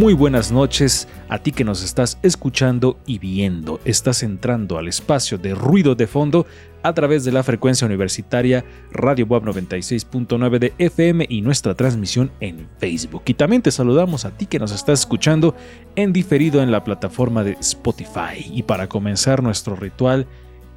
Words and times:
Muy 0.00 0.14
buenas 0.14 0.50
noches 0.50 1.08
a 1.28 1.40
ti 1.40 1.52
que 1.52 1.62
nos 1.62 1.84
estás 1.84 2.18
escuchando 2.22 2.98
y 3.04 3.18
viendo. 3.18 3.80
Estás 3.84 4.22
entrando 4.22 4.78
al 4.78 4.88
espacio 4.88 5.36
de 5.36 5.54
ruido 5.54 5.94
de 5.94 6.06
fondo 6.06 6.46
a 6.82 6.94
través 6.94 7.22
de 7.26 7.32
la 7.32 7.42
frecuencia 7.42 7.86
universitaria 7.86 8.64
Radio 8.92 9.26
Web 9.26 9.42
96.9 9.42 10.58
de 10.58 10.72
FM 10.78 11.26
y 11.28 11.42
nuestra 11.42 11.74
transmisión 11.74 12.30
en 12.40 12.66
Facebook. 12.78 13.24
Y 13.26 13.34
también 13.34 13.60
te 13.60 13.70
saludamos 13.70 14.24
a 14.24 14.30
ti 14.30 14.46
que 14.46 14.58
nos 14.58 14.72
estás 14.72 15.00
escuchando 15.00 15.54
en 15.96 16.14
diferido 16.14 16.62
en 16.62 16.72
la 16.72 16.82
plataforma 16.82 17.44
de 17.44 17.58
Spotify. 17.60 18.38
Y 18.50 18.62
para 18.62 18.88
comenzar 18.88 19.42
nuestro 19.42 19.76
ritual 19.76 20.26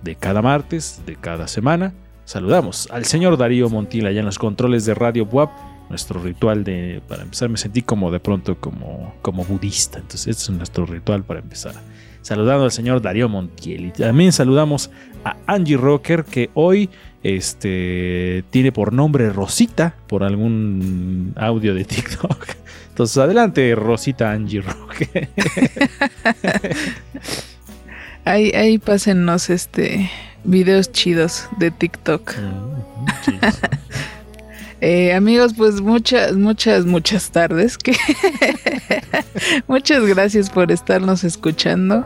de 0.03 0.17
cada 0.17 0.41
martes, 0.41 1.01
de 1.05 1.15
cada 1.15 1.47
semana, 1.47 1.93
saludamos 2.25 2.89
al 2.91 3.05
señor 3.05 3.37
Darío 3.37 3.69
Montiel 3.69 4.05
allá 4.05 4.19
en 4.19 4.25
los 4.25 4.37
controles 4.37 4.83
de 4.83 4.95
Radio 4.95 5.23
Web 5.23 5.47
nuestro 5.89 6.21
ritual 6.21 6.63
de 6.63 7.01
para 7.07 7.23
empezar 7.23 7.49
me 7.49 7.57
sentí 7.57 7.81
como 7.81 8.11
de 8.11 8.19
pronto 8.19 8.57
como 8.59 9.13
como 9.21 9.45
budista. 9.45 9.99
Entonces 9.99 10.27
este 10.27 10.43
es 10.43 10.57
nuestro 10.57 10.85
ritual 10.85 11.23
para 11.23 11.39
empezar. 11.39 11.73
Saludando 12.21 12.63
al 12.63 12.71
señor 12.71 13.01
Darío 13.01 13.27
Montiel. 13.27 13.87
Y 13.87 13.91
también 13.91 14.31
saludamos 14.31 14.89
a 15.25 15.35
Angie 15.45 15.77
Rocker 15.77 16.23
que 16.23 16.49
hoy 16.53 16.89
este 17.21 18.43
tiene 18.49 18.71
por 18.71 18.93
nombre 18.93 19.29
Rosita 19.29 19.95
por 20.07 20.23
algún 20.23 21.33
audio 21.35 21.73
de 21.73 21.85
TikTok. 21.85 22.47
Entonces 22.89 23.17
adelante 23.17 23.73
Rosita 23.75 24.31
Angie 24.31 24.61
Rocker. 24.61 25.29
Ahí, 28.25 28.51
ahí 28.51 28.77
pásennos 28.77 29.49
este 29.49 30.09
videos 30.45 30.91
chidos 30.91 31.47
de 31.57 31.71
TikTok. 31.71 32.35
Mm. 32.37 32.83
Eh, 34.85 35.13
amigos, 35.13 35.53
pues 35.55 35.79
muchas, 35.79 36.35
muchas, 36.35 36.85
muchas 36.85 37.31
tardes. 37.31 37.77
Que 37.77 37.95
muchas 39.67 40.05
gracias 40.05 40.49
por 40.49 40.73
estarnos 40.73 41.23
escuchando. 41.23 42.05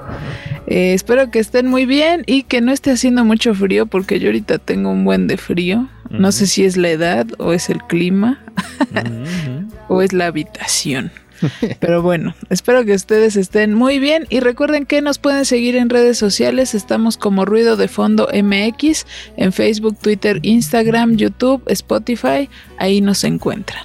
Eh, 0.68 0.94
espero 0.94 1.32
que 1.32 1.40
estén 1.40 1.66
muy 1.66 1.88
bien 1.88 2.22
y 2.28 2.44
que 2.44 2.62
no 2.62 2.72
esté 2.72 2.92
haciendo 2.92 3.26
mucho 3.26 3.56
frío 3.56 3.88
porque 3.88 4.20
yo 4.20 4.28
ahorita 4.28 4.60
tengo 4.60 4.92
un 4.92 5.06
buen 5.06 5.26
de 5.26 5.38
frío. 5.38 5.90
No 6.12 6.32
sé 6.32 6.46
si 6.46 6.66
es 6.66 6.78
la 6.78 6.90
edad 6.90 7.26
o 7.40 7.52
es 7.52 7.72
el 7.72 7.82
clima 7.82 8.46
o 9.88 10.04
es 10.04 10.14
la 10.14 10.28
habitación. 10.28 11.12
Pero 11.80 12.02
bueno, 12.02 12.36
espero 12.50 12.86
que 12.86 12.94
ustedes 12.94 13.36
estén 13.36 13.74
muy 13.74 14.00
bien 14.00 14.26
y 14.30 14.40
recuerden 14.40 14.86
que 14.86 15.02
nos 15.02 15.20
pueden 15.20 15.46
seguir 15.46 15.76
en 15.76 15.90
redes 15.90 16.18
sociales. 16.18 16.74
Estamos 16.76 17.18
como 17.18 17.46
Ruido 17.46 17.78
de 17.78 17.88
Fondo 17.88 18.28
MX 18.34 19.06
en 19.38 19.54
Facebook, 19.54 19.98
Twitter, 20.00 20.40
Instagram, 20.42 21.16
YouTube, 21.16 21.64
Spotify. 21.68 22.50
Ahí 22.78 23.02
nos 23.02 23.24
encuentran. 23.24 23.84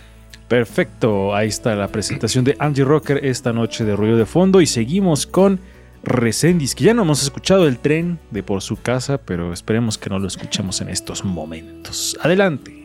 Perfecto, 0.49 1.35
ahí 1.35 1.49
está 1.49 1.75
la 1.75 1.89
presentación 1.89 2.45
de 2.45 2.57
Angie 2.59 2.85
Rocker 2.85 3.25
esta 3.25 3.55
noche 3.55 3.85
de 3.85 3.97
Ruido 3.97 4.19
de 4.19 4.27
Fondo 4.27 4.61
y 4.61 4.67
seguimos 4.67 5.27
con 5.27 5.61
Resendis, 6.05 6.75
que 6.75 6.85
ya 6.85 6.95
no 6.95 7.03
hemos 7.03 7.23
escuchado 7.23 7.67
el 7.67 7.79
tren 7.79 8.19
de 8.31 8.43
por 8.43 8.61
su 8.61 8.77
casa, 8.77 9.19
pero 9.19 9.53
esperemos 9.53 9.97
que 9.97 10.11
no 10.11 10.19
lo 10.19 10.27
escuchemos 10.27 10.81
en 10.81 10.89
estos 10.89 11.25
momentos. 11.25 12.19
Adelante. 12.21 12.82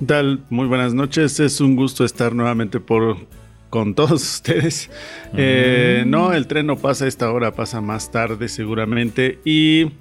¿Qué 0.00 0.06
tal? 0.06 0.40
Muy 0.50 0.66
buenas 0.66 0.92
noches. 0.92 1.38
Es 1.38 1.60
un 1.60 1.76
gusto 1.76 2.04
estar 2.04 2.34
nuevamente 2.34 2.80
por 2.80 3.16
con 3.70 3.94
todos 3.94 4.22
ustedes. 4.34 4.90
Eh, 5.36 6.02
no, 6.06 6.32
el 6.32 6.48
tren 6.48 6.66
no 6.66 6.76
pasa 6.76 7.04
a 7.04 7.08
esta 7.08 7.30
hora, 7.30 7.52
pasa 7.52 7.80
más 7.80 8.10
tarde 8.10 8.48
seguramente. 8.48 9.38
Y 9.44 9.92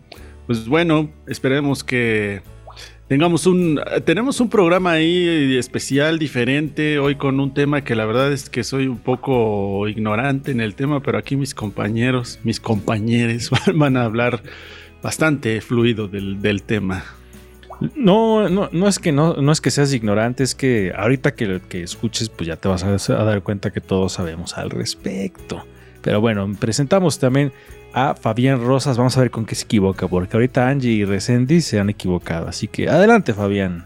pues 0.47 0.67
bueno, 0.67 1.11
esperemos 1.27 1.83
que 1.83 2.41
tengamos 3.07 3.45
un 3.45 3.79
tenemos 4.03 4.39
un 4.39 4.49
programa 4.49 4.93
ahí 4.93 5.57
especial, 5.57 6.17
diferente, 6.17 6.97
hoy 6.97 7.15
con 7.15 7.39
un 7.39 7.53
tema 7.53 7.83
que 7.83 7.93
la 7.95 8.05
verdad 8.05 8.33
es 8.33 8.49
que 8.49 8.63
soy 8.63 8.87
un 8.87 8.97
poco 8.97 9.87
ignorante 9.87 10.51
en 10.51 10.59
el 10.59 10.73
tema, 10.73 11.01
pero 11.01 11.19
aquí 11.19 11.35
mis 11.35 11.53
compañeros, 11.53 12.39
mis 12.43 12.59
compañeros 12.59 13.51
van 13.75 13.95
a 13.95 14.05
hablar 14.05 14.41
bastante 15.03 15.61
fluido 15.61 16.07
del, 16.07 16.41
del 16.41 16.63
tema. 16.63 17.03
No, 17.95 18.50
no, 18.50 18.69
no 18.72 18.88
es 18.88 19.00
que 19.00 19.11
no, 19.11 19.34
no 19.35 19.51
es 19.51 19.61
que 19.61 19.72
seas 19.72 19.94
ignorante, 19.94 20.44
es 20.44 20.56
que 20.56 20.94
ahorita 20.95 21.34
que, 21.35 21.61
que 21.67 21.84
escuches, 21.84 22.29
pues 22.29 22.47
ya 22.47 22.56
te 22.56 22.67
vas 22.67 22.84
a, 22.84 22.89
a 23.13 23.23
dar 23.23 23.41
cuenta 23.44 23.72
que 23.72 23.81
todos 23.81 24.13
sabemos 24.13 24.57
al 24.57 24.69
respecto. 24.69 25.63
Pero 26.01 26.22
bueno, 26.22 26.50
presentamos 26.59 27.19
también 27.19 27.51
a 27.94 28.13
Fabián 28.16 28.63
Rosas. 28.63 28.97
Vamos 28.97 29.17
a 29.17 29.22
ver 29.22 29.31
con 29.31 29.45
qué 29.45 29.56
se 29.56 29.66
equivoca, 29.66 30.07
porque 30.07 30.35
ahorita 30.35 30.67
Angie 30.67 30.91
y 30.91 31.06
Resendi 31.06 31.62
se 31.62 31.79
han 31.79 31.89
equivocado. 31.89 32.47
Así 32.47 32.67
que 32.67 32.89
adelante, 32.89 33.33
Fabián. 33.33 33.85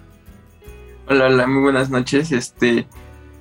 Hola, 1.08 1.28
hola, 1.28 1.48
muy 1.48 1.62
buenas 1.62 1.90
noches. 1.90 2.32
Este, 2.32 2.88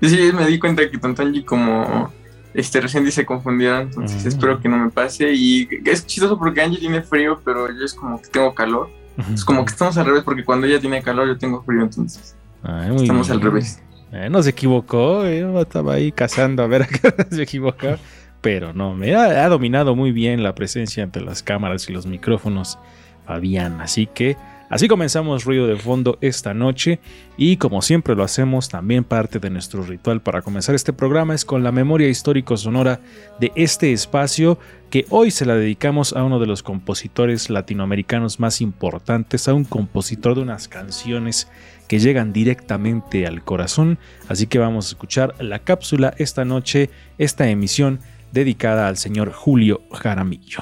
sí, 0.03 0.31
me 0.35 0.47
di 0.47 0.59
cuenta 0.59 0.89
que 0.91 0.99
tanto 0.99 1.23
Angie 1.23 1.45
como 1.45 2.13
este 2.55 2.81
recién 2.81 3.11
se 3.11 3.27
confundieron, 3.27 3.83
entonces 3.89 4.25
Mm. 4.25 4.29
espero 4.29 4.61
que 4.61 4.69
no 4.69 4.79
me 4.79 4.91
pase. 4.91 5.33
Y 5.33 5.69
es 5.85 6.07
chistoso 6.07 6.39
porque 6.39 6.61
Angie 6.63 6.79
tiene 6.79 7.03
frío, 7.03 7.41
pero 7.45 7.69
yo 7.73 7.85
es 7.85 7.95
como 7.95 8.21
que 8.21 8.29
tengo 8.29 8.55
calor. 8.55 8.89
Es 9.33 9.45
como 9.45 9.65
que 9.65 9.73
estamos 9.73 9.97
al 9.99 10.07
revés, 10.07 10.23
porque 10.25 10.45
cuando 10.45 10.67
ella 10.67 10.81
tiene 10.81 11.03
calor, 11.03 11.27
yo 11.29 11.39
tengo 11.39 11.63
frío, 11.63 11.83
entonces 11.83 12.37
Ay, 12.63 12.91
muy 12.91 13.03
estamos 13.03 13.31
al 13.31 13.39
bien. 13.39 13.51
revés. 13.51 13.83
Eh, 14.13 14.29
no 14.31 14.43
se 14.43 14.51
equivocó, 14.51 15.25
eh, 15.25 15.45
estaba 15.61 15.95
ahí 15.95 16.13
cazando 16.13 16.63
a 16.63 16.67
ver 16.67 16.83
a 16.83 16.87
qué 16.89 17.13
se 17.31 17.43
equivocó. 17.43 17.97
Pero 18.41 18.73
no, 18.73 18.95
me 18.95 19.15
ha, 19.15 19.45
ha 19.45 19.49
dominado 19.49 19.97
muy 19.97 20.13
bien 20.13 20.43
la 20.43 20.55
presencia 20.55 21.03
ante 21.03 21.21
las 21.21 21.43
cámaras 21.43 21.89
y 21.89 21.93
los 21.93 22.07
micrófonos, 22.07 22.79
Fabián. 23.27 23.81
Así 23.81 24.07
que 24.07 24.37
así 24.71 24.89
comenzamos 24.89 25.45
Ruido 25.45 25.67
de 25.67 25.77
Fondo 25.77 26.19
esta 26.21 26.55
noche. 26.55 27.01
Y 27.37 27.57
como 27.57 27.83
siempre 27.83 28.15
lo 28.15 28.25
hacemos, 28.25 28.69
también 28.69 29.05
parte 29.05 29.39
de 29.39 29.51
nuestro 29.51 29.83
ritual 29.83 30.21
para 30.21 30.43
comenzar 30.43 30.75
este 30.75 30.93
programa 30.93 31.35
es 31.35 31.45
con 31.45 31.63
la 31.63 31.73
memoria 31.73 32.09
histórico 32.09 32.57
sonora 32.57 33.01
de 33.41 33.53
este 33.55 33.93
espacio 33.93 34.59
que 34.91 35.07
hoy 35.11 35.31
se 35.31 35.47
la 35.47 35.55
dedicamos 35.55 36.13
a 36.13 36.23
uno 36.23 36.39
de 36.39 36.47
los 36.47 36.63
compositores 36.63 37.51
latinoamericanos 37.51 38.41
más 38.41 38.61
importantes, 38.61 39.49
a 39.49 39.55
un 39.55 39.65
compositor 39.65 40.35
de 40.35 40.43
unas 40.43 40.69
canciones 40.69 41.49
que 41.89 41.99
llegan 41.99 42.33
directamente 42.33 43.27
al 43.27 43.43
corazón. 43.43 43.99
Así 44.29 44.47
que 44.47 44.59
vamos 44.59 44.87
a 44.87 44.89
escuchar 44.91 45.35
la 45.41 45.61
cápsula 45.61 46.15
esta 46.19 46.45
noche, 46.45 46.91
esta 47.19 47.49
emisión 47.49 48.01
dedicada 48.33 48.89
al 48.89 48.97
señor 48.97 49.33
Julio 49.33 49.83
Jaramillo. 49.93 50.61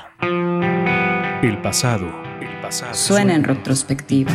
El 1.42 1.60
pasado, 1.60 2.23
pasado. 2.64 2.94
Suena 2.94 3.34
en 3.34 3.44
retrospectiva. 3.44 4.32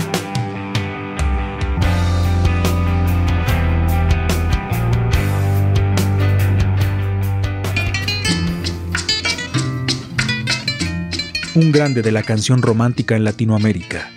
un 11.56 11.74
grande 11.74 12.02
de 12.02 12.14
la 12.14 12.24
canción 12.24 12.62
romántica 12.62 13.18
en 13.18 13.26
Latinoamérica, 13.26 14.10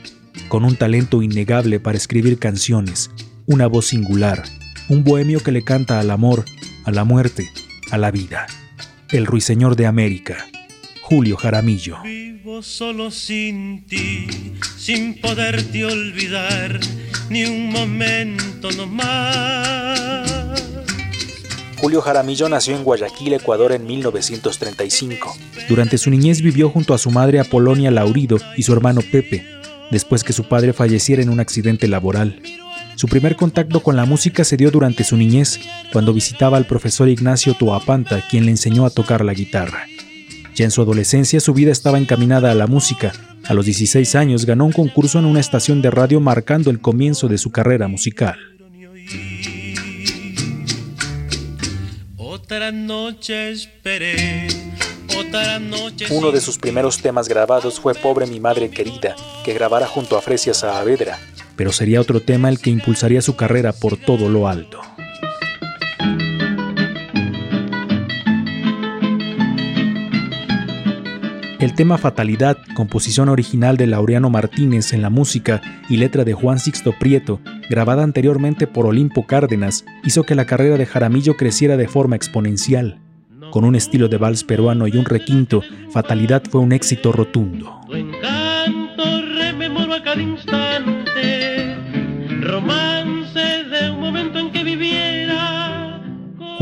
con 0.47 0.65
un 0.65 0.77
talento 0.77 1.23
innegable 1.23 1.81
para 1.81 1.97
escribir 1.97 2.39
canciones, 2.39 3.11
una 3.47 3.67
voz 3.67 3.87
singular, 3.87 4.45
un 4.89 5.03
bohemio 5.03 5.41
que 5.41 5.51
le 5.51 5.65
canta 5.65 5.99
al 5.99 6.13
amor, 6.13 6.45
a 6.85 6.93
la 6.93 7.03
muerte, 7.03 7.51
a 7.91 7.99
la 7.99 8.13
vida. 8.13 8.47
El 9.11 9.27
ruiseñor 9.27 9.75
de 9.75 9.87
América, 9.87 10.47
Julio 11.13 11.37
Jaramillo. 11.37 11.99
Vivo 12.03 12.63
solo 12.63 13.11
sin 13.11 13.85
ti, 13.87 14.27
sin 14.79 15.21
poderte 15.21 15.85
olvidar 15.85 16.81
ni 17.29 17.45
un 17.45 17.71
momento 17.71 18.71
no 18.71 18.87
más. 18.87 20.63
Julio 21.77 22.01
Jaramillo 22.01 22.49
nació 22.49 22.75
en 22.75 22.83
Guayaquil, 22.83 23.35
Ecuador 23.35 23.73
en 23.73 23.87
1935. 23.87 25.37
Durante 25.69 25.99
su 25.99 26.09
niñez 26.09 26.41
vivió 26.41 26.71
junto 26.71 26.95
a 26.95 26.99
su 26.99 27.11
madre 27.11 27.41
Apolonia 27.41 27.91
Laurido 27.91 28.39
y 28.57 28.63
su 28.63 28.73
hermano 28.73 29.03
Pepe. 29.03 29.45
después 29.91 30.25
que 30.25 30.33
su 30.33 30.45
padre 30.45 30.73
falleciera 30.73 31.21
en 31.21 31.29
un 31.29 31.41
accidente 31.41 31.89
laboral. 31.89 32.41
Su 32.97 33.07
primer 33.07 33.37
contacto 33.37 33.83
con 33.83 33.97
la 33.97 34.07
música 34.07 34.45
se 34.45 34.57
dio 34.57 34.71
durante 34.71 35.05
su 35.05 35.19
niñez, 35.19 35.61
cuando 35.93 36.15
visitaba 36.15 36.57
al 36.57 36.65
profesor 36.65 37.11
Ignacio 37.11 37.53
Toapanta, 37.53 38.27
quien 38.31 38.47
le 38.47 38.53
enseñó 38.53 38.87
a 38.87 38.91
tocar 38.91 39.23
la 39.23 39.35
guitarra. 39.35 39.92
Ya 40.55 40.65
en 40.65 40.71
su 40.71 40.83
adolescencia 40.83 41.41
su 41.41 41.55
vida 41.55 41.73
estaba 41.73 41.99
encaminada 41.99 42.51
a 42.51 42.55
la 42.55 42.67
música. 42.67 43.13
A 43.45 43.55
los 43.55 43.65
16 43.67 44.15
años 44.15 44.45
ganó 44.45 44.67
un 44.67 44.73
concurso 44.73 45.19
en 45.19 45.25
una 45.25 45.41
estación 45.41 45.83
de 45.83 45.91
radio 45.91 46.21
marcando 46.21 46.71
el 46.71 46.81
comienzo 46.81 47.29
de 47.29 47.39
su 47.39 47.51
carrera 47.51 47.89
musical. 47.89 48.37
Otra 52.17 52.71
noche 52.71 53.51
esperé, 53.51 54.49
otra 55.19 55.59
noche 55.59 56.07
Uno 56.11 56.31
de 56.31 56.41
sus 56.41 56.59
primeros 56.59 56.99
temas 56.99 57.29
grabados 57.29 57.81
fue 57.81 57.95
Pobre 57.95 58.27
mi 58.27 58.41
madre 58.41 58.69
querida, 58.69 59.17
que 59.45 59.55
grabara 59.55 59.87
junto 59.87 60.19
a 60.19 60.23
Fresia 60.23 60.53
Saavedra, 60.53 61.19
pero 61.57 61.73
sería 61.73 62.01
otro 62.01 62.21
tema 62.21 62.49
el 62.49 62.59
que 62.59 62.71
impulsaría 62.71 63.23
su 63.23 63.37
carrera 63.37 63.73
por 63.73 63.97
todo 63.97 64.29
lo 64.29 64.49
alto. 64.49 64.81
El 71.63 71.75
tema 71.75 71.97
Fatalidad, 71.97 72.59
composición 72.75 73.29
original 73.29 73.77
de 73.77 73.87
Laureano 73.87 74.31
Martínez 74.31 74.93
en 74.93 75.01
la 75.01 75.11
música 75.11 75.63
y 75.89 75.97
letra 75.97 76.25
de 76.25 76.33
Juan 76.33 76.59
Sixto 76.59 76.93
Prieto, 76.99 77.41
grabada 77.71 78.03
anteriormente 78.03 78.67
por 78.67 78.85
Olimpo 78.85 79.29
Cárdenas, 79.29 79.85
hizo 80.03 80.25
que 80.25 80.35
la 80.35 80.45
carrera 80.45 80.77
de 80.77 80.87
Jaramillo 80.87 81.37
creciera 81.37 81.77
de 81.77 81.87
forma 81.87 82.17
exponencial. 82.17 82.99
Con 83.53 83.65
un 83.65 83.77
estilo 83.77 84.09
de 84.09 84.17
vals 84.17 84.43
peruano 84.43 84.89
y 84.89 84.97
un 84.97 85.05
requinto, 85.05 85.63
Fatalidad 85.93 86.43
fue 86.51 86.61
un 86.61 86.73
éxito 86.73 87.13
rotundo. 87.13 87.81
Tu 87.87 87.95
encanto 87.95 89.23
rememoro 89.37 89.95
a 89.95 90.03
cada 90.03 90.21
instante, 90.21 91.77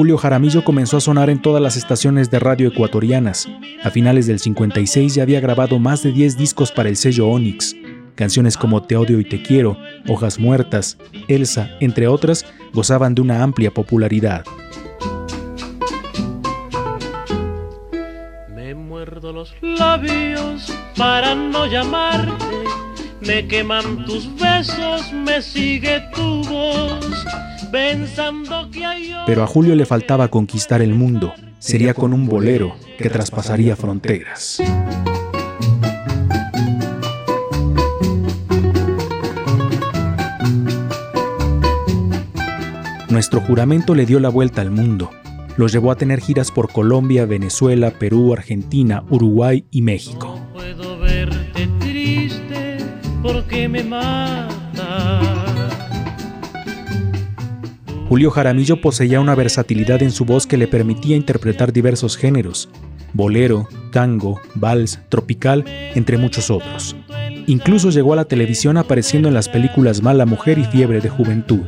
Julio 0.01 0.17
Jaramillo 0.17 0.65
comenzó 0.65 0.97
a 0.97 1.01
sonar 1.03 1.29
en 1.29 1.43
todas 1.43 1.61
las 1.63 1.77
estaciones 1.77 2.31
de 2.31 2.39
radio 2.39 2.69
ecuatorianas. 2.69 3.47
A 3.85 3.91
finales 3.91 4.27
del 4.27 4.39
56 4.39 5.15
ya 5.15 5.23
había 5.23 5.41
grabado 5.41 5.79
más 5.79 6.03
de 6.03 6.11
10 6.11 6.39
discos 6.39 6.73
para 6.73 6.89
el 6.89 6.97
sello 6.97 7.29
Onyx. 7.29 7.77
Canciones 8.15 8.57
como 8.57 8.83
Te 8.83 8.97
odio 8.97 9.21
y 9.21 9.25
te 9.25 9.43
quiero, 9.43 9.77
Hojas 10.09 10.39
muertas, 10.39 10.97
Elsa, 11.29 11.69
entre 11.81 12.09
otras, 12.09 12.47
gozaban 12.73 13.15
de 13.15 13.21
una 13.21 13.43
amplia 13.43 13.75
popularidad. 13.75 14.43
Me 18.55 18.75
muerdo 18.75 19.35
los 19.35 19.55
labios 19.61 20.73
para 20.97 21.35
no 21.35 21.67
llamarte. 21.67 22.65
Me 23.21 23.47
queman 23.47 24.07
tus 24.07 24.35
besos, 24.37 25.13
me 25.13 25.43
sigue 25.43 26.01
tu 26.15 26.43
voz, 26.45 27.27
Pero 29.27 29.43
a 29.43 29.47
Julio 29.47 29.75
le 29.75 29.87
faltaba 29.87 30.29
conquistar 30.29 30.83
el 30.83 30.95
mundo. 30.95 31.33
Sería 31.59 31.95
con 31.95 32.13
un 32.13 32.27
bolero 32.27 32.75
que 32.99 33.11
traspasaría 33.11 33.77
fronteras. 33.77 34.63
Nuestro 43.11 43.41
juramento 43.41 43.95
le 43.95 44.07
dio 44.07 44.21
la 44.21 44.29
vuelta 44.29 44.63
al 44.63 44.71
mundo. 44.71 45.11
Los 45.57 45.73
llevó 45.73 45.91
a 45.91 45.97
tener 45.97 46.21
giras 46.21 46.51
por 46.51 46.73
Colombia, 46.73 47.27
Venezuela, 47.27 47.91
Perú, 47.91 48.33
Argentina, 48.33 49.05
Uruguay 49.11 49.67
y 49.71 49.83
México. 49.83 50.41
Puedo 50.55 50.99
verte 50.99 51.69
triste 51.81 52.79
porque 53.23 53.69
me 53.69 53.83
mata. 53.83 55.40
Julio 58.11 58.33
Jaramillo 58.33 58.81
poseía 58.81 59.21
una 59.21 59.37
versatilidad 59.37 60.03
en 60.03 60.11
su 60.11 60.25
voz 60.25 60.45
que 60.45 60.57
le 60.57 60.67
permitía 60.67 61.15
interpretar 61.15 61.73
diversos 61.73 62.17
géneros, 62.17 62.69
bolero, 63.13 63.69
tango, 63.93 64.41
vals, 64.57 64.99
tropical, 65.09 65.65
entre 65.95 66.19
muchos 66.19 66.51
otros. 66.51 66.97
Incluso 67.47 67.91
llegó 67.91 68.15
a 68.15 68.17
la 68.17 68.25
televisión 68.25 68.79
apareciendo 68.79 69.29
en 69.29 69.35
las 69.35 69.49
películas 69.49 70.03
Mala 70.03 70.27
Mujer 70.27 70.59
y 70.59 70.65
Fiebre 70.65 71.01
de 71.01 71.09
Juventud. 71.09 71.61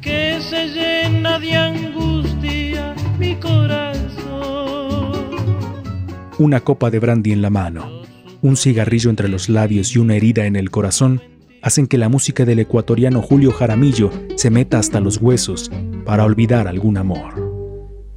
que 0.00 0.40
se 0.40 0.66
llena 0.66 1.38
de 1.38 1.54
angustia 1.54 2.96
mi 3.16 3.36
corazón. 3.36 4.02
Una 6.36 6.58
copa 6.58 6.90
de 6.90 6.98
brandy 6.98 7.30
en 7.30 7.42
la 7.42 7.50
mano, 7.50 8.02
un 8.42 8.56
cigarrillo 8.56 9.08
entre 9.08 9.28
los 9.28 9.48
labios 9.48 9.94
y 9.94 10.00
una 10.00 10.16
herida 10.16 10.46
en 10.46 10.56
el 10.56 10.72
corazón 10.72 11.22
hacen 11.64 11.86
que 11.86 11.96
la 11.96 12.10
música 12.10 12.44
del 12.44 12.58
ecuatoriano 12.58 13.22
Julio 13.22 13.50
Jaramillo 13.50 14.10
se 14.36 14.50
meta 14.50 14.78
hasta 14.78 15.00
los 15.00 15.16
huesos 15.16 15.70
para 16.04 16.24
olvidar 16.24 16.68
algún 16.68 16.98
amor. 16.98 17.32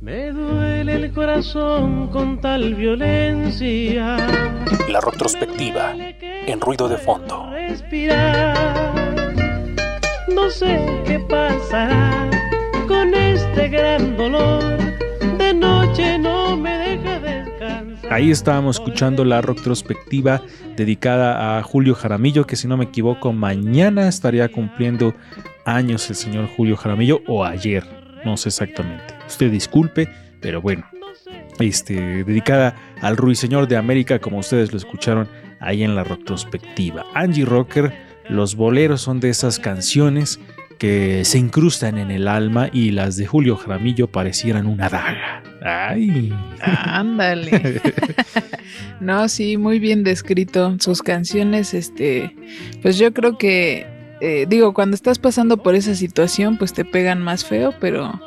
Me 0.02 0.32
duele 0.32 0.96
el 0.96 1.14
corazón 1.14 2.10
con 2.10 2.42
tal 2.42 2.76
violencia. 2.76 4.18
La 4.90 5.00
retrospectiva 5.00 5.96
en 6.46 6.60
ruido 6.60 6.90
de 6.90 6.98
fondo. 6.98 7.50
Respirar. 7.52 8.94
No 10.28 10.50
sé 10.50 10.86
qué 11.06 11.18
pasará 11.20 12.30
con 12.86 13.14
este 13.14 13.70
gran 13.70 14.18
dolor. 14.18 14.78
De 15.38 15.54
noche 15.54 16.20
no 16.20 16.58
me. 16.58 16.87
Ahí 18.10 18.32
estábamos 18.32 18.78
escuchando 18.78 19.26
la 19.26 19.42
retrospectiva 19.42 20.42
dedicada 20.78 21.58
a 21.58 21.64
Julio 21.64 21.94
Jaramillo, 21.94 22.48
que 22.48 22.56
si 22.56 22.68
no 22.68 22.78
me 22.78 22.86
equivoco, 22.86 23.34
mañana 23.34 24.08
estaría 24.08 24.50
cumpliendo 24.50 25.14
años 25.66 26.10
el 26.10 26.16
señor 26.16 26.48
Julio 26.48 26.78
Jaramillo, 26.78 27.22
o 27.28 27.44
ayer, 27.44 27.84
no 28.24 28.38
sé 28.38 28.50
exactamente. 28.50 29.14
Usted 29.28 29.52
disculpe, 29.52 30.10
pero 30.40 30.62
bueno, 30.62 30.86
este, 31.60 32.24
dedicada 32.24 32.76
al 33.02 33.18
ruiseñor 33.18 33.68
de 33.68 33.76
América, 33.76 34.20
como 34.20 34.40
ustedes 34.40 34.72
lo 34.72 34.78
escucharon 34.78 35.28
ahí 35.60 35.84
en 35.84 35.94
la 35.94 36.06
retrospectiva. 36.06 37.06
Angie 37.14 37.46
Rocker, 37.46 37.94
los 38.30 38.56
boleros 38.56 39.02
son 39.02 39.20
de 39.20 39.30
esas 39.30 39.60
canciones 39.60 40.40
que 40.78 41.26
se 41.26 41.38
incrustan 41.38 41.98
en 41.98 42.12
el 42.12 42.28
alma 42.28 42.70
y 42.72 42.92
las 42.92 43.18
de 43.18 43.26
Julio 43.26 43.58
Jaramillo 43.58 44.08
parecieran 44.08 44.68
una 44.68 44.90
daga. 44.90 45.44
Ay. 45.62 46.34
Ándale. 46.62 47.82
no, 49.00 49.28
sí, 49.28 49.58
muy 49.58 49.80
bien 49.80 50.04
descrito. 50.04 50.76
Sus 50.80 51.02
canciones, 51.02 51.74
este, 51.74 52.36
pues 52.82 52.98
yo 52.98 53.14
creo 53.14 53.38
que, 53.38 53.86
eh, 54.22 54.46
digo, 54.48 54.74
cuando 54.74 54.96
estás 54.96 55.20
pasando 55.20 55.58
por 55.58 55.76
esa 55.76 55.96
situación, 55.96 56.58
pues 56.58 56.74
te 56.74 56.86
pegan 56.86 57.22
más 57.22 57.44
feo, 57.44 57.74
pero 57.80 58.20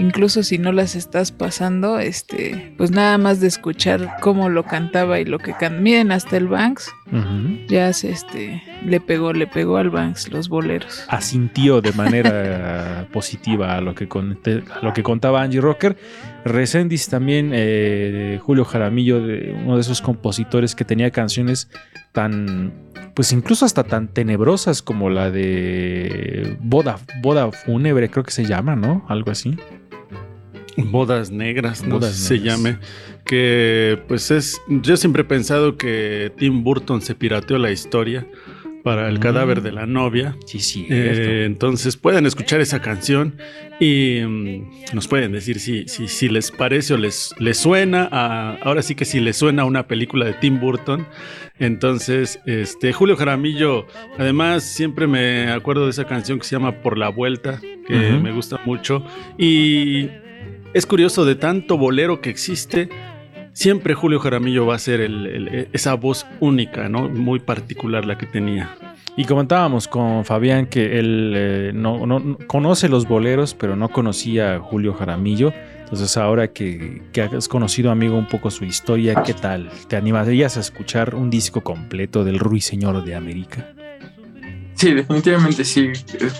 incluso 0.00 0.42
si 0.42 0.58
no 0.58 0.72
las 0.72 0.96
estás 0.96 1.30
pasando, 1.30 1.98
este, 2.00 2.74
pues 2.76 2.90
nada 2.90 3.16
más 3.18 3.38
de 3.40 3.46
escuchar 3.46 4.16
cómo 4.20 4.48
lo 4.48 4.64
cantaba 4.64 5.20
y 5.20 5.24
lo 5.24 5.38
que 5.38 5.52
can 5.52 5.82
miren 5.82 6.10
hasta 6.10 6.36
el 6.36 6.48
Banks, 6.48 6.90
ya 7.68 7.92
se, 7.92 8.10
este, 8.10 8.62
le 8.84 9.00
pegó, 9.00 9.32
le 9.32 9.46
pegó 9.46 9.76
al 9.76 9.90
Banks 9.90 10.30
los 10.30 10.48
boleros. 10.48 11.04
asintió 11.08 11.80
de 11.80 11.92
manera 11.92 13.06
positiva 13.12 13.76
a 13.76 13.80
lo 13.80 13.94
que, 13.94 14.08
conté- 14.08 14.64
a 14.72 14.84
lo 14.84 14.92
que 14.92 15.02
contaba 15.02 15.42
Angie 15.42 15.60
Rocker. 15.60 15.96
Resendiz 16.44 17.08
también, 17.08 17.50
eh, 17.52 18.38
Julio 18.42 18.64
Jaramillo, 18.64 19.20
de 19.26 19.54
uno 19.64 19.74
de 19.74 19.82
esos 19.82 20.00
compositores 20.00 20.74
que 20.74 20.84
tenía 20.84 21.10
canciones 21.10 21.68
tan, 22.12 22.72
pues 23.14 23.32
incluso 23.32 23.64
hasta 23.66 23.84
tan 23.84 24.08
tenebrosas 24.08 24.80
como 24.82 25.10
la 25.10 25.30
de 25.30 26.56
Boda, 26.60 26.98
Boda 27.22 27.50
Fúnebre, 27.52 28.08
creo 28.08 28.24
que 28.24 28.30
se 28.30 28.46
llama, 28.46 28.74
¿no? 28.76 29.04
Algo 29.08 29.30
así. 29.30 29.56
Bodas 30.90 31.30
negras, 31.30 31.82
no 31.84 31.96
Bodas 31.96 32.12
sé 32.14 32.18
si 32.20 32.24
se 32.26 32.34
negras. 32.34 32.56
llame. 32.58 32.78
Que 33.24 33.98
pues 34.08 34.30
es. 34.30 34.60
Yo 34.68 34.96
siempre 34.96 35.22
he 35.22 35.24
pensado 35.24 35.76
que 35.76 36.32
Tim 36.36 36.64
Burton 36.64 37.00
se 37.02 37.14
pirateó 37.14 37.58
la 37.58 37.70
historia 37.70 38.26
para 38.82 39.08
el 39.10 39.18
Mm. 39.18 39.20
cadáver 39.20 39.60
de 39.62 39.72
la 39.72 39.84
novia. 39.86 40.36
Sí, 40.46 40.58
sí. 40.60 40.86
Eh, 40.88 41.44
entonces 41.46 41.96
pueden 41.98 42.24
escuchar 42.24 42.60
esa 42.62 42.80
canción 42.80 43.36
y 43.78 44.20
mm, 44.26 44.94
nos 44.94 45.06
pueden 45.06 45.32
decir 45.32 45.60
si, 45.60 45.86
si, 45.86 46.08
si 46.08 46.28
les 46.30 46.50
parece 46.50 46.94
o 46.94 46.96
les, 46.96 47.34
les 47.38 47.58
suena 47.58 48.08
a, 48.10 48.54
ahora 48.62 48.80
sí 48.82 48.94
que 48.94 49.04
si 49.04 49.20
les 49.20 49.36
suena 49.36 49.62
a 49.62 49.64
una 49.66 49.86
película 49.86 50.24
de 50.24 50.32
Tim 50.32 50.58
Burton. 50.60 51.06
Entonces, 51.58 52.40
este 52.46 52.94
Julio 52.94 53.16
Jaramillo, 53.16 53.86
además 54.18 54.62
siempre 54.64 55.06
me 55.06 55.50
acuerdo 55.52 55.84
de 55.84 55.90
esa 55.90 56.06
canción 56.06 56.38
que 56.38 56.46
se 56.46 56.56
llama 56.56 56.80
Por 56.80 56.96
la 56.96 57.10
Vuelta, 57.10 57.60
que 57.86 57.94
me 57.94 58.32
gusta 58.32 58.58
mucho. 58.64 59.04
Y 59.36 60.08
es 60.74 60.86
curioso 60.86 61.24
de 61.24 61.34
tanto 61.34 61.76
bolero 61.78 62.20
que 62.20 62.30
existe. 62.30 62.88
siempre 63.52 63.94
Julio 63.94 64.20
Jaramillo 64.20 64.64
va 64.64 64.76
a 64.76 64.78
ser 64.78 65.00
el- 65.00 65.26
el- 65.26 65.68
esa 65.72 65.94
voz 65.94 66.24
única, 66.38 66.88
¿no? 66.88 67.08
Muy 67.08 67.40
particular 67.40 68.06
la 68.06 68.16
que 68.16 68.24
tenía. 68.26 68.76
Y 69.16 69.24
comentábamos 69.24 69.88
con 69.88 70.24
Fabián 70.24 70.66
que 70.66 70.98
él 71.00 71.32
eh, 71.36 71.72
no, 71.74 72.06
no- 72.06 72.20
no- 72.20 72.38
conoce 72.46 72.88
los 72.88 73.08
boleros, 73.08 73.54
pero 73.54 73.74
no 73.74 73.88
conocía 73.88 74.54
a 74.54 74.58
Julio 74.60 74.94
Jaramillo. 74.94 75.52
Entonces 75.80 76.16
ahora 76.16 76.52
que, 76.52 77.02
que 77.12 77.22
has 77.22 77.48
conocido, 77.48 77.90
amigo, 77.90 78.16
un 78.16 78.28
poco 78.28 78.52
su 78.52 78.64
historia, 78.64 79.20
¿qué 79.26 79.34
tal? 79.34 79.68
¿Te 79.88 79.96
animarías 79.96 80.56
a 80.56 80.60
escuchar 80.60 81.16
un 81.16 81.28
disco 81.28 81.62
completo 81.62 82.22
del 82.22 82.38
Ruiseñor 82.38 83.04
de 83.04 83.16
América? 83.16 83.72
Sí, 84.74 84.94
definitivamente 84.94 85.64
sí. 85.64 85.90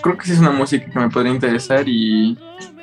Creo 0.01 0.17
que 0.17 0.27
sí 0.27 0.33
es 0.33 0.39
una 0.39 0.53
música 0.53 0.87
que 0.91 0.99
me 0.99 1.11
podría 1.11 1.33
interesar 1.33 1.87
y, 1.89 2.39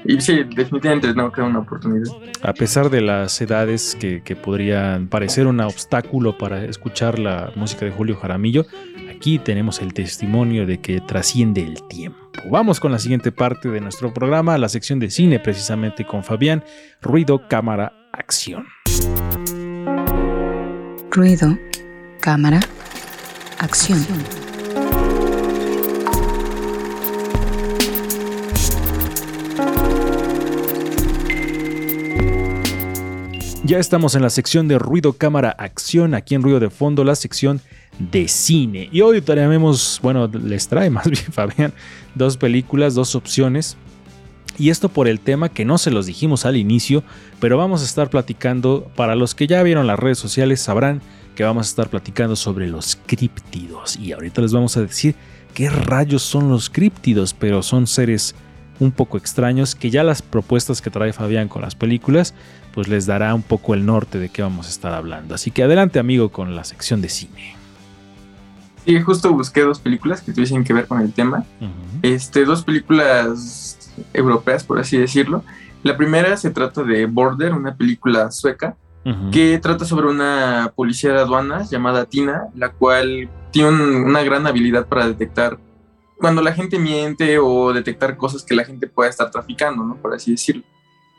y 0.05 0.21
sí, 0.21 0.43
definitivamente 0.55 1.13
no 1.13 1.31
queda 1.31 1.45
una 1.45 1.59
oportunidad. 1.59 2.11
A 2.41 2.53
pesar 2.53 2.89
de 2.89 3.01
las 3.01 3.39
edades 3.41 3.97
que, 3.99 4.21
que 4.23 4.35
podrían 4.35 5.07
parecer 5.07 5.47
un 5.47 5.59
obstáculo 5.59 6.37
para 6.37 6.63
escuchar 6.63 7.19
la 7.19 7.51
música 7.55 7.85
de 7.85 7.91
Julio 7.91 8.15
Jaramillo, 8.15 8.65
aquí 9.09 9.39
tenemos 9.39 9.81
el 9.81 9.93
testimonio 9.93 10.65
de 10.65 10.79
que 10.79 11.01
trasciende 11.01 11.61
el 11.61 11.81
tiempo. 11.87 12.17
Vamos 12.49 12.79
con 12.79 12.91
la 12.91 12.99
siguiente 12.99 13.31
parte 13.31 13.69
de 13.69 13.81
nuestro 13.81 14.13
programa, 14.13 14.57
la 14.57 14.69
sección 14.69 14.99
de 14.99 15.09
cine, 15.09 15.39
precisamente 15.39 16.05
con 16.05 16.23
Fabián, 16.23 16.63
ruido, 17.01 17.47
cámara, 17.47 17.93
acción. 18.13 18.65
Ruido, 21.11 21.57
cámara, 22.21 22.59
acción. 23.59 23.99
Ya 33.67 33.79
estamos 33.79 34.15
en 34.15 34.21
la 34.21 34.29
sección 34.29 34.69
de 34.69 34.79
ruido, 34.79 35.11
cámara, 35.11 35.49
acción, 35.49 36.13
aquí 36.13 36.35
en 36.35 36.41
Ruido 36.41 36.61
de 36.61 36.69
Fondo, 36.69 37.03
la 37.03 37.15
sección 37.15 37.59
de 37.99 38.29
cine. 38.29 38.87
Y 38.93 39.01
hoy 39.01 39.19
traemos, 39.19 39.99
bueno, 40.01 40.25
les 40.27 40.69
trae 40.69 40.89
más 40.89 41.05
bien 41.09 41.25
Fabián, 41.33 41.73
dos 42.15 42.37
películas, 42.37 42.95
dos 42.95 43.13
opciones. 43.13 43.75
Y 44.57 44.69
esto 44.69 44.87
por 44.87 45.09
el 45.09 45.19
tema 45.19 45.49
que 45.49 45.65
no 45.65 45.77
se 45.77 45.91
los 45.91 46.05
dijimos 46.05 46.45
al 46.45 46.55
inicio, 46.55 47.03
pero 47.41 47.57
vamos 47.57 47.81
a 47.81 47.83
estar 47.83 48.09
platicando, 48.09 48.89
para 48.95 49.15
los 49.15 49.35
que 49.35 49.47
ya 49.47 49.61
vieron 49.63 49.85
las 49.85 49.99
redes 49.99 50.17
sociales 50.17 50.61
sabrán 50.61 51.01
que 51.35 51.43
vamos 51.43 51.67
a 51.67 51.69
estar 51.69 51.89
platicando 51.89 52.37
sobre 52.37 52.69
los 52.69 52.97
críptidos. 53.05 53.97
Y 53.97 54.13
ahorita 54.13 54.43
les 54.43 54.53
vamos 54.53 54.77
a 54.77 54.81
decir 54.81 55.13
qué 55.53 55.69
rayos 55.69 56.21
son 56.21 56.47
los 56.47 56.69
críptidos, 56.69 57.33
pero 57.33 57.61
son 57.61 57.85
seres 57.85 58.33
un 58.79 58.91
poco 58.91 59.17
extraños 59.17 59.75
que 59.75 59.89
ya 59.89 60.03
las 60.03 60.21
propuestas 60.21 60.81
que 60.81 60.89
trae 60.89 61.11
Fabián 61.11 61.47
con 61.47 61.61
las 61.61 61.75
películas 61.75 62.33
pues 62.77 62.87
les 62.89 63.07
dará 63.07 63.33
un 63.33 63.41
poco 63.41 63.73
el 63.73 63.87
norte 63.87 64.19
de 64.19 64.29
qué 64.29 64.43
vamos 64.43 64.67
a 64.67 64.69
estar 64.69 64.93
hablando. 64.93 65.33
Así 65.33 65.49
que 65.49 65.63
adelante 65.63 65.97
amigo 65.97 66.29
con 66.29 66.55
la 66.55 66.63
sección 66.63 67.01
de 67.01 67.09
cine. 67.09 67.55
Sí, 68.85 69.01
justo 69.01 69.33
busqué 69.33 69.61
dos 69.61 69.79
películas 69.79 70.21
que 70.21 70.31
tuviesen 70.31 70.63
que 70.63 70.73
ver 70.73 70.85
con 70.85 71.01
el 71.01 71.11
tema. 71.11 71.43
Este, 72.03 72.45
dos 72.45 72.63
películas 72.63 73.91
europeas, 74.13 74.63
por 74.63 74.77
así 74.77 74.95
decirlo. 74.95 75.43
La 75.81 75.97
primera 75.97 76.37
se 76.37 76.51
trata 76.51 76.83
de 76.83 77.07
Border, 77.07 77.53
una 77.55 77.73
película 77.75 78.29
sueca, 78.29 78.75
que 79.31 79.57
trata 79.57 79.83
sobre 79.83 80.05
una 80.05 80.71
policía 80.75 81.13
de 81.13 81.19
aduanas 81.21 81.71
llamada 81.71 82.05
Tina, 82.05 82.43
la 82.55 82.69
cual 82.73 83.27
tiene 83.49 83.69
un- 83.69 83.95
una 84.05 84.21
gran 84.21 84.45
habilidad 84.45 84.85
para 84.85 85.07
detectar 85.07 85.57
cuando 86.19 86.43
la 86.43 86.53
gente 86.53 86.77
miente 86.77 87.39
o 87.39 87.73
detectar 87.73 88.17
cosas 88.17 88.43
que 88.43 88.53
la 88.53 88.65
gente 88.65 88.85
pueda 88.85 89.09
estar 89.09 89.31
traficando, 89.31 89.83
¿no? 89.83 89.95
Por 89.95 90.13
así 90.13 90.29
decirlo. 90.29 90.61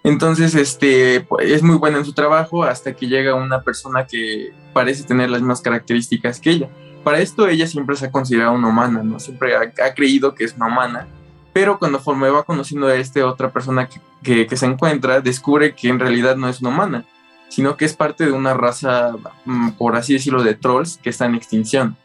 Entonces, 0.08 0.54
este, 0.54 1.26
es 1.40 1.62
muy 1.62 1.76
buena 1.76 1.98
en 1.98 2.04
su 2.06 2.14
trabajo 2.14 2.64
hasta 2.64 2.94
que 2.96 3.06
llega 3.08 3.34
una 3.34 3.60
persona 3.60 4.06
que 4.06 4.52
parece 4.72 5.04
tener 5.04 5.28
las 5.28 5.42
mismas 5.42 5.60
características 5.60 6.40
que 6.40 6.50
ella. 6.50 6.68
Para 7.04 7.20
esto 7.20 7.46
ella 7.46 7.66
siempre 7.66 7.94
se 7.94 8.06
ha 8.06 8.10
considerado 8.10 8.52
una 8.52 8.68
humana, 8.68 9.02
¿no? 9.02 9.20
Siempre 9.20 9.54
ha, 9.54 9.60
ha 9.60 9.94
creído 9.94 10.34
que 10.34 10.44
es 10.44 10.54
una 10.56 10.66
humana, 10.68 11.06
pero 11.52 11.78
cuando 11.78 11.98
conforme 11.98 12.30
va 12.30 12.42
conociendo 12.44 12.86
a 12.86 12.94
esta 12.94 13.26
otra 13.26 13.50
persona 13.50 13.86
que, 13.88 14.00
que- 14.22 14.46
que 14.46 14.56
se 14.56 14.64
encuentra, 14.66 15.20
descubre 15.20 15.74
que 15.74 15.88
en 15.88 15.98
realidad 15.98 16.36
no 16.36 16.48
es 16.48 16.60
una 16.62 16.70
humana, 16.70 17.04
sino 17.50 17.76
que 17.76 17.84
es 17.84 17.94
parte 17.94 18.24
de 18.24 18.32
una 18.32 18.54
raza, 18.54 19.12
mm, 19.44 19.70
por 19.72 19.94
así 19.96 20.14
decirlo, 20.14 20.42
de 20.42 20.54
trolls 20.54 20.98
que 21.02 21.10
está 21.10 21.26
en 21.26 21.34
extinción. 21.34 21.96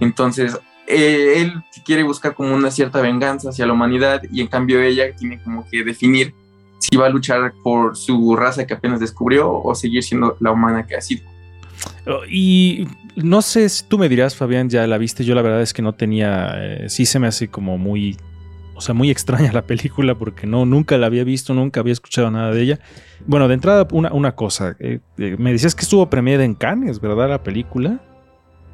Entonces, 0.00 0.58
eh, 0.86 1.34
él 1.42 1.62
quiere 1.84 2.02
buscar 2.04 2.34
como 2.34 2.54
una 2.54 2.70
cierta 2.70 3.00
venganza 3.00 3.50
hacia 3.50 3.66
la 3.66 3.72
humanidad 3.72 4.22
y 4.30 4.40
en 4.42 4.46
cambio 4.46 4.80
ella 4.80 5.14
tiene 5.16 5.42
como 5.42 5.66
que 5.68 5.82
definir 5.84 6.34
si 6.90 6.96
va 6.96 7.06
a 7.06 7.10
luchar 7.10 7.52
por 7.62 7.96
su 7.96 8.34
raza 8.36 8.66
que 8.66 8.74
apenas 8.74 9.00
descubrió 9.00 9.52
o 9.52 9.74
seguir 9.74 10.02
siendo 10.02 10.36
la 10.40 10.52
humana 10.52 10.86
que 10.86 10.96
ha 10.96 11.00
sido. 11.00 11.22
Oh, 12.06 12.20
Y 12.30 12.86
no 13.16 13.42
sé 13.42 13.68
si 13.68 13.84
tú 13.84 13.98
me 13.98 14.08
dirás, 14.08 14.34
Fabián, 14.34 14.68
ya 14.70 14.86
la 14.86 14.98
viste. 14.98 15.24
Yo 15.24 15.34
la 15.34 15.42
verdad 15.42 15.60
es 15.62 15.72
que 15.72 15.82
no 15.82 15.92
tenía. 15.94 16.52
eh, 16.56 16.88
sí 16.88 17.04
se 17.06 17.18
me 17.18 17.26
hace 17.26 17.48
como 17.48 17.78
muy. 17.78 18.16
O 18.74 18.80
sea, 18.80 18.94
muy 18.94 19.10
extraña 19.12 19.52
la 19.52 19.62
película 19.66 20.14
porque 20.14 20.46
no, 20.46 20.64
nunca 20.64 20.96
la 20.98 21.06
había 21.06 21.24
visto, 21.24 21.52
nunca 21.54 21.80
había 21.80 21.92
escuchado 21.92 22.30
nada 22.30 22.52
de 22.52 22.62
ella. 22.62 22.78
Bueno, 23.26 23.48
de 23.48 23.54
entrada, 23.54 23.86
una, 23.92 24.12
una 24.12 24.34
cosa. 24.34 24.76
eh, 24.78 25.00
eh, 25.18 25.36
me 25.38 25.52
decías 25.52 25.74
que 25.74 25.82
estuvo 25.82 26.08
premiada 26.08 26.44
en 26.44 26.54
Cannes, 26.54 27.00
¿verdad? 27.00 27.28
La 27.28 27.42
película. 27.42 28.00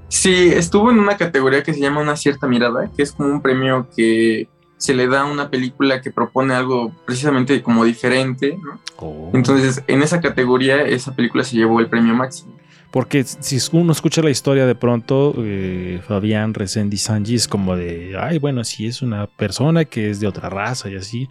Sí, 0.08 0.50
estuvo 0.54 0.90
en 0.90 0.98
una 1.00 1.16
categoría 1.16 1.62
que 1.62 1.74
se 1.74 1.80
llama 1.80 2.00
Una 2.02 2.14
cierta 2.14 2.46
mirada, 2.46 2.88
que 2.94 3.02
es 3.02 3.12
como 3.12 3.30
un 3.30 3.40
premio 3.42 3.88
que 3.96 4.46
se 4.84 4.92
le 4.92 5.08
da 5.08 5.24
una 5.24 5.48
película 5.48 6.02
que 6.02 6.10
propone 6.10 6.52
algo 6.52 6.92
precisamente 7.06 7.62
como 7.62 7.86
diferente, 7.86 8.58
¿no? 8.62 8.78
Oh. 8.98 9.30
Entonces, 9.32 9.82
en 9.86 10.02
esa 10.02 10.20
categoría, 10.20 10.82
esa 10.82 11.16
película 11.16 11.42
se 11.42 11.56
llevó 11.56 11.80
el 11.80 11.86
premio 11.86 12.14
máximo. 12.14 12.54
Porque 12.90 13.24
si 13.24 13.58
uno 13.72 13.92
escucha 13.92 14.20
la 14.20 14.28
historia 14.28 14.66
de 14.66 14.74
pronto, 14.74 15.34
eh, 15.38 16.02
Fabián 16.06 16.52
Resendi 16.52 16.98
Sanji 16.98 17.34
es 17.34 17.48
como 17.48 17.76
de, 17.76 18.14
ay, 18.20 18.38
bueno, 18.38 18.62
si 18.62 18.86
es 18.86 19.00
una 19.00 19.26
persona 19.26 19.86
que 19.86 20.10
es 20.10 20.20
de 20.20 20.26
otra 20.26 20.50
raza 20.50 20.90
y 20.90 20.96
así, 20.96 21.30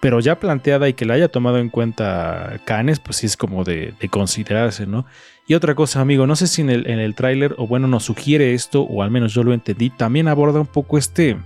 pero 0.00 0.20
ya 0.20 0.38
planteada 0.38 0.86
y 0.86 0.92
que 0.92 1.06
la 1.06 1.14
haya 1.14 1.28
tomado 1.28 1.56
en 1.56 1.70
cuenta 1.70 2.60
Canes, 2.66 3.00
pues 3.00 3.16
sí 3.16 3.26
es 3.26 3.38
como 3.38 3.64
de, 3.64 3.94
de 3.98 4.08
considerarse, 4.10 4.86
¿no? 4.86 5.06
Y 5.46 5.54
otra 5.54 5.74
cosa, 5.74 6.02
amigo, 6.02 6.26
no 6.26 6.36
sé 6.36 6.46
si 6.46 6.60
en 6.60 6.68
el, 6.68 6.86
en 6.86 6.98
el 6.98 7.14
tráiler, 7.14 7.54
o 7.56 7.66
bueno, 7.66 7.88
nos 7.88 8.04
sugiere 8.04 8.52
esto, 8.52 8.82
o 8.82 9.02
al 9.02 9.10
menos 9.10 9.32
yo 9.32 9.42
lo 9.42 9.54
entendí, 9.54 9.88
también 9.88 10.28
aborda 10.28 10.60
un 10.60 10.66
poco 10.66 10.98
este, 10.98 11.38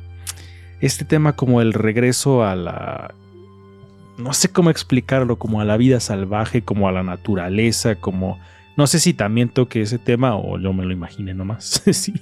este 0.87 1.05
tema 1.05 1.35
como 1.35 1.61
el 1.61 1.73
regreso 1.73 2.45
a 2.45 2.55
la... 2.55 3.15
No 4.19 4.33
sé 4.33 4.51
cómo 4.51 4.71
explicarlo, 4.71 5.39
como 5.39 5.61
a 5.61 5.65
la 5.65 5.77
vida 5.77 5.99
salvaje, 5.99 6.63
como 6.63 6.89
a 6.89 6.93
la 6.93 7.03
naturaleza, 7.03 7.97
como... 7.97 8.39
No 8.77 8.87
sé 8.87 8.99
si 8.99 9.15
también 9.15 9.49
toque 9.49 9.83
ese 9.83 9.99
tema 9.99 10.37
o 10.37 10.59
yo 10.59 10.73
me 10.73 10.85
lo 10.85 10.93
imaginé 10.93 11.33
nomás. 11.33 11.83
sí. 11.93 12.13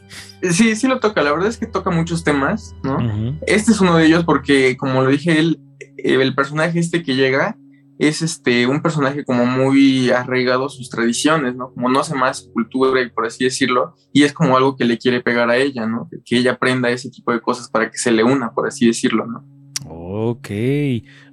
Sí, 0.43 0.77
sí 0.77 0.87
lo 0.87 1.01
toca, 1.01 1.23
la 1.23 1.33
verdad 1.33 1.49
es 1.49 1.57
que 1.57 1.67
toca 1.67 1.91
muchos 1.91 2.25
temas, 2.25 2.77
¿no? 2.83 2.99
Este 3.47 3.73
es 3.73 3.81
uno 3.81 3.97
de 3.97 4.07
ellos 4.07 4.25
porque, 4.25 4.77
como 4.77 5.03
lo 5.03 5.09
dije, 5.09 5.39
él, 5.39 5.59
el 5.97 6.35
personaje 6.35 6.79
este 6.79 7.03
que 7.03 7.17
llega 7.17 7.57
es 8.03 8.21
este 8.21 8.67
un 8.67 8.83
personaje 8.83 9.25
como 9.25 9.47
muy 9.47 10.11
arraigado 10.11 10.67
a 10.67 10.69
sus 10.69 10.91
tradiciones, 10.91 11.55
¿no? 11.55 11.73
Como 11.73 11.89
no 11.89 12.01
hace 12.01 12.17
más 12.17 12.51
cultura 12.53 13.01
y 13.01 13.11
por 13.11 13.27
así 13.27 13.45
decirlo, 13.45 13.95
y 14.13 14.25
es 14.25 14.33
como 14.33 14.57
algo 14.57 14.77
que 14.77 14.85
le 14.85 14.99
quiere 14.99 15.21
pegar 15.21 15.49
a 15.51 15.57
ella, 15.57 15.87
¿no? 15.87 16.09
Que 16.25 16.37
ella 16.37 16.53
aprenda 16.53 16.91
ese 16.91 17.11
tipo 17.11 17.33
de 17.33 17.41
cosas 17.41 17.71
para 17.71 17.91
que 17.91 17.99
se 17.99 18.11
le 18.11 18.25
una, 18.25 18.53
por 18.53 18.67
así 18.67 18.87
decirlo, 18.87 19.27
¿no? 19.27 19.45
Ok. 19.89 20.49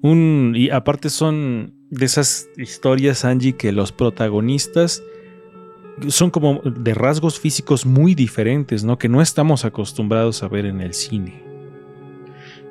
Un, 0.04 0.54
y 0.56 0.70
aparte 0.70 1.10
son 1.10 1.74
de 1.90 2.06
esas 2.06 2.48
historias, 2.56 3.26
Angie, 3.26 3.54
que 3.54 3.72
los 3.72 3.92
protagonistas 3.92 5.02
son 6.08 6.30
como 6.30 6.62
de 6.64 6.94
rasgos 6.94 7.40
físicos 7.40 7.88
muy 7.88 8.14
diferentes, 8.14 8.84
¿no? 8.84 9.00
Que 9.00 9.10
no 9.10 9.24
estamos 9.24 9.66
acostumbrados 9.66 10.44
a 10.44 10.48
ver 10.48 10.68
en 10.68 10.82
el 10.82 10.94
cine. 10.94 11.49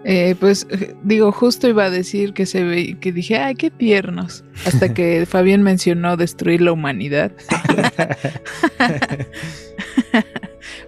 Eh, 0.04 0.36
pues 0.38 0.66
eh, 0.70 0.94
digo, 1.02 1.32
justo 1.32 1.68
iba 1.68 1.84
a 1.84 1.90
decir 1.90 2.32
que 2.32 2.46
se 2.46 2.64
ve, 2.64 2.96
que 3.00 3.12
dije, 3.12 3.36
ay, 3.36 3.54
qué 3.54 3.70
tiernos. 3.70 4.44
Hasta 4.64 4.88
que 4.94 5.26
Fabián 5.26 5.62
mencionó 5.62 6.16
destruir 6.16 6.60
la 6.60 6.72
humanidad. 6.72 7.32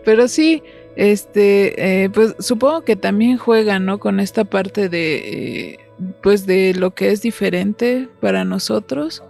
Pero 0.05 0.29
sí, 0.29 0.63
este, 0.97 2.05
eh, 2.05 2.11
pues 2.11 2.35
supongo 2.39 2.83
que 2.83 2.97
también 2.97 3.39
juegan, 3.39 3.87
¿no? 3.87 3.99
Con 3.99 4.21
esta 4.21 4.45
parte 4.45 4.89
de, 4.89 5.17
eh, 5.17 5.79
pues 6.23 6.47
de 6.47 6.75
lo 6.75 6.93
que 6.95 7.11
es 7.11 7.23
diferente 7.23 8.09
para 8.21 8.45
nosotros. 8.45 9.23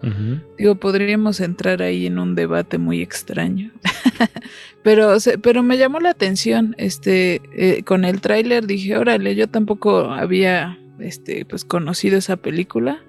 Digo, 0.59 0.75
podríamos 0.77 1.41
entrar 1.41 1.83
ahí 1.83 2.07
en 2.07 2.19
un 2.19 2.35
debate 2.35 2.79
muy 2.79 3.01
extraño. 3.03 3.71
pero, 4.83 5.17
pero 5.43 5.63
me 5.63 5.79
llamó 5.79 6.01
la 6.01 6.11
atención. 6.11 6.75
Este, 6.79 7.41
eh, 7.57 7.83
con 7.85 8.05
el 8.05 8.21
tráiler 8.21 8.67
dije, 8.67 8.97
órale, 8.97 9.35
yo 9.35 9.49
tampoco 9.49 10.11
había 10.13 10.79
este, 10.99 11.45
pues, 11.45 11.65
conocido 11.65 12.19
esa 12.19 12.37
película. 12.37 13.01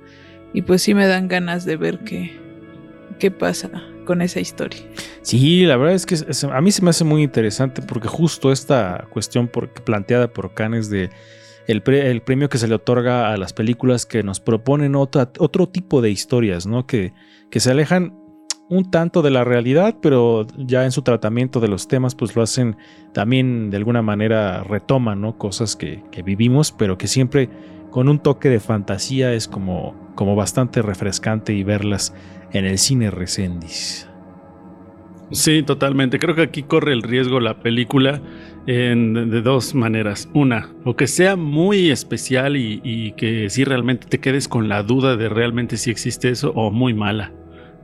Y 0.54 0.64
pues 0.64 0.82
sí 0.82 0.94
me 0.94 1.08
dan 1.08 1.28
ganas 1.30 1.64
de 1.66 1.78
ver 1.78 2.00
qué, 2.00 2.32
qué 3.20 3.32
pasa 3.32 3.70
con 4.06 4.22
esa 4.22 4.40
historia. 4.42 4.82
Sí, 5.22 5.64
la 5.66 5.78
verdad 5.78 5.96
es 5.96 6.06
que 6.06 6.16
a 6.52 6.62
mí 6.62 6.72
se 6.72 6.82
me 6.82 6.90
hace 6.90 7.04
muy 7.06 7.22
interesante 7.24 7.82
porque 7.82 8.08
justo 8.10 8.52
esta 8.52 9.08
cuestión 9.12 9.48
por- 9.48 9.70
planteada 9.70 10.28
por 10.28 10.54
Cannes 10.54 10.90
de 10.90 11.10
el, 11.72 11.82
pre- 11.82 12.12
el 12.12 12.22
premio 12.22 12.50
que 12.50 12.58
se 12.58 12.68
le 12.68 12.76
otorga 12.76 13.32
a 13.32 13.38
las 13.38 13.54
películas 13.54 14.06
que 14.06 14.24
nos 14.24 14.40
proponen 14.40 14.96
otro 14.96 15.70
tipo 15.70 16.02
de 16.02 16.10
historias, 16.12 16.68
¿no? 16.68 16.86
Que, 16.86 17.14
que 17.50 17.60
se 17.60 17.72
alejan 17.72 18.18
un 18.70 18.90
tanto 18.90 19.22
de 19.22 19.32
la 19.32 19.44
realidad, 19.44 19.98
pero 20.02 20.48
ya 20.58 20.86
en 20.86 20.92
su 20.92 21.02
tratamiento 21.02 21.60
de 21.60 21.68
los 21.68 21.88
temas, 21.90 22.16
pues 22.16 22.36
lo 22.36 22.42
hacen 22.42 22.78
también 23.14 23.70
de 23.70 23.78
alguna 23.78 24.02
manera 24.02 24.64
retoman, 24.64 25.20
¿no? 25.20 25.38
Cosas 25.38 25.76
que, 25.76 26.04
que 26.12 26.24
vivimos, 26.24 26.72
pero 26.72 26.98
que 26.98 27.08
siempre 27.08 27.50
con 27.90 28.08
un 28.08 28.20
toque 28.20 28.48
de 28.50 28.62
fantasía 28.62 29.34
es 29.34 29.50
como, 29.50 30.14
como 30.16 30.38
bastante 30.38 30.82
refrescante 30.82 31.54
y 31.54 31.64
verlas 31.64 32.14
en 32.54 32.64
el 32.64 32.78
cine 32.78 33.12
Recendis. 33.12 34.08
Sí, 35.32 35.64
totalmente. 35.64 36.20
Creo 36.20 36.36
que 36.36 36.42
aquí 36.42 36.64
corre 36.64 36.94
el 36.94 37.04
riesgo 37.04 37.40
la 37.42 37.60
película 37.62 38.22
en- 38.68 39.30
de 39.30 39.42
dos 39.42 39.74
maneras. 39.76 40.30
Una, 40.34 40.70
o 40.86 40.96
que 40.96 41.08
sea 41.08 41.36
muy 41.36 41.90
especial 41.92 42.56
y, 42.58 42.82
y 42.84 43.12
que 43.14 43.50
sí 43.50 43.64
realmente 43.64 44.08
te 44.08 44.20
quedes 44.20 44.48
con 44.48 44.70
la 44.70 44.84
duda 44.84 45.16
de 45.18 45.30
realmente 45.30 45.78
si 45.78 45.90
existe 45.92 46.30
eso, 46.30 46.52
o 46.56 46.72
muy 46.72 46.94
mala. 46.94 47.32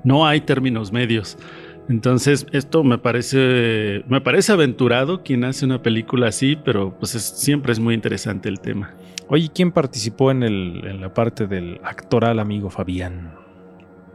No 0.04 0.26
hay 0.28 0.42
términos 0.42 0.92
medios. 0.92 1.38
Entonces, 1.90 2.46
esto 2.52 2.84
me 2.84 2.98
parece, 2.98 4.04
me 4.10 4.20
parece 4.22 4.52
aventurado 4.52 5.24
quien 5.24 5.46
hace 5.46 5.66
una 5.66 5.82
película 5.82 6.28
así, 6.28 6.58
pero 6.64 6.94
pues 7.00 7.16
es- 7.16 7.24
siempre 7.40 7.72
es 7.72 7.80
muy 7.80 7.94
interesante 7.96 8.50
el 8.50 8.60
tema. 8.60 8.94
Oye, 9.30 9.50
¿quién 9.54 9.72
participó 9.72 10.32
en, 10.32 10.44
el, 10.44 10.82
en 10.86 11.02
la 11.02 11.14
parte 11.14 11.48
del 11.48 11.80
actoral 11.84 12.40
amigo 12.40 12.70
Fabián? 12.70 13.34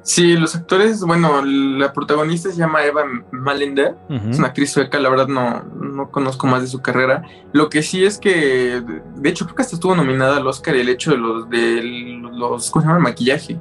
Sí, 0.05 0.37
los 0.37 0.57
actores, 0.57 1.01
bueno, 1.05 1.45
la 1.45 1.93
protagonista 1.93 2.51
se 2.51 2.57
llama 2.59 2.85
Eva 2.85 3.05
Malender, 3.31 3.95
es 4.31 4.37
una 4.39 4.49
actriz 4.49 4.71
sueca, 4.73 4.99
la 4.99 5.09
verdad 5.09 5.29
no, 5.29 5.63
no 5.93 6.11
conozco 6.11 6.47
más 6.47 6.63
de 6.63 6.69
su 6.69 6.81
carrera. 6.81 7.23
Lo 7.53 7.69
que 7.69 7.83
sí 7.83 8.05
es 8.05 8.19
que, 8.19 8.83
de 9.17 9.29
hecho, 9.29 9.45
creo 9.45 9.57
que 9.57 9.63
hasta 9.63 9.77
estuvo 9.77 9.95
nominada 9.95 10.39
al 10.39 10.47
Oscar 10.47 10.75
el 10.75 10.89
hecho 10.89 11.13
de 11.13 11.19
los, 11.19 11.49
de 11.49 11.83
los, 11.83 12.71
¿cómo 12.71 12.83
se 12.83 12.87
llama? 12.87 12.99
El 12.99 13.05
maquillaje, 13.05 13.61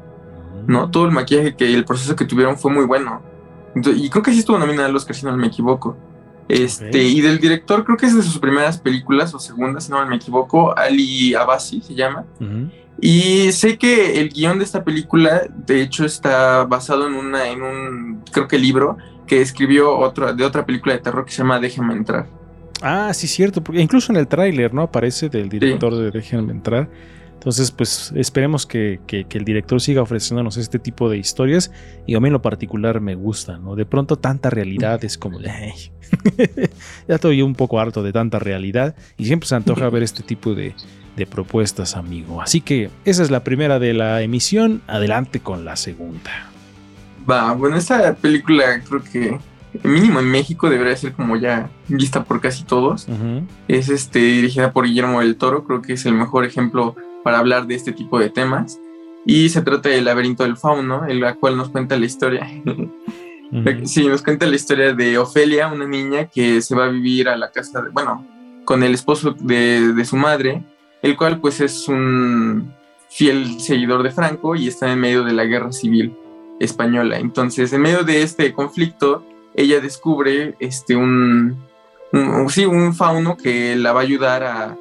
¿no? 0.67 0.89
Todo 0.89 1.05
el 1.05 1.11
maquillaje 1.11 1.55
que 1.55 1.73
el 1.73 1.85
proceso 1.85 2.15
que 2.15 2.25
tuvieron 2.25 2.57
fue 2.57 2.71
muy 2.71 2.85
bueno. 2.85 3.21
Y 3.75 4.09
creo 4.09 4.23
que 4.23 4.33
sí 4.33 4.39
estuvo 4.39 4.57
nominada 4.57 4.87
al 4.87 4.95
Oscar, 4.95 5.15
si 5.15 5.25
no 5.25 5.35
me 5.35 5.47
equivoco. 5.47 5.97
Este, 6.49 7.03
y 7.03 7.21
del 7.21 7.39
director, 7.39 7.85
creo 7.85 7.97
que 7.97 8.05
es 8.05 8.15
de 8.15 8.21
sus 8.21 8.37
primeras 8.39 8.77
películas 8.77 9.33
o 9.33 9.39
segundas, 9.39 9.85
si 9.85 9.91
no 9.91 10.05
me 10.05 10.17
equivoco, 10.17 10.77
Ali 10.77 11.33
Abasi 11.33 11.81
se 11.81 11.95
llama. 11.95 12.25
Y 12.99 13.51
sé 13.53 13.77
que 13.77 14.19
el 14.19 14.29
guion 14.29 14.59
de 14.59 14.65
esta 14.65 14.83
película, 14.83 15.43
de 15.65 15.81
hecho, 15.81 16.05
está 16.05 16.65
basado 16.65 17.07
en 17.07 17.13
una, 17.13 17.47
en 17.47 17.61
un, 17.61 18.23
creo 18.31 18.47
que 18.47 18.59
libro 18.59 18.97
que 19.31 19.39
escribió 19.41 19.97
otro, 19.97 20.33
de 20.33 20.43
otra 20.43 20.65
película 20.65 20.93
de 20.93 20.99
terror 20.99 21.23
que 21.23 21.31
se 21.31 21.37
llama 21.37 21.57
Déjame 21.57 21.93
entrar. 21.93 22.27
Ah, 22.81 23.13
sí, 23.13 23.27
cierto, 23.27 23.63
porque 23.63 23.79
incluso 23.79 24.11
en 24.11 24.17
el 24.17 24.27
tráiler, 24.27 24.73
¿no? 24.73 24.81
Aparece 24.81 25.29
del 25.29 25.47
director 25.47 25.95
de 25.95 26.11
Déjenme 26.11 26.51
entrar. 26.51 26.89
Entonces, 27.35 27.71
pues 27.71 28.11
esperemos 28.13 28.65
que, 28.65 28.99
que- 29.07 29.23
que 29.23 29.37
el 29.37 29.45
director 29.45 29.79
siga 29.79 30.01
ofreciéndonos 30.01 30.57
este 30.57 30.79
tipo 30.79 31.09
de 31.09 31.17
historias. 31.17 31.71
Y 32.05 32.15
a 32.15 32.19
mí 32.19 32.27
en 32.27 32.33
lo 32.33 32.41
particular 32.41 32.99
me 32.99 33.15
gusta, 33.15 33.57
¿no? 33.57 33.75
De 33.77 33.85
pronto 33.85 34.17
tanta 34.17 34.49
realidad 34.49 35.01
es 35.05 35.17
como... 35.17 35.39
"Ay". 35.39 35.71
ya 37.07 37.15
estoy 37.15 37.41
un 37.41 37.55
poco 37.55 37.79
harto 37.79 38.03
de 38.03 38.11
tanta 38.11 38.37
realidad. 38.37 38.95
Y 39.17 39.25
siempre 39.27 39.47
se 39.47 39.55
antoja 39.55 39.89
ver 39.89 40.03
este 40.03 40.23
tipo 40.23 40.53
de, 40.55 40.75
de 41.15 41.25
propuestas, 41.25 41.95
amigo. 41.95 42.41
Así 42.41 42.59
que 42.59 42.89
esa 43.05 43.23
es 43.23 43.31
la 43.31 43.45
primera 43.45 43.79
de 43.79 43.93
la 43.93 44.21
emisión. 44.23 44.81
Adelante 44.87 45.39
con 45.39 45.63
la 45.63 45.77
segunda. 45.77 46.50
Va, 47.29 47.53
bueno, 47.53 47.75
esta 47.77 48.13
película 48.15 48.81
creo 48.87 49.03
que 49.03 49.39
mínimo 49.83 50.19
en 50.19 50.25
México 50.29 50.69
debería 50.69 50.95
ser 50.97 51.13
como 51.13 51.35
ya 51.37 51.69
vista 51.87 52.23
por 52.23 52.41
casi 52.41 52.63
todos. 52.63 53.07
Es 53.67 53.89
este, 53.89 54.19
dirigida 54.19 54.73
por 54.73 54.85
Guillermo 54.85 55.19
del 55.21 55.35
Toro, 55.37 55.63
creo 55.63 55.81
que 55.81 55.93
es 55.93 56.05
el 56.05 56.13
mejor 56.13 56.45
ejemplo 56.45 56.95
para 57.23 57.39
hablar 57.39 57.67
de 57.67 57.75
este 57.75 57.91
tipo 57.91 58.19
de 58.19 58.29
temas. 58.29 58.79
Y 59.25 59.49
se 59.49 59.61
trata 59.61 59.89
del 59.89 60.05
laberinto 60.05 60.43
del 60.43 60.57
fauno, 60.57 61.05
en 61.07 61.19
la 61.21 61.35
cual 61.35 61.55
nos 61.55 61.69
cuenta 61.69 61.97
la 61.97 62.05
historia. 62.05 62.47
Ujú. 62.65 62.91
Sí, 63.85 64.07
nos 64.07 64.23
cuenta 64.23 64.45
la 64.47 64.55
historia 64.55 64.93
de 64.93 65.17
Ofelia, 65.17 65.67
una 65.67 65.85
niña 65.85 66.25
que 66.25 66.61
se 66.61 66.73
va 66.73 66.85
a 66.85 66.89
vivir 66.89 67.27
a 67.29 67.35
la 67.37 67.51
casa, 67.51 67.81
de- 67.81 67.89
bueno, 67.89 68.25
con 68.65 68.81
el 68.81 68.93
esposo 68.93 69.35
de, 69.39 69.93
de 69.93 70.05
su 70.05 70.15
madre, 70.15 70.63
el 71.01 71.17
cual 71.17 71.39
pues 71.39 71.59
es 71.59 71.87
un 71.89 72.73
fiel 73.09 73.59
seguidor 73.59 74.03
de 74.03 74.11
Franco 74.11 74.55
y 74.55 74.67
está 74.69 74.91
en 74.91 74.99
medio 74.99 75.23
de 75.25 75.33
la 75.33 75.43
guerra 75.43 75.71
civil 75.73 76.15
española. 76.63 77.17
Entonces, 77.19 77.73
en 77.73 77.81
medio 77.81 78.03
de 78.03 78.21
este 78.23 78.53
conflicto, 78.53 79.25
ella 79.55 79.79
descubre 79.81 80.55
este 80.59 80.95
un, 80.95 81.57
sí, 82.49 82.65
un 82.65 82.93
fauno 82.93 83.35
que 83.37 83.75
la 83.75 83.91
va 83.93 83.99
a 84.01 84.03
ayudar 84.03 84.43
a 84.43 84.77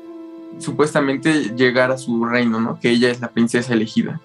supuestamente 0.58 1.54
llegar 1.56 1.90
a 1.90 1.98
su 1.98 2.24
reino, 2.24 2.60
¿no? 2.60 2.78
Que 2.80 2.90
ella 2.90 3.10
es 3.10 3.20
la 3.20 3.28
princesa 3.28 3.72
elegida. 3.72 4.20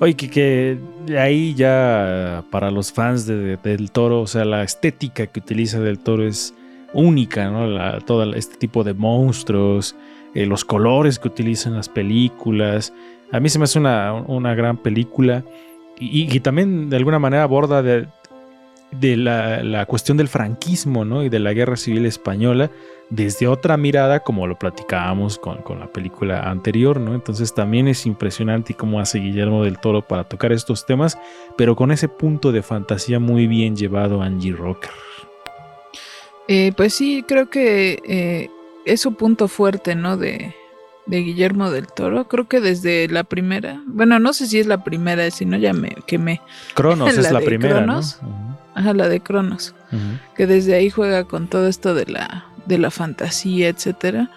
Oye, 0.00 0.14
que, 0.16 0.28
que 0.28 0.78
ahí 1.16 1.54
ya 1.54 2.42
para 2.50 2.72
los 2.72 2.92
fans 2.92 3.24
de, 3.24 3.36
de- 3.36 3.56
del 3.56 3.92
toro, 3.92 4.20
o 4.20 4.26
sea, 4.26 4.44
la 4.44 4.64
estética 4.64 5.28
que 5.28 5.38
utiliza 5.38 5.78
del 5.78 6.00
toro 6.00 6.26
es 6.26 6.54
única, 6.92 7.48
¿no? 7.48 8.00
Todo 8.00 8.34
este 8.34 8.56
tipo 8.56 8.82
de 8.82 8.94
monstruos, 8.94 9.94
eh, 10.34 10.44
los 10.44 10.64
colores 10.64 11.20
que 11.20 11.28
utilizan 11.28 11.74
las 11.74 11.88
películas. 11.88 12.92
A 13.30 13.38
mí 13.38 13.48
se 13.48 13.58
me 13.60 13.64
hace 13.64 13.78
una, 13.78 14.12
una 14.12 14.56
gran 14.56 14.76
película 14.76 15.44
y, 15.98 16.40
también 16.40 16.90
de 16.90 16.96
alguna 16.96 17.18
manera 17.18 17.44
aborda 17.44 17.82
de, 17.82 18.08
de 18.90 19.16
la, 19.16 19.62
la 19.62 19.86
cuestión 19.86 20.16
del 20.16 20.28
franquismo, 20.28 21.04
¿no? 21.04 21.22
Y 21.22 21.28
de 21.28 21.38
la 21.38 21.52
guerra 21.52 21.76
civil 21.76 22.06
española 22.06 22.70
desde 23.12 23.46
otra 23.46 23.76
mirada, 23.76 24.20
como 24.20 24.46
lo 24.46 24.58
platicábamos 24.58 25.38
con, 25.38 25.58
con 25.58 25.78
la 25.80 25.86
película 25.86 26.48
anterior, 26.48 26.98
¿no? 26.98 27.14
Entonces 27.14 27.54
también 27.54 27.86
es 27.86 28.06
impresionante 28.06 28.72
cómo 28.72 29.00
hace 29.00 29.18
Guillermo 29.18 29.64
del 29.64 29.78
Toro 29.78 30.00
para 30.00 30.24
tocar 30.24 30.50
estos 30.50 30.86
temas, 30.86 31.18
pero 31.58 31.76
con 31.76 31.92
ese 31.92 32.08
punto 32.08 32.52
de 32.52 32.62
fantasía 32.62 33.18
muy 33.18 33.46
bien 33.46 33.76
llevado 33.76 34.22
Angie 34.22 34.52
Rocker. 34.52 34.90
Eh, 36.48 36.72
pues 36.74 36.94
sí, 36.94 37.22
creo 37.28 37.50
que 37.50 37.98
eh, 38.04 38.48
es 38.86 39.02
su 39.02 39.14
punto 39.14 39.46
fuerte, 39.46 39.94
¿no? 39.94 40.16
De, 40.16 40.54
de 41.06 41.18
Guillermo 41.22 41.70
del 41.70 41.86
Toro. 41.88 42.28
Creo 42.28 42.46
que 42.48 42.60
desde 42.60 43.08
la 43.08 43.24
primera, 43.24 43.80
bueno, 43.86 44.18
no 44.18 44.32
sé 44.32 44.46
si 44.46 44.58
es 44.60 44.66
la 44.66 44.84
primera, 44.84 45.30
si 45.30 45.44
no 45.44 45.56
ya 45.56 45.72
me 45.72 45.96
quemé. 46.06 46.40
Cronos 46.74 47.16
es 47.18 47.30
la 47.32 47.40
primera, 47.40 47.76
Cronos. 47.78 48.18
¿no? 48.22 48.58
Ajá, 48.74 48.94
la 48.94 49.08
de 49.08 49.20
Cronos. 49.20 49.74
que 50.36 50.46
desde 50.46 50.74
ahí 50.74 50.88
juega 50.90 51.24
con 51.24 51.48
todo 51.48 51.68
esto 51.68 51.94
de 51.94 52.06
la, 52.06 52.46
de 52.66 52.78
la 52.78 52.90
fantasía, 52.90 53.68
etcétera. 53.68 54.30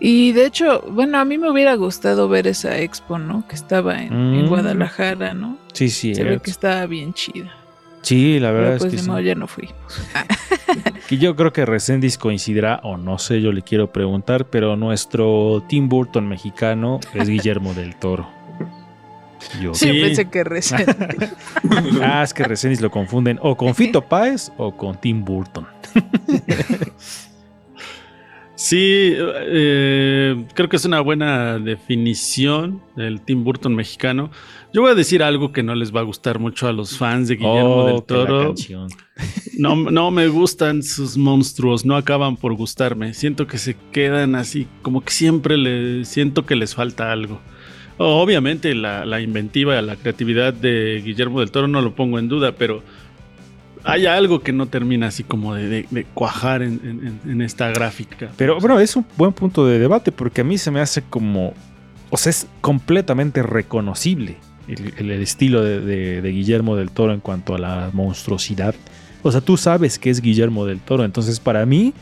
Y 0.00 0.32
de 0.32 0.46
hecho, 0.46 0.80
bueno, 0.90 1.18
a 1.18 1.24
mí 1.26 1.36
me 1.36 1.50
hubiera 1.50 1.74
gustado 1.74 2.28
ver 2.28 2.46
esa 2.46 2.78
expo, 2.78 3.18
¿no? 3.18 3.46
Que 3.46 3.54
estaba 3.54 4.02
en, 4.02 4.12
en 4.14 4.46
Mm. 4.46 4.48
Guadalajara, 4.48 5.34
¿no? 5.34 5.58
Sí, 5.74 5.90
sí, 5.90 6.14
Se 6.14 6.24
ve 6.24 6.40
que 6.40 6.50
estaba 6.50 6.86
bien 6.86 7.12
chida. 7.12 7.52
Sí, 8.02 8.38
la 8.40 8.50
verdad 8.50 8.68
Pero 8.70 8.78
pues 8.80 8.94
es 8.94 9.02
que 9.02 9.06
modo 9.08 9.18
sí. 9.20 9.24
ya 9.24 9.34
no 9.34 9.46
fui. 9.46 9.68
Que 11.08 11.18
yo 11.18 11.34
creo 11.34 11.52
que 11.52 11.66
Resendiz 11.66 12.16
coincidirá, 12.18 12.78
o 12.84 12.96
no 12.96 13.18
sé, 13.18 13.40
yo 13.42 13.50
le 13.50 13.62
quiero 13.62 13.92
preguntar, 13.92 14.46
pero 14.46 14.76
nuestro 14.76 15.64
Tim 15.68 15.88
Burton 15.88 16.28
mexicano 16.28 17.00
es 17.14 17.28
Guillermo 17.28 17.74
del 17.74 17.96
Toro. 17.96 18.28
Yo. 19.60 19.74
Sí, 19.74 19.88
Sí. 19.90 20.00
pensé 20.00 20.30
que 20.30 20.44
recién. 20.44 20.84
Ah, 22.02 22.22
es 22.22 22.32
que 22.32 22.44
Resendiz 22.44 22.80
lo 22.80 22.90
confunden 22.92 23.40
o 23.42 23.56
con 23.56 23.74
Fito 23.74 24.02
Páez 24.02 24.52
o 24.56 24.76
con 24.76 25.00
Tim 25.00 25.24
Burton. 25.24 25.66
Sí, 28.62 29.14
eh, 29.16 30.44
creo 30.52 30.68
que 30.68 30.76
es 30.76 30.84
una 30.84 31.00
buena 31.00 31.58
definición 31.58 32.82
del 32.94 33.22
Tim 33.22 33.42
Burton 33.42 33.74
mexicano. 33.74 34.30
Yo 34.74 34.82
voy 34.82 34.90
a 34.90 34.94
decir 34.94 35.22
algo 35.22 35.50
que 35.50 35.62
no 35.62 35.74
les 35.74 35.96
va 35.96 36.00
a 36.00 36.02
gustar 36.02 36.38
mucho 36.38 36.68
a 36.68 36.72
los 36.74 36.98
fans 36.98 37.28
de 37.28 37.36
Guillermo 37.36 37.76
Oh, 37.76 37.86
del 37.86 38.02
Toro. 38.02 38.54
No, 39.56 39.76
no 39.76 40.10
me 40.10 40.28
gustan 40.28 40.82
sus 40.82 41.16
monstruos, 41.16 41.86
no 41.86 41.96
acaban 41.96 42.36
por 42.36 42.52
gustarme. 42.52 43.14
Siento 43.14 43.46
que 43.46 43.56
se 43.56 43.78
quedan 43.92 44.34
así, 44.34 44.68
como 44.82 45.00
que 45.00 45.12
siempre 45.12 45.56
le 45.56 46.04
siento 46.04 46.44
que 46.44 46.54
les 46.54 46.74
falta 46.74 47.12
algo. 47.12 47.40
Obviamente 47.96 48.74
la, 48.74 49.06
la 49.06 49.22
inventiva, 49.22 49.80
la 49.80 49.96
creatividad 49.96 50.52
de 50.52 51.00
Guillermo 51.02 51.40
del 51.40 51.50
Toro 51.50 51.66
no 51.66 51.80
lo 51.80 51.94
pongo 51.94 52.18
en 52.18 52.28
duda, 52.28 52.52
pero 52.52 52.82
hay 53.84 54.06
algo 54.06 54.40
que 54.40 54.52
no 54.52 54.66
termina 54.66 55.08
así 55.08 55.22
como 55.24 55.54
de, 55.54 56.06
cuajar 56.14 56.62
en, 56.62 57.42
esta 57.42 57.68
gráfica. 57.70 58.30
Pero 58.36 58.58
bueno, 58.60 58.78
es 58.80 58.96
un 58.96 59.06
buen 59.16 59.32
punto 59.32 59.66
de 59.66 59.78
debate 59.78 60.12
porque 60.12 60.42
a 60.42 60.44
mí 60.44 60.58
se 60.58 60.70
me 60.70 60.80
hace 60.80 61.02
como, 61.02 61.54
o 62.10 62.16
sea, 62.16 62.30
es 62.30 62.46
completamente 62.60 63.42
reconocible 63.42 64.36
el, 64.68 65.10
estilo 65.10 65.64
de, 65.64 66.20
Guillermo 66.22 66.76
del 66.76 66.90
Toro 66.90 67.12
en 67.12 67.20
cuanto 67.20 67.54
a 67.54 67.58
la 67.58 67.90
monstruosidad. 67.92 68.74
O 69.22 69.32
sea, 69.32 69.40
tú 69.40 69.56
sabes 69.56 69.98
que 69.98 70.10
es 70.10 70.20
Guillermo 70.20 70.64
del 70.66 70.80
Toro, 70.80 71.04
entonces 71.04 71.40
para 71.40 71.66
mí, 71.66 71.92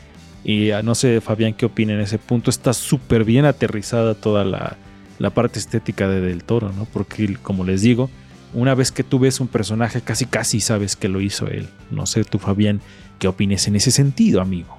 y 0.45 0.71
no 0.85 0.95
sé 0.95 1.21
Fabián 1.21 1.55
qué 1.55 1.67
opina 1.67 1.95
en 1.95 2.01
ese 2.01 2.19
punto, 2.19 2.51
está 2.51 2.73
súper 2.73 3.25
bien 3.25 3.45
aterrizada 3.45 4.15
toda 4.15 4.45
la, 4.45 4.77
la 5.19 5.31
parte 5.31 5.59
estética 5.59 6.09
de 6.09 6.21
del 6.21 6.45
Toro, 6.45 6.73
¿no? 6.73 6.85
Porque 6.85 7.37
como 7.43 7.65
les 7.65 7.83
digo, 7.83 8.11
una 8.55 8.75
vez 8.75 8.93
que 8.93 9.05
tú 9.05 9.19
ves 9.19 9.41
un 9.41 9.49
personaje 9.49 10.01
casi 10.01 10.27
casi 10.27 10.61
sabes 10.61 10.97
que 10.97 11.09
lo 11.09 11.21
hizo 11.21 11.47
él. 11.49 11.69
No 11.91 12.07
sé 12.07 12.25
tú 12.25 12.39
Fabián, 12.39 12.81
qué 13.19 13.29
opines 13.29 13.67
en 13.69 13.77
ese 13.77 13.91
sentido, 13.91 14.41
amigo. 14.41 14.77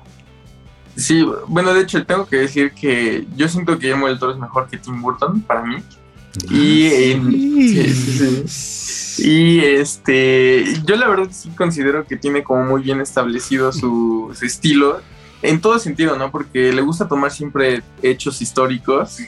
Sí, 0.95 1.25
bueno, 1.47 1.73
de 1.73 1.81
hecho 1.81 2.05
tengo 2.05 2.27
que 2.27 2.37
decir 2.37 2.71
que 2.71 3.25
yo 3.35 3.47
siento 3.47 3.73
que 3.73 3.87
Guillermo 3.87 4.07
del 4.07 4.19
Toro 4.19 4.33
es 4.33 4.39
mejor 4.39 4.67
que 4.67 4.77
Tim 4.77 5.01
Burton 5.01 5.41
para 5.41 5.63
mí. 5.63 5.77
Y, 6.49 6.85
eh, 6.85 7.21
sí, 7.23 7.93
sí, 7.93 8.43
sí. 8.47 9.29
y 9.29 9.59
este, 9.59 10.63
yo 10.85 10.95
la 10.95 11.07
verdad 11.07 11.29
sí 11.31 11.49
considero 11.57 12.05
que 12.05 12.17
tiene 12.17 12.43
como 12.43 12.65
muy 12.65 12.83
bien 12.83 13.01
establecido 13.01 13.71
su, 13.73 14.31
su 14.37 14.45
estilo 14.45 15.01
en 15.41 15.61
todo 15.61 15.79
sentido, 15.79 16.17
¿no? 16.17 16.31
Porque 16.31 16.71
le 16.73 16.81
gusta 16.81 17.07
tomar 17.07 17.31
siempre 17.31 17.81
hechos 18.01 18.41
históricos. 18.41 19.19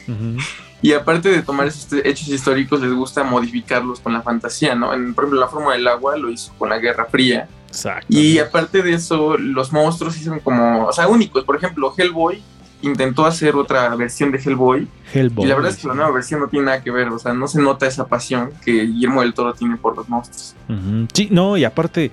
Y 0.81 0.93
aparte 0.93 1.29
de 1.29 1.41
tomar 1.41 1.67
esos 1.67 1.87
hechos 2.03 2.27
históricos 2.27 2.81
les 2.81 2.91
gusta 2.93 3.23
modificarlos 3.23 3.99
con 3.99 4.13
la 4.13 4.21
fantasía, 4.21 4.75
¿no? 4.75 4.93
En, 4.93 5.13
por 5.13 5.25
ejemplo, 5.25 5.39
la 5.39 5.47
forma 5.47 5.73
del 5.73 5.87
agua 5.87 6.17
lo 6.17 6.29
hizo 6.29 6.53
con 6.57 6.69
la 6.69 6.79
Guerra 6.79 7.05
Fría 7.05 7.47
Exacto. 7.67 8.07
y 8.09 8.39
aparte 8.39 8.81
de 8.81 8.93
eso 8.93 9.37
los 9.37 9.71
monstruos 9.71 10.15
son 10.15 10.39
como, 10.39 10.87
o 10.87 10.91
sea, 10.93 11.07
únicos. 11.07 11.43
Por 11.43 11.55
ejemplo, 11.55 11.93
Hellboy 11.95 12.41
intentó 12.81 13.25
hacer 13.25 13.55
otra 13.55 13.95
versión 13.95 14.31
de 14.31 14.39
Hellboy 14.39 14.87
Hellboy. 15.13 15.45
y 15.45 15.47
la 15.47 15.55
verdad 15.55 15.71
es 15.71 15.77
que 15.77 15.87
la 15.87 15.93
nueva 15.93 16.11
versión 16.11 16.39
no 16.39 16.47
tiene 16.47 16.65
nada 16.65 16.81
que 16.81 16.89
ver, 16.89 17.09
o 17.09 17.19
sea, 17.19 17.31
no 17.33 17.47
se 17.47 17.61
nota 17.61 17.85
esa 17.85 18.07
pasión 18.07 18.51
que 18.65 18.71
Guillermo 18.87 19.21
del 19.21 19.35
Toro 19.35 19.53
tiene 19.53 19.77
por 19.77 19.95
los 19.95 20.09
monstruos. 20.09 20.55
Sí, 21.13 21.27
no, 21.31 21.57
y 21.57 21.63
aparte, 21.63 22.11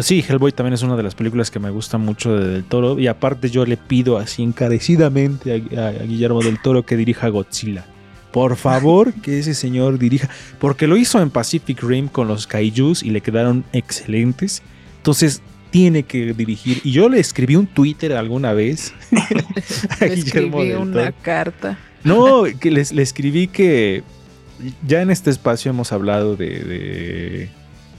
sí, 0.00 0.24
Hellboy 0.26 0.52
también 0.52 0.74
es 0.74 0.82
una 0.82 0.96
de 0.96 1.02
las 1.02 1.14
películas 1.14 1.50
que 1.50 1.58
me 1.58 1.70
gusta 1.70 1.98
mucho 1.98 2.36
de 2.36 2.48
Del 2.48 2.64
Toro. 2.64 2.98
Y 2.98 3.06
aparte, 3.06 3.50
yo 3.50 3.64
le 3.66 3.76
pido 3.76 4.18
así 4.18 4.42
encarecidamente 4.42 5.64
a, 5.76 5.80
a- 5.80 5.88
a 5.88 5.92
Guillermo 6.04 6.42
del 6.42 6.60
Toro 6.60 6.84
que 6.84 6.96
dirija 6.96 7.28
Godzilla. 7.28 7.84
Por 8.32 8.56
favor, 8.56 9.12
que 9.22 9.38
ese 9.38 9.54
señor 9.54 9.98
dirija. 9.98 10.28
Porque 10.58 10.86
lo 10.86 10.96
hizo 10.96 11.20
en 11.20 11.30
Pacific 11.30 11.82
Rim 11.82 12.08
con 12.08 12.28
los 12.28 12.46
kaijus 12.46 13.02
y 13.02 13.10
le 13.10 13.20
quedaron 13.20 13.64
excelentes. 13.72 14.62
Entonces, 14.98 15.40
tiene 15.70 16.02
que 16.04 16.32
dirigir. 16.32 16.80
Y 16.84 16.92
yo 16.92 17.08
le 17.08 17.20
escribí 17.20 17.56
un 17.56 17.66
Twitter 17.66 18.12
alguna 18.14 18.52
vez 18.54 18.94
a 20.00 20.04
Le 20.04 20.14
Guillermo 20.16 20.60
escribí 20.60 20.68
del 20.68 20.76
una 20.78 20.92
Toro. 21.10 21.14
carta. 21.22 21.78
No, 22.04 22.44
que 22.60 22.70
les, 22.70 22.92
le 22.92 23.02
escribí 23.02 23.48
que 23.48 24.02
ya 24.86 25.02
en 25.02 25.10
este 25.10 25.30
espacio 25.30 25.70
hemos 25.70 25.92
hablado 25.92 26.36
de, 26.36 26.46
de, 26.48 27.48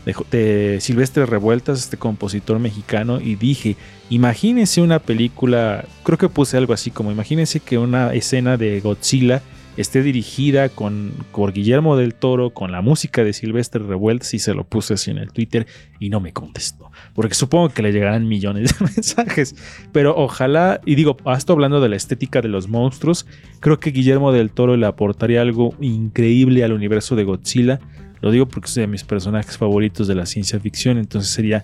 de 0.06 0.78
Silvestre 0.82 1.26
Revueltas, 1.26 1.80
este 1.80 1.98
compositor 1.98 2.60
mexicano, 2.60 3.20
y 3.22 3.36
dije, 3.36 3.76
imagínense 4.10 4.82
una 4.82 5.00
película, 5.00 5.86
creo 6.04 6.18
que 6.18 6.30
puse 6.30 6.58
algo 6.58 6.74
así 6.74 6.92
como, 6.92 7.12
imagínense 7.12 7.60
que 7.60 7.78
una 7.78 8.14
escena 8.14 8.58
de 8.58 8.80
Godzilla 8.80 9.42
esté 9.78 10.02
dirigida 10.02 10.68
con, 10.68 11.14
por 11.32 11.54
Guillermo 11.54 11.96
del 11.96 12.14
Toro, 12.14 12.50
con 12.50 12.72
la 12.72 12.82
música 12.82 13.24
de 13.24 13.34
Silvestre 13.34 13.84
Revueltas, 13.84 14.34
y 14.34 14.40
se 14.40 14.54
lo 14.54 14.64
puse 14.64 14.96
así 14.96 15.12
en 15.12 15.20
el 15.20 15.32
Twitter, 15.32 15.68
y 16.00 16.10
no 16.10 16.20
me 16.20 16.34
contestó, 16.34 16.92
porque 17.14 17.36
supongo 17.36 17.70
que 17.70 17.82
le 17.82 17.92
llegarán 17.92 18.28
millones 18.28 18.78
de 18.78 18.86
mensajes, 18.96 19.56
pero 19.92 20.16
ojalá, 20.18 20.82
y 20.86 20.96
digo, 20.96 21.18
esto 21.36 21.54
hablando 21.54 21.80
de 21.82 21.90
la 21.90 21.96
estética 21.96 22.42
de 22.42 22.50
los 22.50 22.68
monstruos, 22.68 23.26
Creo 23.60 23.80
que 23.80 23.92
Guillermo 23.92 24.32
del 24.32 24.52
Toro 24.52 24.78
le 24.78 24.86
aportaría 24.86 25.42
algo 25.42 25.74
increíble 25.82 26.64
al 26.64 26.72
universo 26.72 27.16
de 27.16 27.26
Godzilla. 27.26 27.80
Lo 28.22 28.32
digo 28.32 28.48
porque 28.48 28.68
es 28.68 28.76
de 28.76 28.88
mis 28.88 29.04
personajes 29.04 29.58
favoritos 29.58 30.08
de 30.08 30.16
la 30.16 30.26
ciencia 30.26 30.60
ficción, 30.60 30.98
entonces 30.98 31.32
sería 31.32 31.64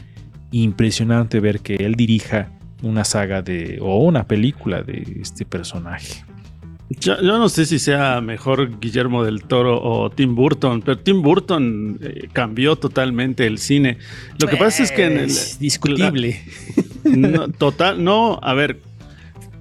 impresionante 0.52 1.40
ver 1.40 1.60
que 1.60 1.76
él 1.76 1.96
dirija 1.96 2.52
una 2.82 3.04
saga 3.04 3.42
de 3.42 3.80
o 3.82 4.00
una 4.00 4.26
película 4.28 4.82
de 4.82 5.20
este 5.22 5.46
personaje. 5.46 6.24
Yo, 6.90 7.20
yo 7.20 7.40
no 7.40 7.50
sé 7.50 7.66
si 7.66 7.80
sea 7.80 8.22
mejor 8.22 8.80
Guillermo 8.80 9.24
del 9.24 9.44
Toro 9.44 9.82
o 9.82 10.12
Tim 10.12 10.36
Burton, 10.36 10.82
pero 10.82 11.00
Tim 11.00 11.22
Burton 11.22 11.98
eh, 12.02 12.28
cambió 12.32 12.76
totalmente 12.76 13.48
el 13.48 13.58
cine. 13.58 13.98
Lo 14.40 14.48
que 14.48 14.56
pasa 14.56 14.84
es 14.84 14.92
que 14.92 15.06
en 15.06 15.14
el, 15.14 15.26
Es 15.26 15.58
discutible. 15.58 16.40
no, 17.04 17.48
total, 17.50 18.04
no, 18.04 18.40
a 18.42 18.54
ver, 18.54 18.82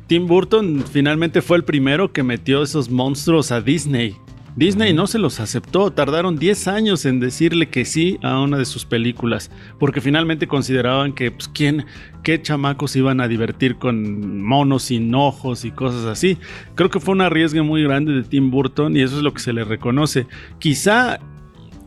Tim 0.07 0.27
Burton 0.27 0.85
finalmente 0.91 1.41
fue 1.41 1.57
el 1.57 1.65
primero 1.65 2.13
que 2.13 2.23
metió 2.23 2.63
esos 2.63 2.91
monstruos 2.91 3.53
a 3.53 3.63
Disney. 3.63 4.17
Disney 4.57 4.95
no 4.95 5.09
se 5.09 5.19
los 5.19 5.41
aceptó, 5.41 5.91
tardaron 5.91 6.37
10 6.37 6.69
años 6.69 7.05
en 7.07 7.19
decirle 7.19 7.69
que 7.69 7.85
sí 7.85 8.19
a 8.23 8.41
una 8.41 8.57
de 8.57 8.65
sus 8.65 8.85
películas, 8.85 9.51
porque 9.81 10.01
finalmente 10.01 10.47
consideraban 10.47 11.13
que, 11.13 11.33
pues, 11.33 11.49
¿quién, 11.49 11.87
qué 12.23 12.41
chamacos 12.41 12.95
iban 12.95 13.21
a 13.21 13.27
divertir 13.27 13.77
con 13.77 14.41
monos 14.43 14.85
sin 14.85 15.15
ojos 15.15 15.65
y 15.65 15.73
cosas 15.73 16.07
así. 16.07 16.39
Creo 16.75 16.89
que 16.89 17.01
fue 17.01 17.15
un 17.15 17.21
arriesgue 17.21 17.63
muy 17.63 17.83
grande 17.83 18.13
de 18.13 18.23
Tim 18.23 18.51
Burton 18.51 18.97
y 18.97 19.03
eso 19.03 19.17
es 19.17 19.23
lo 19.23 19.35
que 19.35 19.41
se 19.41 19.53
le 19.53 19.65
reconoce. 19.65 20.27
Quizá 20.59 21.19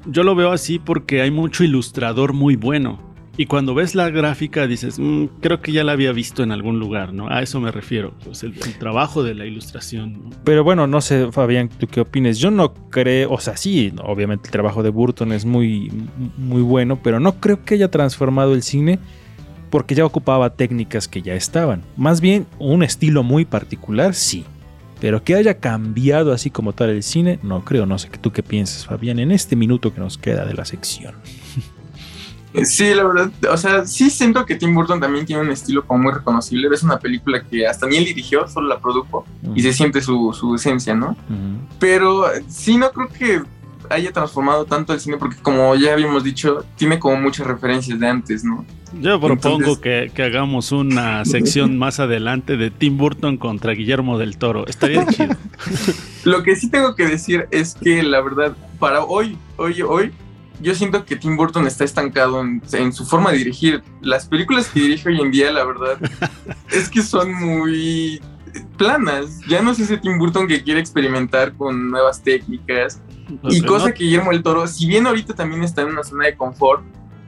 yo 0.05 0.23
lo 0.23 0.35
veo 0.35 0.51
así 0.51 0.79
porque 0.79 1.21
hay 1.21 1.31
mucho 1.31 1.63
ilustrador 1.63 2.33
muy 2.33 2.55
bueno. 2.55 3.06
Y 3.39 3.45
cuando 3.45 3.75
ves 3.75 3.93
la 3.93 4.09
gráfica 4.09 4.65
dices, 4.65 4.97
"Mm, 4.97 5.25
creo 5.41 5.61
que 5.61 5.71
ya 5.71 5.83
la 5.83 5.91
había 5.91 6.11
visto 6.11 6.41
en 6.41 6.51
algún 6.51 6.79
lugar, 6.79 7.13
¿no? 7.13 7.29
A 7.29 7.43
eso 7.43 7.59
me 7.61 7.71
refiero, 7.71 8.13
pues 8.23 8.41
el, 8.43 8.53
el 8.65 8.73
trabajo 8.79 9.23
de 9.23 9.35
la 9.35 9.45
ilustración. 9.45 10.13
¿no? 10.13 10.29
Pero 10.43 10.63
bueno, 10.63 10.87
no 10.87 11.01
sé, 11.01 11.31
Fabián, 11.31 11.69
¿tú 11.69 11.85
qué 11.87 12.01
opinas? 12.01 12.39
Yo 12.39 12.49
no 12.49 12.73
creo, 12.89 13.31
o 13.31 13.39
sea, 13.39 13.55
sí, 13.55 13.93
obviamente 14.03 14.47
el 14.47 14.51
trabajo 14.51 14.81
de 14.81 14.89
Burton 14.89 15.31
es 15.31 15.45
muy, 15.45 15.91
muy 16.37 16.63
bueno, 16.63 16.99
pero 17.03 17.19
no 17.19 17.39
creo 17.39 17.63
que 17.63 17.75
haya 17.75 17.91
transformado 17.91 18.55
el 18.55 18.63
cine 18.63 18.97
porque 19.69 19.93
ya 19.95 20.05
ocupaba 20.05 20.55
técnicas 20.55 21.07
que 21.07 21.21
ya 21.21 21.35
estaban. 21.35 21.83
Más 21.95 22.21
bien, 22.21 22.47
un 22.57 22.81
estilo 22.83 23.21
muy 23.21 23.45
particular, 23.45 24.15
sí. 24.15 24.45
Pero 24.99 25.23
que 25.23 25.35
haya 25.35 25.59
cambiado 25.59 26.33
así 26.33 26.49
como 26.49 26.73
tal 26.73 26.89
el 26.89 27.03
cine, 27.03 27.37
no 27.43 27.63
creo. 27.63 27.85
No 27.85 27.99
sé 27.99 28.09
tú 28.19 28.31
qué 28.31 28.41
piensas, 28.41 28.85
Fabián, 28.87 29.19
en 29.19 29.31
este 29.31 29.55
minuto 29.55 29.93
que 29.93 29.99
nos 29.99 30.17
queda 30.17 30.43
de 30.45 30.55
la 30.55 30.65
sección. 30.65 31.13
Sí, 32.63 32.93
la 32.93 33.03
verdad, 33.03 33.31
o 33.51 33.57
sea, 33.57 33.85
sí 33.85 34.09
siento 34.09 34.45
que 34.45 34.55
Tim 34.55 34.73
Burton 34.73 34.99
también 34.99 35.25
tiene 35.25 35.41
un 35.41 35.51
estilo 35.51 35.85
como 35.85 36.03
muy 36.03 36.11
reconocible. 36.13 36.67
Es 36.73 36.81
una 36.83 36.97
película 36.99 37.43
que 37.43 37.67
hasta 37.67 37.87
ni 37.87 37.97
él 37.97 38.05
dirigió, 38.05 38.47
solo 38.47 38.67
la 38.67 38.79
produjo 38.79 39.25
y 39.55 39.61
se 39.61 39.73
siente 39.73 40.01
su, 40.01 40.33
su 40.33 40.55
esencia, 40.55 40.95
¿no? 40.95 41.15
Pero 41.79 42.25
sí, 42.47 42.77
no 42.77 42.91
creo 42.91 43.09
que 43.09 43.41
haya 43.89 44.11
transformado 44.11 44.65
tanto 44.65 44.91
el 44.93 44.99
cine 44.99 45.17
porque 45.17 45.37
como 45.41 45.73
ya 45.75 45.93
habíamos 45.93 46.23
dicho, 46.23 46.65
tiene 46.75 46.99
como 46.99 47.15
muchas 47.17 47.47
referencias 47.47 47.99
de 47.99 48.07
antes, 48.07 48.43
¿no? 48.43 48.65
Yo 49.01 49.19
propongo 49.19 49.57
Entonces- 49.57 49.79
que, 49.79 50.11
que 50.13 50.23
hagamos 50.23 50.71
una 50.71 51.23
sección 51.25 51.77
más 51.79 51.99
adelante 51.99 52.57
de 52.57 52.71
Tim 52.71 52.97
Burton 52.97 53.37
contra 53.37 53.73
Guillermo 53.73 54.17
del 54.17 54.37
Toro. 54.37 54.65
Estaría 54.67 55.05
chido. 55.07 55.35
Lo 56.23 56.43
que 56.43 56.55
sí 56.55 56.69
tengo 56.69 56.95
que 56.95 57.05
decir 57.05 57.47
es 57.51 57.75
que 57.75 58.01
la 58.03 58.21
verdad, 58.21 58.55
para 58.79 59.03
hoy, 59.03 59.37
hoy, 59.57 59.81
hoy, 59.81 60.11
yo 60.61 60.75
siento 60.75 61.05
que 61.05 61.15
Tim 61.15 61.37
Burton 61.37 61.67
está 61.67 61.83
estancado 61.83 62.41
en, 62.41 62.61
en 62.73 62.93
su 62.93 63.05
forma 63.05 63.31
de 63.31 63.37
dirigir. 63.37 63.83
Las 64.01 64.25
películas 64.25 64.69
que 64.69 64.79
dirige 64.81 65.09
hoy 65.09 65.21
en 65.21 65.31
día, 65.31 65.51
la 65.51 65.63
verdad, 65.63 65.97
es 66.71 66.89
que 66.89 67.01
son 67.01 67.33
muy 67.33 68.21
planas. 68.77 69.39
Ya 69.47 69.61
no 69.61 69.71
es 69.71 69.79
ese 69.79 69.97
Tim 69.97 70.17
Burton 70.17 70.47
que 70.47 70.63
quiere 70.63 70.79
experimentar 70.79 71.53
con 71.53 71.89
nuevas 71.91 72.21
técnicas. 72.21 73.01
Y 73.43 73.61
cosa 73.61 73.89
¿no? 73.89 73.93
que 73.93 74.03
Guillermo 74.03 74.31
del 74.31 74.41
Toro, 74.41 74.67
si 74.67 74.87
bien 74.87 75.05
ahorita 75.05 75.35
también 75.35 75.63
está 75.63 75.81
en 75.81 75.89
una 75.89 76.03
zona 76.03 76.25
de 76.25 76.35
confort, 76.35 76.83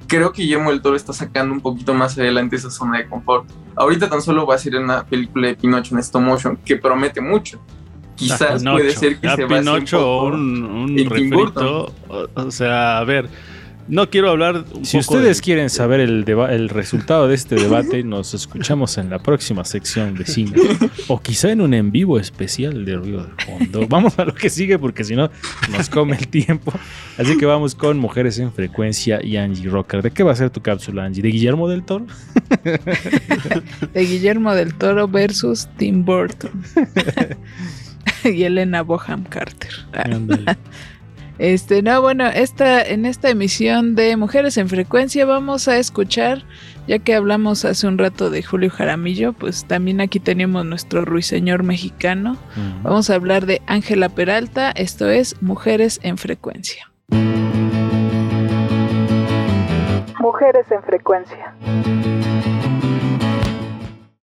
creo 0.07 0.31
que 0.31 0.41
Guillermo 0.41 0.71
del 0.71 0.81
Toro 0.81 0.95
está 0.95 1.13
sacando 1.13 1.53
un 1.53 1.61
poquito 1.61 1.93
más 1.93 2.17
adelante 2.17 2.55
esa 2.55 2.71
zona 2.71 2.99
de 2.99 3.07
confort. 3.07 3.49
Ahorita 3.75 4.09
tan 4.09 4.21
solo 4.21 4.45
va 4.45 4.55
a 4.55 4.57
ser 4.57 4.75
una 4.75 5.05
película 5.05 5.47
de 5.47 5.55
Pinocho 5.55 5.95
en 5.95 5.99
stop 5.99 6.21
motion 6.21 6.57
que 6.57 6.75
promete 6.75 7.21
mucho. 7.21 7.61
Quizás 8.19 8.63
puede 8.71 8.91
ser 8.91 9.17
que 9.19 9.27
A 9.27 9.35
se 9.35 9.45
base 9.45 9.55
un 9.55 9.75
Pinocho 9.75 9.97
poco 9.97 10.25
un, 10.27 10.63
un 10.63 10.97
refrito. 11.09 11.93
O, 12.09 12.27
o 12.35 12.51
sea, 12.51 12.99
a 12.99 13.03
ver, 13.05 13.27
no 13.87 14.07
quiero 14.11 14.29
hablar 14.29 14.65
un 14.75 14.85
Si 14.85 14.99
poco 14.99 15.15
ustedes 15.15 15.37
de- 15.37 15.43
quieren 15.43 15.69
saber 15.71 15.99
el, 15.99 16.23
el 16.27 16.69
resultado 16.69 17.27
de 17.27 17.33
este 17.33 17.55
debate, 17.55 18.03
nos 18.03 18.35
escuchamos 18.35 18.99
en 18.99 19.09
la 19.09 19.17
próxima 19.17 19.65
sección 19.65 20.13
de 20.13 20.25
cine. 20.27 20.51
O 21.07 21.19
quizá 21.19 21.51
en 21.51 21.61
un 21.61 21.73
en 21.73 21.91
vivo 21.91 22.19
especial 22.19 22.85
de 22.85 22.95
Ruido 22.97 23.23
de 23.25 23.43
Fondo. 23.45 23.87
Vamos 23.89 24.19
a 24.19 24.25
lo 24.25 24.35
que 24.35 24.51
sigue 24.51 24.77
porque 24.77 25.03
si 25.03 25.15
no 25.15 25.31
nos 25.71 25.89
come 25.89 26.17
el 26.17 26.27
tiempo. 26.27 26.71
Así 27.17 27.35
que 27.37 27.45
vamos 27.47 27.73
con 27.75 27.97
Mujeres 27.97 28.37
en 28.39 28.53
Frecuencia 28.53 29.19
y 29.25 29.35
Angie 29.37 29.67
Rocker. 29.69 30.01
¿De 30.03 30.11
qué 30.11 30.21
va 30.23 30.31
a 30.33 30.35
ser 30.35 30.51
tu 30.51 30.61
cápsula, 30.61 31.03
Angie? 31.05 31.21
¿De 31.23 31.29
Guillermo 31.29 31.67
del 31.67 31.83
Toro? 31.83 32.05
De 33.93 34.05
Guillermo 34.05 34.53
del 34.53 34.73
Toro 34.75 35.05
versus 35.07 35.67
Tim 35.77 36.05
Burton. 36.05 36.51
y 38.23 38.43
Elena 38.43 38.81
Boham 38.83 39.23
Carter. 39.23 39.71
Este, 41.39 41.81
no, 41.81 42.01
bueno, 42.01 42.27
esta, 42.27 42.81
en 42.81 43.05
esta 43.05 43.29
emisión 43.29 43.95
de 43.95 44.17
Mujeres 44.17 44.57
en 44.57 44.67
Frecuencia 44.67 45.25
vamos 45.25 45.69
a 45.69 45.77
escuchar, 45.77 46.43
ya 46.85 46.99
que 46.99 47.15
hablamos 47.15 47.63
hace 47.63 47.87
un 47.87 47.97
rato 47.97 48.29
de 48.29 48.43
Julio 48.43 48.69
Jaramillo, 48.69 49.31
pues 49.31 49.63
también 49.63 50.01
aquí 50.01 50.19
tenemos 50.19 50.65
nuestro 50.65 51.05
ruiseñor 51.05 51.63
mexicano. 51.63 52.35
Vamos 52.83 53.09
a 53.09 53.15
hablar 53.15 53.45
de 53.45 53.61
Ángela 53.67 54.09
Peralta, 54.09 54.71
esto 54.71 55.09
es 55.09 55.41
Mujeres 55.41 56.01
en 56.03 56.17
Frecuencia. 56.17 56.91
Mujeres 60.19 60.69
en 60.71 60.83
Frecuencia. 60.83 61.55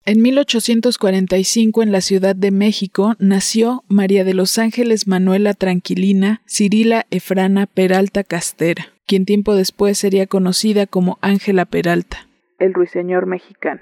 En 0.08 0.22
1845 0.22 1.82
en 1.82 1.90
la 1.90 2.00
Ciudad 2.00 2.36
de 2.36 2.52
México 2.52 3.16
nació 3.18 3.82
María 3.88 4.22
de 4.22 4.34
los 4.34 4.56
Ángeles 4.56 5.08
Manuela 5.08 5.52
Tranquilina 5.52 6.42
Cirila 6.46 7.06
Efrana 7.10 7.66
Peralta 7.66 8.22
Castera, 8.22 8.86
quien 9.04 9.24
tiempo 9.24 9.56
después 9.56 9.98
sería 9.98 10.28
conocida 10.28 10.86
como 10.86 11.18
Ángela 11.22 11.64
Peralta, 11.64 12.28
el 12.60 12.72
ruiseñor 12.72 13.26
mexicano. 13.26 13.80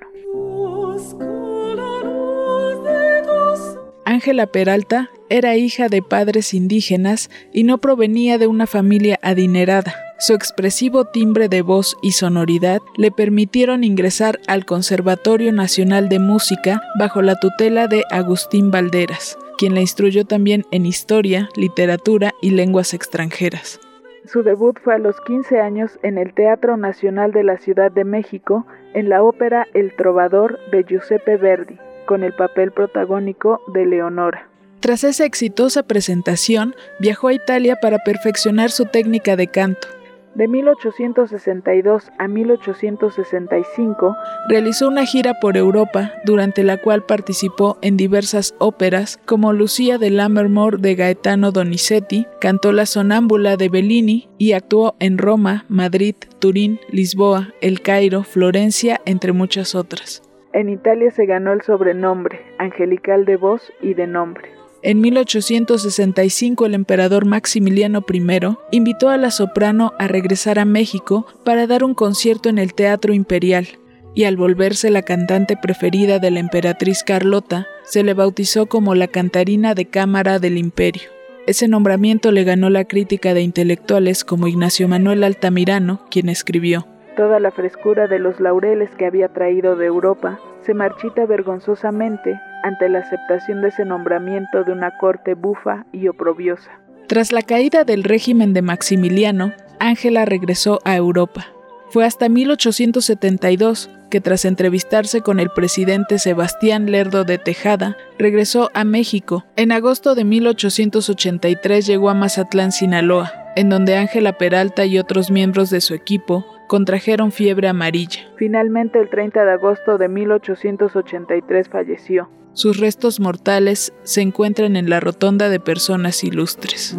Ángela 4.07 4.47
Peralta 4.47 5.11
era 5.29 5.57
hija 5.57 5.91
de 5.91 6.01
padres 6.01 6.55
indígenas 6.55 7.29
y 7.53 7.65
no 7.65 7.83
provenía 7.83 8.39
de 8.39 8.47
una 8.47 8.67
familia 8.67 9.19
adinerada. 9.21 10.04
Su 10.19 10.33
expresivo 10.33 11.05
timbre 11.07 11.49
de 11.49 11.63
voz 11.63 11.97
y 12.01 12.13
sonoridad 12.13 12.81
le 12.97 13.11
permitieron 13.11 13.83
ingresar 13.83 14.39
al 14.47 14.65
Conservatorio 14.65 15.53
Nacional 15.53 16.09
de 16.09 16.21
Música 16.21 16.83
bajo 16.99 17.21
la 17.21 17.35
tutela 17.35 17.89
de 17.89 18.05
Agustín 18.11 18.71
Valderas, 18.71 19.37
quien 19.59 19.75
la 19.75 19.81
instruyó 19.81 20.25
también 20.25 20.65
en 20.71 20.87
historia, 20.87 21.49
literatura 21.57 22.33
y 22.41 22.51
lenguas 22.51 22.95
extranjeras. 22.95 23.81
Su 24.25 24.43
debut 24.43 24.79
fue 24.83 24.95
a 24.95 24.99
los 24.99 25.21
15 25.21 25.61
años 25.61 25.99
en 26.03 26.17
el 26.17 26.33
Teatro 26.33 26.77
Nacional 26.77 27.33
de 27.33 27.45
la 27.45 27.59
Ciudad 27.59 27.91
de 27.91 28.05
México 28.05 28.67
en 28.95 29.09
la 29.09 29.23
ópera 29.23 29.67
El 29.75 29.95
Trovador 29.97 30.59
de 30.71 30.85
Giuseppe 30.85 31.37
Verdi, 31.37 31.79
con 32.07 32.23
el 32.23 32.33
papel 32.33 32.73
protagónico 32.73 33.61
de 33.75 33.85
Leonora. 33.85 34.49
Tras 34.81 35.05
esa 35.05 35.25
exitosa 35.25 35.83
presentación, 35.83 36.75
viajó 37.01 37.29
a 37.29 37.35
Italia 37.35 37.77
para 37.83 37.99
perfeccionar 37.99 38.71
su 38.71 38.87
técnica 38.87 39.37
de 39.37 39.49
canto. 39.49 39.89
De 40.35 40.49
1862 40.49 42.11
a 42.19 42.27
1865 42.27 44.17
realizó 44.49 44.89
una 44.89 45.07
gira 45.07 45.35
por 45.41 45.57
Europa 45.57 46.11
durante 46.25 46.65
la 46.65 46.77
cual 46.77 47.05
participó 47.05 47.79
en 47.83 47.97
diversas 47.97 48.57
óperas 48.59 49.21
como 49.27 49.53
Lucía 49.53 49.97
de 49.97 50.11
Lammermoor 50.11 50.81
de 50.81 50.97
Gaetano 50.97 51.53
Donizetti, 51.53 52.27
cantó 52.41 52.73
La 52.73 52.87
Sonámbula 52.87 53.57
de 53.57 53.69
Bellini 53.69 54.29
y 54.37 54.53
actuó 54.53 54.97
en 54.99 55.19
Roma, 55.19 55.67
Madrid, 55.69 56.17
Turín, 56.41 56.81
Lisboa, 56.91 57.51
El 57.61 57.81
Cairo, 57.81 58.25
Florencia, 58.25 59.01
entre 59.05 59.33
muchas 59.33 59.77
otras. 59.77 60.21
En 60.53 60.69
Italia 60.69 61.13
se 61.13 61.27
ganó 61.27 61.53
el 61.53 61.63
sobrenombre 61.63 62.41
angelical 62.59 63.25
de 63.25 63.37
voz 63.37 63.73
y 63.81 63.95
de 63.95 64.09
nombre. 64.09 64.54
En 64.87 65.01
1865 65.01 66.67
el 66.67 66.75
emperador 66.75 67.25
Maximiliano 67.25 68.05
I 68.07 68.23
invitó 68.71 69.09
a 69.09 69.17
la 69.17 69.31
soprano 69.31 69.95
a 69.99 70.09
regresar 70.09 70.59
a 70.59 70.67
México 70.67 71.27
para 71.43 71.67
dar 71.67 71.85
un 71.85 71.95
concierto 71.95 72.51
en 72.51 72.59
el 72.59 72.75
Teatro 72.75 73.15
Imperial, 73.15 73.67
y 74.15 74.25
al 74.25 74.37
volverse 74.37 74.91
la 74.91 75.01
cantante 75.01 75.57
preferida 75.57 76.19
de 76.19 76.31
la 76.31 76.41
emperatriz 76.41 77.03
Carlota, 77.03 77.67
se 77.85 78.03
le 78.03 78.13
bautizó 78.13 78.67
como 78.67 78.95
la 78.95 79.09
cantarina 79.09 79.75
de 79.75 79.87
cámara 79.87 80.39
del 80.39 80.59
imperio. 80.59 81.09
Ese 81.47 81.67
nombramiento 81.67 82.31
le 82.31 82.45
ganó 82.45 82.69
la 82.69 82.85
crítica 82.85 83.33
de 83.33 83.41
intelectuales 83.41 84.23
como 84.23 84.49
Ignacio 84.49 84.87
Manuel 84.87 85.25
Altamirano, 85.25 86.05
quien 86.11 86.29
escribió, 86.29 86.87
Toda 87.17 87.41
la 87.41 87.53
frescura 87.53 88.07
de 88.07 88.19
los 88.19 88.39
laureles 88.39 88.91
que 88.99 89.07
había 89.07 89.29
traído 89.29 89.77
de 89.77 89.87
Europa 89.87 90.41
se 90.61 90.75
marchita 90.75 91.25
vergonzosamente 91.25 92.39
ante 92.65 92.89
la 92.89 93.01
aceptación 93.01 93.61
de 93.61 93.69
ese 93.69 93.85
nombramiento 93.85 94.65
de 94.65 94.73
una 94.73 94.97
corte 94.99 95.35
bufa 95.35 95.85
y 95.93 96.09
oprobiosa. 96.09 96.71
Tras 97.07 97.31
la 97.31 97.43
caída 97.43 97.85
del 97.85 98.03
régimen 98.03 98.55
de 98.55 98.63
Maximiliano, 98.63 99.53
Ángela 99.79 100.25
regresó 100.25 100.81
a 100.85 100.97
Europa. 100.97 101.47
Fue 101.91 102.07
hasta 102.07 102.29
1872 102.31 103.91
que 104.11 104.21
tras 104.21 104.47
entrevistarse 104.47 105.21
con 105.21 105.41
el 105.41 105.51
presidente 105.51 106.19
Sebastián 106.19 106.91
Lerdo 106.91 107.25
de 107.25 107.37
Tejada, 107.37 107.97
regresó 108.19 108.71
a 108.73 108.85
México. 108.85 109.45
En 109.57 109.71
agosto 109.71 110.15
de 110.15 110.25
1883 110.25 111.87
llegó 111.87 112.09
a 112.09 112.15
Mazatlán, 112.15 112.73
Sinaloa, 112.73 113.33
en 113.57 113.69
donde 113.69 113.97
Ángela 113.97 114.39
Peralta 114.39 114.87
y 114.87 114.99
otros 114.99 115.31
miembros 115.31 115.69
de 115.69 115.81
su 115.81 115.95
equipo 115.95 116.47
contrajeron 116.69 117.31
fiebre 117.31 117.69
amarilla. 117.69 118.21
Finalmente, 118.37 119.01
el 119.01 119.11
30 119.11 119.45
de 119.45 119.53
agosto 119.53 119.99
de 119.99 120.09
1883 120.09 121.69
falleció. 121.69 122.31
Sus 122.55 122.79
restos 122.79 123.19
mortales 123.19 123.93
se 124.05 124.21
encuentran 124.21 124.77
en 124.77 124.89
la 124.89 125.01
Rotonda 125.01 125.49
de 125.49 125.59
Personas 125.59 126.23
Ilustres. 126.23 126.97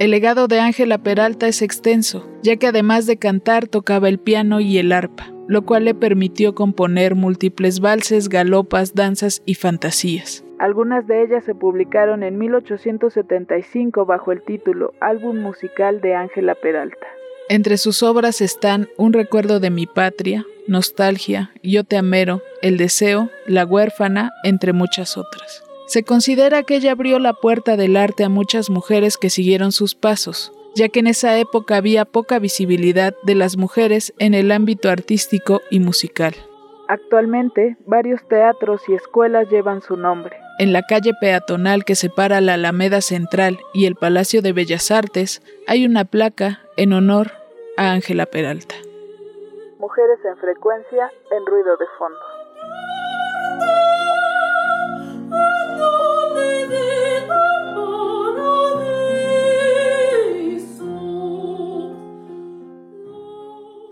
El 0.00 0.10
legado 0.10 0.48
de 0.48 0.58
Ángela 0.58 0.98
Peralta 0.98 1.46
es 1.46 1.62
extenso, 1.62 2.28
ya 2.42 2.56
que 2.56 2.66
además 2.66 3.06
de 3.06 3.18
cantar 3.18 3.68
tocaba 3.68 4.08
el 4.08 4.18
piano 4.18 4.58
y 4.58 4.78
el 4.78 4.90
arpa, 4.90 5.32
lo 5.46 5.62
cual 5.62 5.84
le 5.84 5.94
permitió 5.94 6.56
componer 6.56 7.14
múltiples 7.14 7.78
valses, 7.78 8.28
galopas, 8.28 8.96
danzas 8.96 9.40
y 9.46 9.54
fantasías. 9.54 10.44
Algunas 10.58 11.06
de 11.06 11.22
ellas 11.22 11.44
se 11.44 11.54
publicaron 11.54 12.24
en 12.24 12.38
1875 12.38 14.04
bajo 14.04 14.32
el 14.32 14.42
título 14.42 14.94
Álbum 15.00 15.38
musical 15.38 16.00
de 16.00 16.16
Ángela 16.16 16.56
Peralta. 16.56 17.06
Entre 17.48 17.76
sus 17.76 18.02
obras 18.02 18.40
están 18.40 18.88
Un 18.96 19.12
recuerdo 19.12 19.60
de 19.60 19.70
mi 19.70 19.86
patria, 19.86 20.46
Nostalgia, 20.68 21.52
Yo 21.62 21.84
te 21.84 21.96
amero, 21.96 22.40
El 22.62 22.76
deseo, 22.76 23.30
La 23.46 23.64
huérfana, 23.64 24.30
entre 24.44 24.72
muchas 24.72 25.16
otras. 25.16 25.64
Se 25.86 26.04
considera 26.04 26.62
que 26.62 26.76
ella 26.76 26.92
abrió 26.92 27.18
la 27.18 27.34
puerta 27.34 27.76
del 27.76 27.96
arte 27.96 28.24
a 28.24 28.28
muchas 28.28 28.70
mujeres 28.70 29.18
que 29.18 29.28
siguieron 29.28 29.72
sus 29.72 29.94
pasos, 29.94 30.52
ya 30.74 30.88
que 30.88 31.00
en 31.00 31.08
esa 31.08 31.36
época 31.38 31.76
había 31.76 32.04
poca 32.04 32.38
visibilidad 32.38 33.14
de 33.24 33.34
las 33.34 33.56
mujeres 33.56 34.14
en 34.18 34.34
el 34.34 34.52
ámbito 34.52 34.88
artístico 34.88 35.60
y 35.70 35.80
musical. 35.80 36.34
Actualmente, 36.88 37.76
varios 37.86 38.26
teatros 38.28 38.82
y 38.88 38.94
escuelas 38.94 39.50
llevan 39.50 39.82
su 39.82 39.96
nombre. 39.96 40.41
En 40.62 40.72
la 40.72 40.82
calle 40.82 41.10
peatonal 41.20 41.84
que 41.84 41.96
separa 41.96 42.40
la 42.40 42.54
Alameda 42.54 43.00
Central 43.00 43.58
y 43.74 43.86
el 43.86 43.96
Palacio 43.96 44.42
de 44.42 44.52
Bellas 44.52 44.92
Artes 44.92 45.42
hay 45.66 45.84
una 45.84 46.04
placa 46.04 46.60
en 46.76 46.92
honor 46.92 47.32
a 47.76 47.90
Ángela 47.90 48.26
Peralta. 48.26 48.76
Mujeres 49.80 50.20
en 50.24 50.36
frecuencia 50.36 51.10
en 51.32 51.46
ruido 51.46 51.76
de 51.78 51.86
fondo. 51.98 52.20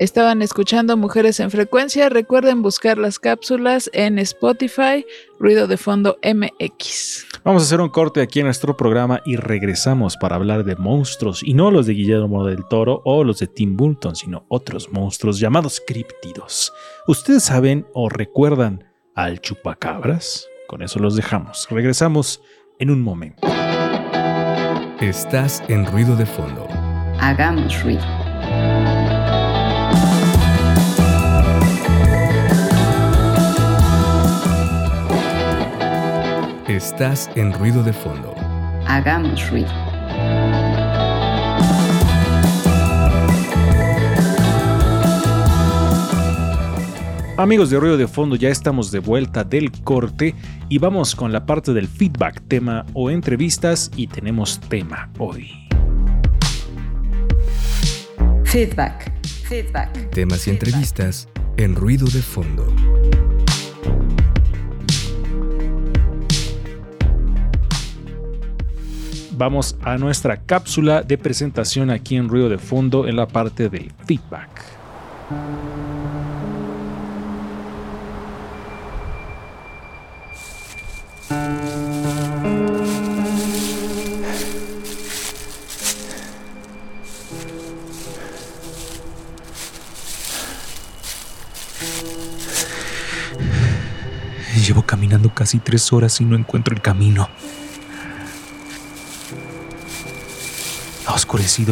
Estaban 0.01 0.41
escuchando 0.41 0.97
Mujeres 0.97 1.41
en 1.41 1.51
Frecuencia. 1.51 2.09
Recuerden 2.09 2.63
buscar 2.63 2.97
las 2.97 3.19
cápsulas 3.19 3.91
en 3.93 4.19
Spotify, 4.19 5.05
Ruido 5.39 5.67
de 5.67 5.77
Fondo 5.77 6.19
MX. 6.25 7.27
Vamos 7.45 7.63
a 7.63 7.67
hacer 7.67 7.83
un 7.83 7.91
corte 7.91 8.23
aquí 8.23 8.41
en 8.41 8.47
nuestro 8.47 8.79
programa 8.79 9.21
y 9.27 9.37
regresamos 9.37 10.17
para 10.17 10.37
hablar 10.37 10.65
de 10.65 10.75
monstruos 10.75 11.43
y 11.43 11.53
no 11.53 11.71
los 11.71 11.85
de 11.85 11.93
Guillermo 11.93 12.47
del 12.47 12.65
Toro 12.65 13.03
o 13.05 13.25
los 13.25 13.41
de 13.41 13.47
Tim 13.47 13.77
Burton, 13.77 14.17
sino 14.17 14.47
otros 14.49 14.91
monstruos 14.91 15.39
llamados 15.39 15.83
críptidos. 15.87 16.73
¿Ustedes 17.07 17.43
saben 17.43 17.87
o 17.93 18.09
recuerdan 18.09 18.85
al 19.15 19.43
chupacabras? 19.43 20.49
Con 20.67 20.81
eso 20.81 20.99
los 20.99 21.15
dejamos. 21.15 21.69
Regresamos 21.69 22.41
en 22.79 22.89
un 22.91 23.03
momento. 23.03 23.47
Estás 24.99 25.63
en 25.69 25.85
ruido 25.85 26.17
de 26.17 26.25
fondo. 26.25 26.67
Hagamos 27.21 27.83
ruido. 27.83 28.01
Estás 36.71 37.29
en 37.35 37.53
ruido 37.53 37.83
de 37.83 37.93
fondo. 37.93 38.33
Hagamos 38.87 39.51
ruido. 39.51 39.69
Amigos 47.37 47.71
de 47.71 47.81
Ruido 47.81 47.97
de 47.97 48.07
Fondo, 48.07 48.37
ya 48.37 48.51
estamos 48.51 48.93
de 48.93 49.01
vuelta 49.01 49.43
del 49.43 49.73
corte 49.83 50.37
y 50.69 50.79
vamos 50.79 51.17
con 51.17 51.33
la 51.33 51.45
parte 51.45 51.73
del 51.73 51.89
feedback, 51.89 52.41
tema 52.47 52.87
o 52.95 53.11
entrevistas 53.11 53.91
y 53.97 54.07
tenemos 54.07 54.61
tema 54.61 55.11
hoy. 55.19 55.51
Feedback. 58.45 59.13
Feedback. 59.49 60.11
Temas 60.11 60.47
y 60.47 60.51
entrevistas 60.51 61.29
en 61.57 61.75
ruido 61.75 62.07
de 62.07 62.23
fondo. 62.23 62.73
Vamos 69.41 69.75
a 69.83 69.97
nuestra 69.97 70.37
cápsula 70.37 71.03
de 71.03 71.17
presentación 71.17 71.89
aquí 71.89 72.15
en 72.15 72.29
Ruido 72.29 72.51
de 72.51 72.59
Fondo 72.59 73.09
en 73.09 73.17
la 73.17 73.27
parte 73.27 73.71
del 73.71 73.91
feedback. 74.05 74.51
Llevo 94.67 94.83
caminando 94.83 95.33
casi 95.33 95.61
tres 95.61 95.91
horas 95.95 96.21
y 96.21 96.27
no 96.27 96.37
encuentro 96.37 96.75
el 96.75 96.83
camino. 96.83 97.27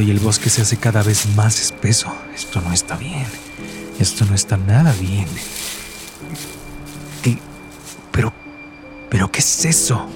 Y 0.02 0.10
el 0.12 0.20
bosque 0.20 0.50
se 0.50 0.62
hace 0.62 0.76
cada 0.76 1.02
vez 1.02 1.26
más 1.34 1.60
espeso. 1.60 2.14
Esto 2.32 2.60
no 2.60 2.72
está 2.72 2.96
bien. 2.96 3.26
Esto 3.98 4.24
no 4.24 4.34
está 4.36 4.56
nada 4.56 4.92
bien. 5.00 5.26
¿Qué? 7.22 7.38
Pero, 8.12 8.32
¿Pero 9.10 9.32
qué 9.32 9.40
es 9.40 9.64
eso? 9.64 10.08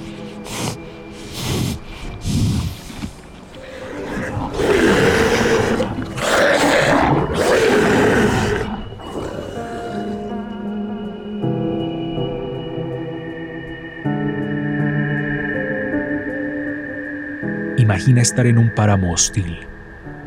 Estar 18.22 18.46
en 18.46 18.58
un 18.58 18.74
páramo 18.74 19.12
hostil, 19.12 19.66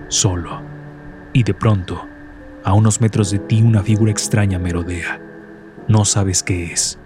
solo, 0.07 0.61
y 1.33 1.43
de 1.43 1.53
pronto, 1.53 2.07
a 2.63 2.73
unos 2.73 3.01
metros 3.01 3.31
de 3.31 3.39
ti 3.39 3.61
una 3.61 3.81
figura 3.81 4.11
extraña 4.11 4.59
merodea. 4.59 5.19
No 5.87 6.05
sabes 6.05 6.43
qué 6.43 6.71
es, 6.71 6.99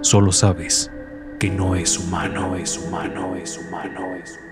solo 0.00 0.32
sabes 0.32 0.90
que 1.38 1.50
no 1.50 1.76
es 1.76 1.98
humano, 1.98 2.56
es 2.56 2.78
humano, 2.78 3.36
es 3.36 3.58
humano, 3.58 4.16
es 4.16 4.32
humano. 4.32 4.48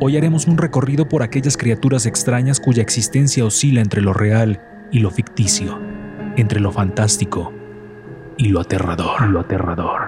Hoy 0.00 0.16
haremos 0.16 0.46
un 0.46 0.58
recorrido 0.58 1.08
por 1.08 1.22
aquellas 1.22 1.56
criaturas 1.56 2.06
extrañas 2.06 2.60
cuya 2.60 2.82
existencia 2.82 3.44
oscila 3.44 3.80
entre 3.80 4.02
lo 4.02 4.12
real 4.12 4.60
y 4.92 5.00
lo 5.00 5.10
ficticio, 5.10 5.80
entre 6.36 6.60
lo 6.60 6.70
fantástico 6.70 7.52
y 8.36 8.50
lo 8.50 8.60
aterrador, 8.60 9.28
lo 9.28 9.40
aterrador. 9.40 10.03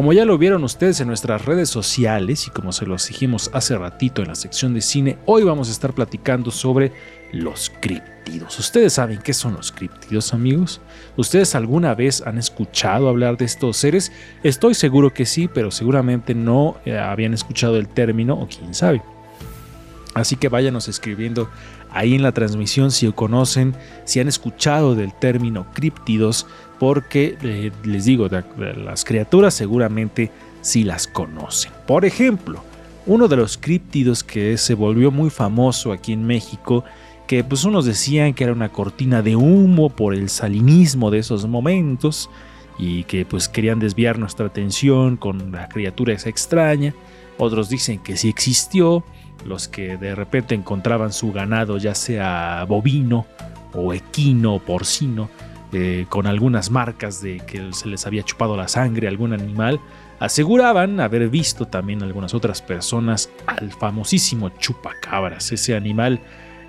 Como 0.00 0.14
ya 0.14 0.24
lo 0.24 0.38
vieron 0.38 0.64
ustedes 0.64 0.98
en 1.02 1.08
nuestras 1.08 1.44
redes 1.44 1.68
sociales 1.68 2.46
y 2.46 2.50
como 2.50 2.72
se 2.72 2.86
los 2.86 3.06
dijimos 3.06 3.50
hace 3.52 3.76
ratito 3.76 4.22
en 4.22 4.28
la 4.28 4.34
sección 4.34 4.72
de 4.72 4.80
cine, 4.80 5.18
hoy 5.26 5.42
vamos 5.42 5.68
a 5.68 5.72
estar 5.72 5.92
platicando 5.92 6.50
sobre 6.50 6.90
los 7.32 7.70
críptidos. 7.82 8.58
¿Ustedes 8.58 8.94
saben 8.94 9.20
qué 9.22 9.34
son 9.34 9.52
los 9.52 9.70
críptidos, 9.72 10.32
amigos? 10.32 10.80
¿Ustedes 11.18 11.54
alguna 11.54 11.94
vez 11.94 12.22
han 12.22 12.38
escuchado 12.38 13.10
hablar 13.10 13.36
de 13.36 13.44
estos 13.44 13.76
seres? 13.76 14.10
Estoy 14.42 14.72
seguro 14.72 15.12
que 15.12 15.26
sí, 15.26 15.50
pero 15.52 15.70
seguramente 15.70 16.34
no 16.34 16.78
eh, 16.86 16.96
habían 16.96 17.34
escuchado 17.34 17.76
el 17.76 17.86
término 17.86 18.40
o 18.40 18.48
quién 18.48 18.72
sabe. 18.72 19.02
Así 20.14 20.36
que 20.36 20.48
váyanos 20.48 20.88
escribiendo 20.88 21.50
ahí 21.92 22.14
en 22.14 22.22
la 22.22 22.32
transmisión 22.32 22.90
si 22.90 23.10
conocen, 23.12 23.74
si 24.04 24.20
han 24.20 24.28
escuchado 24.28 24.94
del 24.94 25.12
término 25.12 25.66
críptidos, 25.72 26.46
porque 26.78 27.36
eh, 27.42 27.70
les 27.84 28.04
digo, 28.04 28.28
las 28.58 29.04
criaturas 29.04 29.54
seguramente 29.54 30.30
sí 30.62 30.84
las 30.84 31.06
conocen. 31.06 31.72
Por 31.86 32.04
ejemplo, 32.04 32.62
uno 33.06 33.28
de 33.28 33.36
los 33.36 33.58
críptidos 33.58 34.22
que 34.22 34.56
se 34.56 34.74
volvió 34.74 35.10
muy 35.10 35.30
famoso 35.30 35.92
aquí 35.92 36.12
en 36.12 36.26
México, 36.26 36.84
que 37.26 37.44
pues 37.44 37.64
unos 37.64 37.84
decían 37.84 38.34
que 38.34 38.44
era 38.44 38.52
una 38.52 38.70
cortina 38.70 39.22
de 39.22 39.36
humo 39.36 39.90
por 39.90 40.14
el 40.14 40.28
salinismo 40.28 41.10
de 41.10 41.18
esos 41.18 41.46
momentos 41.46 42.28
y 42.78 43.04
que 43.04 43.24
pues 43.24 43.48
querían 43.48 43.78
desviar 43.78 44.18
nuestra 44.18 44.46
atención 44.46 45.16
con 45.16 45.52
la 45.52 45.68
criatura 45.68 46.14
esa 46.14 46.28
extraña, 46.28 46.94
otros 47.38 47.68
dicen 47.68 47.98
que 47.98 48.16
sí 48.16 48.28
existió, 48.28 49.04
los 49.44 49.68
que 49.68 49.96
de 49.96 50.14
repente 50.14 50.54
encontraban 50.54 51.12
su 51.12 51.32
ganado 51.32 51.78
ya 51.78 51.94
sea 51.94 52.64
bovino 52.68 53.26
o 53.72 53.92
equino 53.92 54.54
o 54.54 54.58
porcino, 54.58 55.28
eh, 55.72 56.06
con 56.08 56.26
algunas 56.26 56.70
marcas 56.70 57.22
de 57.22 57.38
que 57.38 57.72
se 57.72 57.88
les 57.88 58.06
había 58.06 58.24
chupado 58.24 58.56
la 58.56 58.66
sangre 58.66 59.06
a 59.06 59.10
algún 59.10 59.32
animal, 59.32 59.80
aseguraban 60.18 61.00
haber 61.00 61.28
visto 61.28 61.66
también 61.66 62.02
algunas 62.02 62.34
otras 62.34 62.60
personas 62.60 63.30
al 63.46 63.70
famosísimo 63.70 64.50
chupacabras, 64.58 65.52
ese 65.52 65.76
animal 65.76 66.20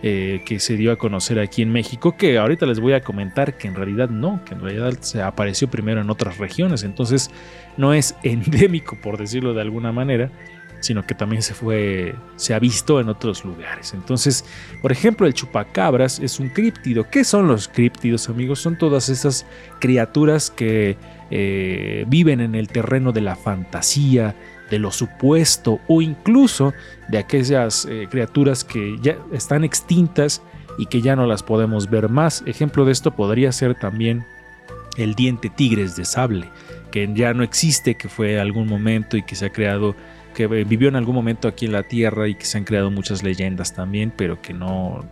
eh, 0.04 0.42
que 0.46 0.60
se 0.60 0.78
dio 0.78 0.92
a 0.92 0.96
conocer 0.96 1.40
aquí 1.40 1.62
en 1.62 1.72
México, 1.72 2.16
que 2.18 2.40
ahorita 2.40 2.66
les 2.66 2.80
voy 2.80 2.94
a 2.94 3.02
comentar 3.02 3.58
que 3.58 3.68
en 3.68 3.76
realidad 3.76 4.10
no, 4.10 4.44
que 4.46 4.56
en 4.56 4.62
realidad 4.62 4.94
se 5.02 5.22
apareció 5.22 5.70
primero 5.70 6.02
en 6.02 6.10
otras 6.10 6.38
regiones, 6.40 6.84
entonces 6.84 7.30
no 7.78 7.94
es 7.94 8.16
endémico 8.24 8.98
por 9.00 9.18
decirlo 9.18 9.54
de 9.54 9.62
alguna 9.62 9.92
manera, 9.92 10.32
sino 10.82 11.06
que 11.06 11.16
también 11.16 11.42
se 11.42 11.54
fue, 11.54 12.16
se 12.36 12.54
ha 12.54 12.60
visto 12.60 13.00
en 13.00 13.08
otros 13.08 13.46
lugares. 13.46 13.94
Entonces, 13.94 14.44
por 14.82 14.92
ejemplo, 14.92 15.26
el 15.26 15.34
chupacabras 15.34 16.20
es 16.20 16.40
un 16.40 16.50
críptido. 16.50 17.10
¿Qué 17.10 17.24
son 17.24 17.48
los 17.48 17.68
críptidos, 17.68 18.28
amigos? 18.28 18.60
Son 18.60 18.78
todas 18.78 19.08
esas 19.08 19.46
criaturas 19.80 20.52
que 20.52 20.98
eh, 21.30 22.06
viven 22.08 22.42
en 22.42 22.56
el 22.56 22.68
terreno 22.68 23.14
de 23.14 23.22
la 23.22 23.36
fantasía, 23.36 24.36
de 24.70 24.80
lo 24.80 24.92
supuesto 24.92 25.80
o 25.88 26.02
incluso 26.02 26.74
de 27.10 27.20
aquellas 27.20 27.86
eh, 27.86 28.08
criaturas 28.10 28.64
que 28.64 28.98
ya 29.02 29.18
están 29.32 29.64
extintas 29.64 30.42
y 30.78 30.88
que 30.88 31.02
ya 31.02 31.16
no 31.16 31.28
las 31.28 31.44
podemos 31.44 31.90
ver 31.90 32.10
más. 32.10 32.44
Ejemplo 32.46 32.86
de 32.86 32.94
esto 32.94 33.12
podría 33.12 33.52
ser 33.52 33.76
también 33.76 34.26
el 34.98 35.16
diente 35.16 35.50
tigres 35.50 35.96
de 35.96 36.06
sable, 36.06 36.50
que 36.92 37.10
ya 37.14 37.34
no 37.34 37.44
existe, 37.44 37.96
que 37.96 38.10
fue 38.10 38.40
algún 38.40 38.68
momento 38.68 39.18
y 39.18 39.24
que 39.24 39.36
se 39.36 39.46
ha 39.46 39.52
creado 39.52 39.96
que 40.34 40.48
vivió 40.48 40.88
en 40.88 40.96
algún 40.96 41.16
momento 41.16 41.48
aquí 41.48 41.66
en 41.66 41.74
la 41.74 41.84
Tierra 41.84 42.28
y 42.28 42.36
que 42.36 42.46
se 42.46 42.58
han 42.58 42.64
creado 42.64 42.92
muchas 42.92 43.24
leyendas 43.24 43.74
también, 43.74 44.14
pero 44.16 44.42
que 44.42 44.54
no... 44.54 45.06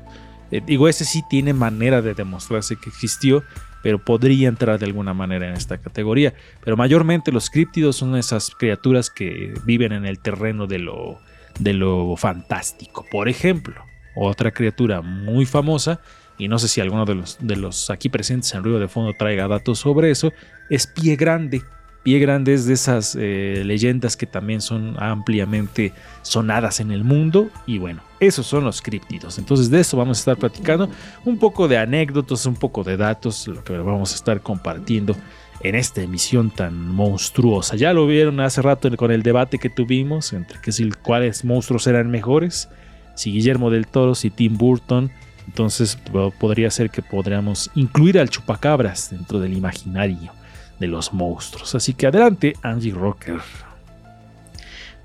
Eh, 0.51 0.61
digo, 0.65 0.87
ese 0.87 1.05
sí 1.05 1.23
tiene 1.29 1.53
manera 1.53 2.01
de 2.01 2.13
demostrarse 2.13 2.75
que 2.75 2.89
existió, 2.89 3.43
pero 3.83 4.03
podría 4.03 4.47
entrar 4.47 4.79
de 4.79 4.85
alguna 4.85 5.13
manera 5.13 5.47
en 5.47 5.53
esta 5.53 5.77
categoría. 5.77 6.33
Pero 6.63 6.75
mayormente 6.77 7.31
los 7.31 7.49
críptidos 7.49 7.97
son 7.97 8.15
esas 8.15 8.51
criaturas 8.51 9.09
que 9.09 9.53
viven 9.65 9.91
en 9.91 10.05
el 10.05 10.19
terreno 10.19 10.67
de 10.67 10.79
lo, 10.79 11.19
de 11.59 11.73
lo 11.73 12.15
fantástico. 12.17 13.05
Por 13.11 13.29
ejemplo, 13.29 13.83
otra 14.15 14.51
criatura 14.51 15.01
muy 15.01 15.45
famosa, 15.45 16.01
y 16.37 16.47
no 16.47 16.57
sé 16.57 16.67
si 16.67 16.81
alguno 16.81 17.05
de 17.05 17.15
los, 17.15 17.37
de 17.41 17.57
los 17.57 17.89
aquí 17.89 18.09
presentes 18.09 18.53
en 18.53 18.63
Ruido 18.63 18.79
de 18.79 18.87
Fondo 18.87 19.13
traiga 19.13 19.47
datos 19.47 19.79
sobre 19.79 20.09
eso, 20.09 20.31
es 20.69 20.87
Pie 20.87 21.15
Grande 21.15 21.61
Pie 22.03 22.19
Grande 22.19 22.53
es 22.53 22.65
de 22.65 22.73
esas 22.73 23.17
eh, 23.19 23.61
leyendas 23.65 24.15
que 24.15 24.25
también 24.25 24.61
son 24.61 24.95
ampliamente 24.99 25.93
sonadas 26.21 26.79
en 26.79 26.91
el 26.91 27.03
mundo. 27.03 27.49
Y 27.67 27.77
bueno, 27.77 28.01
esos 28.19 28.45
son 28.45 28.63
los 28.63 28.81
críptidos. 28.81 29.37
Entonces 29.37 29.69
de 29.69 29.81
eso 29.81 29.97
vamos 29.97 30.17
a 30.17 30.21
estar 30.21 30.37
platicando. 30.37 30.89
Un 31.25 31.37
poco 31.37 31.67
de 31.67 31.77
anécdotas, 31.77 32.45
un 32.45 32.55
poco 32.55 32.83
de 32.83 32.95
datos, 32.95 33.47
lo 33.47 33.63
que 33.63 33.77
vamos 33.77 34.13
a 34.13 34.15
estar 34.15 34.41
compartiendo 34.41 35.15
en 35.61 35.75
esta 35.75 36.01
emisión 36.01 36.51
tan 36.51 36.87
monstruosa. 36.89 37.75
Ya 37.75 37.91
lo 37.91 38.07
vieron 38.07 38.39
hace 38.39 38.61
rato 38.61 38.89
con 38.95 39.11
el 39.11 39.21
debate 39.21 39.59
que 39.59 39.69
tuvimos 39.69 40.31
entre 40.31 40.61
que 40.61 40.71
si 40.71 40.89
cuáles 40.89 41.43
monstruos 41.43 41.85
eran 41.85 42.09
mejores, 42.09 42.69
si 43.15 43.33
Guillermo 43.33 43.69
del 43.69 43.87
Toro, 43.87 44.15
si 44.15 44.29
Tim 44.29 44.57
Burton. 44.57 45.11
Entonces 45.47 45.97
podría 46.39 46.71
ser 46.71 46.91
que 46.91 47.01
podríamos 47.01 47.71
incluir 47.75 48.19
al 48.19 48.29
chupacabras 48.29 49.09
dentro 49.09 49.39
del 49.39 49.57
imaginario 49.57 50.38
de 50.79 50.87
los 50.87 51.13
monstruos. 51.13 51.75
Así 51.75 51.93
que 51.93 52.07
adelante, 52.07 52.53
Angie 52.61 52.93
Rocker. 52.93 53.39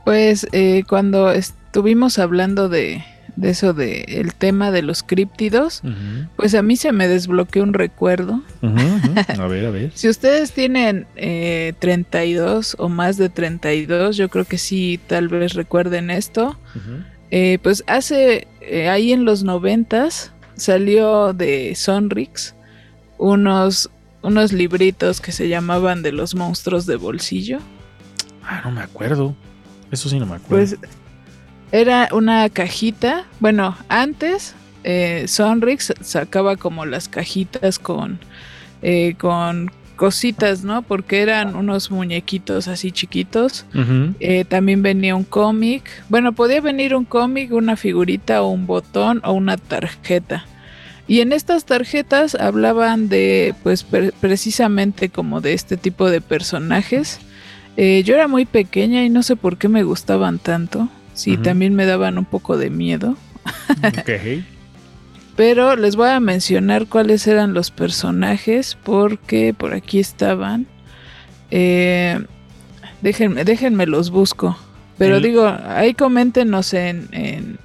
Pues 0.04 0.46
eh, 0.52 0.84
cuando 0.88 1.30
estuvimos 1.30 2.18
hablando 2.18 2.68
de, 2.68 3.02
de 3.36 3.50
eso 3.50 3.72
de 3.72 4.02
el 4.02 4.34
tema 4.34 4.70
de 4.70 4.82
los 4.82 5.02
críptidos, 5.02 5.82
pues 6.36 6.54
a 6.54 6.62
mí 6.62 6.76
se 6.76 6.92
me 6.92 7.08
desbloqueó 7.08 7.62
un 7.62 7.72
recuerdo. 7.72 8.42
A 8.62 9.46
ver, 9.46 9.66
a 9.66 9.70
ver. 9.70 9.90
si 9.94 10.08
ustedes 10.08 10.52
tienen 10.52 11.06
eh, 11.16 11.72
32 11.78 12.76
o 12.78 12.88
más 12.88 13.16
de 13.16 13.28
32, 13.28 14.16
yo 14.16 14.28
creo 14.28 14.44
que 14.44 14.58
sí, 14.58 15.00
tal 15.06 15.28
vez 15.28 15.54
recuerden 15.54 16.10
esto. 16.10 16.58
Eh, 17.30 17.58
pues 17.62 17.82
hace, 17.86 18.46
eh, 18.60 18.88
ahí 18.88 19.12
en 19.12 19.24
los 19.24 19.42
noventas, 19.42 20.32
salió 20.56 21.32
de 21.32 21.74
Sonrix 21.74 22.54
unos 23.18 23.90
unos 24.24 24.52
libritos 24.52 25.20
que 25.20 25.32
se 25.32 25.48
llamaban 25.48 26.02
de 26.02 26.12
los 26.12 26.34
monstruos 26.34 26.86
de 26.86 26.96
bolsillo. 26.96 27.58
Ah, 28.42 28.62
no 28.64 28.72
me 28.72 28.80
acuerdo. 28.80 29.34
Eso 29.90 30.08
sí 30.08 30.18
no 30.18 30.26
me 30.26 30.36
acuerdo. 30.36 30.56
Pues 30.56 30.76
era 31.70 32.08
una 32.12 32.48
cajita. 32.48 33.26
Bueno, 33.38 33.76
antes 33.88 34.54
eh, 34.82 35.26
Sonrix 35.28 35.92
sacaba 36.00 36.56
como 36.56 36.86
las 36.86 37.08
cajitas 37.08 37.78
con, 37.78 38.18
eh, 38.82 39.14
con 39.18 39.70
cositas, 39.96 40.64
¿no? 40.64 40.82
Porque 40.82 41.22
eran 41.22 41.54
unos 41.54 41.90
muñequitos 41.90 42.68
así 42.68 42.92
chiquitos. 42.92 43.66
Eh, 44.20 44.44
también 44.44 44.82
venía 44.82 45.14
un 45.14 45.24
cómic. 45.24 45.84
Bueno, 46.08 46.32
podía 46.32 46.60
venir 46.60 46.94
un 46.94 47.04
cómic, 47.04 47.52
una 47.52 47.76
figurita 47.76 48.42
o 48.42 48.48
un 48.48 48.66
botón 48.66 49.20
o 49.24 49.32
una 49.32 49.56
tarjeta. 49.56 50.46
Y 51.06 51.20
en 51.20 51.32
estas 51.32 51.64
tarjetas 51.66 52.34
hablaban 52.34 53.08
de, 53.08 53.54
pues 53.62 53.84
precisamente 54.20 55.10
como 55.10 55.40
de 55.40 55.52
este 55.52 55.76
tipo 55.76 56.08
de 56.10 56.20
personajes. 56.20 57.20
Eh, 57.76 58.02
yo 58.04 58.14
era 58.14 58.26
muy 58.28 58.46
pequeña 58.46 59.04
y 59.04 59.10
no 59.10 59.22
sé 59.22 59.36
por 59.36 59.58
qué 59.58 59.68
me 59.68 59.82
gustaban 59.82 60.38
tanto. 60.38 60.88
Sí, 61.12 61.36
también 61.36 61.74
me 61.74 61.86
daban 61.86 62.18
un 62.18 62.24
poco 62.24 62.56
de 62.56 62.70
miedo. 62.70 63.16
Pero 65.36 65.76
les 65.76 65.96
voy 65.96 66.08
a 66.10 66.20
mencionar 66.20 66.86
cuáles 66.86 67.26
eran 67.26 67.54
los 67.54 67.70
personajes 67.70 68.76
porque 68.82 69.52
por 69.52 69.74
aquí 69.74 69.98
estaban. 69.98 70.66
Eh, 71.50 72.18
déjenme, 73.02 73.44
déjenme 73.44 73.86
los 73.86 74.10
busco. 74.10 74.56
Pero 74.96 75.16
El- 75.16 75.22
digo, 75.24 75.46
ahí 75.66 75.94
coméntenos 75.94 76.72
en, 76.72 77.08
en, 77.12 77.58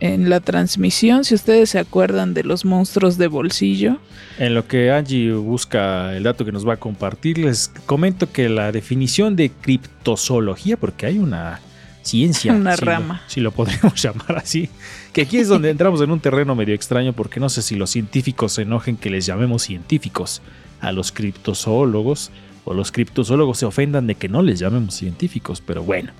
en 0.00 0.28
la 0.28 0.40
transmisión 0.40 1.24
si 1.24 1.34
ustedes 1.34 1.70
se 1.70 1.78
acuerdan 1.78 2.34
de 2.34 2.44
los 2.44 2.64
monstruos 2.64 3.16
de 3.18 3.26
bolsillo. 3.28 3.98
En 4.38 4.54
lo 4.54 4.66
que 4.68 4.90
Angie 4.92 5.32
busca 5.32 6.14
el 6.16 6.22
dato 6.24 6.44
que 6.44 6.52
nos 6.52 6.66
va 6.68 6.74
a 6.74 6.76
compartir, 6.76 7.38
les 7.38 7.68
comento 7.86 8.30
que 8.30 8.48
la 8.48 8.72
definición 8.72 9.36
de 9.36 9.50
criptozoología, 9.50 10.76
porque 10.76 11.06
hay 11.06 11.18
una 11.18 11.60
ciencia, 12.02 12.52
Una 12.52 12.76
si 12.76 12.84
lo- 12.84 12.90
rama. 12.92 13.22
si 13.26 13.40
lo 13.40 13.50
podríamos 13.52 13.94
llamar 14.02 14.36
así, 14.36 14.68
que 15.12 15.22
aquí 15.22 15.38
es 15.38 15.48
donde 15.48 15.70
entramos 15.70 16.00
en 16.02 16.10
un 16.10 16.20
terreno 16.20 16.54
medio 16.54 16.74
extraño, 16.74 17.12
porque 17.14 17.40
no 17.40 17.48
sé 17.48 17.62
si 17.62 17.74
los 17.74 17.90
científicos 17.90 18.52
se 18.52 18.62
enojen 18.62 18.96
que 18.96 19.10
les 19.10 19.26
llamemos 19.26 19.62
científicos 19.62 20.42
a 20.80 20.92
los 20.92 21.10
criptozoólogos, 21.12 22.30
o 22.64 22.74
los 22.74 22.92
criptozoólogos 22.92 23.58
se 23.58 23.66
ofendan 23.66 24.06
de 24.06 24.16
que 24.16 24.28
no 24.28 24.42
les 24.42 24.58
llamemos 24.58 24.94
científicos, 24.94 25.62
pero 25.64 25.82
bueno. 25.82 26.12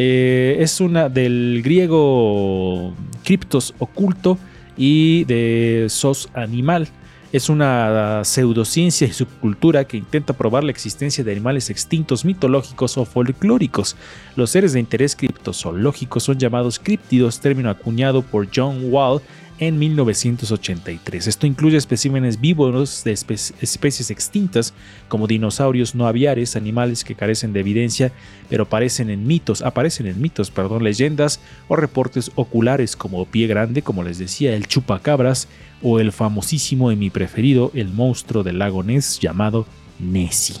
Eh, 0.00 0.58
es 0.60 0.80
una 0.80 1.08
del 1.08 1.60
griego 1.64 2.94
criptos 3.24 3.74
oculto 3.80 4.38
y 4.76 5.24
de 5.24 5.86
sos 5.88 6.28
animal. 6.34 6.88
Es 7.32 7.48
una 7.50 8.22
pseudociencia 8.24 9.08
y 9.08 9.12
subcultura 9.12 9.84
que 9.84 9.96
intenta 9.96 10.34
probar 10.34 10.62
la 10.62 10.70
existencia 10.70 11.24
de 11.24 11.32
animales 11.32 11.68
extintos 11.68 12.24
mitológicos 12.24 12.96
o 12.96 13.04
folclóricos. 13.04 13.96
Los 14.36 14.50
seres 14.50 14.72
de 14.72 14.80
interés 14.80 15.16
criptozoológico 15.16 16.20
son 16.20 16.38
llamados 16.38 16.78
críptidos, 16.78 17.40
término 17.40 17.68
acuñado 17.68 18.22
por 18.22 18.46
John 18.54 18.78
Wall 18.84 19.20
en 19.58 19.78
1983. 19.78 21.26
Esto 21.26 21.46
incluye 21.46 21.76
especímenes 21.76 22.40
vivos 22.40 23.02
de 23.04 23.12
espe- 23.12 23.54
especies 23.60 24.10
extintas 24.10 24.74
como 25.08 25.26
dinosaurios 25.26 25.94
no 25.94 26.06
aviares, 26.06 26.56
animales 26.56 27.04
que 27.04 27.14
carecen 27.14 27.52
de 27.52 27.60
evidencia 27.60 28.12
pero 28.48 28.64
aparecen 28.64 29.10
en 29.10 29.26
mitos, 29.26 29.62
aparecen 29.62 30.06
en 30.06 30.20
mitos, 30.20 30.50
perdón, 30.50 30.82
leyendas 30.84 31.40
o 31.68 31.76
reportes 31.76 32.30
oculares 32.34 32.96
como 32.96 33.26
pie 33.26 33.46
grande, 33.46 33.82
como 33.82 34.02
les 34.02 34.18
decía, 34.18 34.54
el 34.54 34.66
chupacabras 34.66 35.48
o 35.82 36.00
el 36.00 36.12
famosísimo 36.12 36.90
y 36.90 36.96
mi 36.96 37.10
preferido, 37.10 37.70
el 37.74 37.88
monstruo 37.88 38.42
del 38.42 38.58
lago 38.58 38.82
Ness 38.82 39.18
llamado 39.20 39.66
Nessie. 39.98 40.56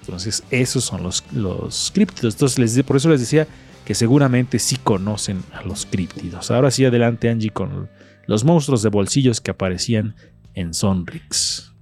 Entonces, 0.00 0.42
esos 0.50 0.84
son 0.84 1.02
los, 1.02 1.24
los 1.32 1.90
críptidos. 1.94 2.34
Entonces, 2.34 2.58
les, 2.58 2.82
por 2.84 2.96
eso 2.96 3.08
les 3.08 3.20
decía 3.20 3.46
que 3.84 3.94
seguramente 3.94 4.58
sí 4.58 4.76
conocen 4.76 5.42
a 5.52 5.62
los 5.62 5.86
críptidos. 5.86 6.50
Ahora 6.50 6.70
sí, 6.70 6.84
adelante, 6.84 7.28
Angie, 7.28 7.50
con 7.50 7.88
los 8.30 8.44
monstruos 8.44 8.82
de 8.82 8.90
bolsillos 8.90 9.40
que 9.40 9.50
aparecían 9.50 10.14
en 10.54 10.72
Sonrix. 10.72 11.72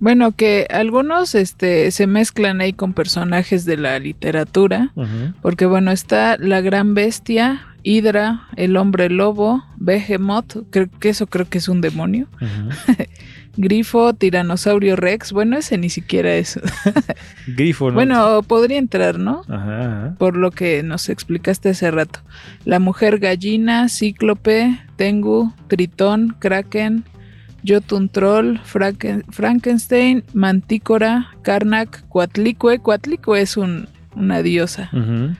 Bueno, 0.00 0.32
que 0.32 0.66
algunos 0.68 1.34
este, 1.34 1.90
se 1.92 2.06
mezclan 2.06 2.60
ahí 2.60 2.74
con 2.74 2.92
personajes 2.92 3.64
de 3.64 3.78
la 3.78 3.98
literatura. 3.98 4.92
Porque 5.40 5.64
bueno, 5.64 5.92
está 5.92 6.36
la 6.36 6.60
gran 6.60 6.92
bestia, 6.92 7.62
Hydra, 7.82 8.42
el 8.56 8.76
hombre 8.76 9.08
lobo, 9.08 9.64
Behemoth, 9.78 10.68
creo 10.68 10.90
que 11.00 11.08
eso 11.08 11.26
creo 11.26 11.48
que 11.48 11.56
es 11.56 11.68
un 11.68 11.80
demonio. 11.80 12.28
Grifo, 13.56 14.14
Tiranosaurio 14.14 14.96
Rex, 14.96 15.32
bueno, 15.32 15.56
ese 15.56 15.78
ni 15.78 15.88
siquiera 15.90 16.34
es. 16.34 16.58
Grifo, 17.46 17.88
¿no? 17.90 17.94
Bueno, 17.94 18.42
podría 18.42 18.78
entrar, 18.78 19.18
¿no? 19.18 19.42
Ajá, 19.48 19.80
ajá. 19.80 20.14
Por 20.18 20.36
lo 20.36 20.50
que 20.50 20.82
nos 20.82 21.08
explicaste 21.08 21.68
hace 21.70 21.90
rato. 21.90 22.20
La 22.64 22.78
mujer 22.78 23.18
gallina, 23.18 23.88
Cíclope, 23.88 24.78
Tengu, 24.96 25.52
Tritón, 25.68 26.34
Kraken, 26.38 27.04
Jotun 27.66 28.08
Troll, 28.08 28.58
Franken- 28.64 29.24
Frankenstein, 29.30 30.24
Mantícora, 30.34 31.28
Karnak, 31.42 32.06
Coatlicue. 32.08 32.78
Coatlicue 32.80 33.40
es 33.40 33.56
un, 33.56 33.88
una 34.16 34.42
diosa. 34.42 34.90
Ujú. 34.92 35.34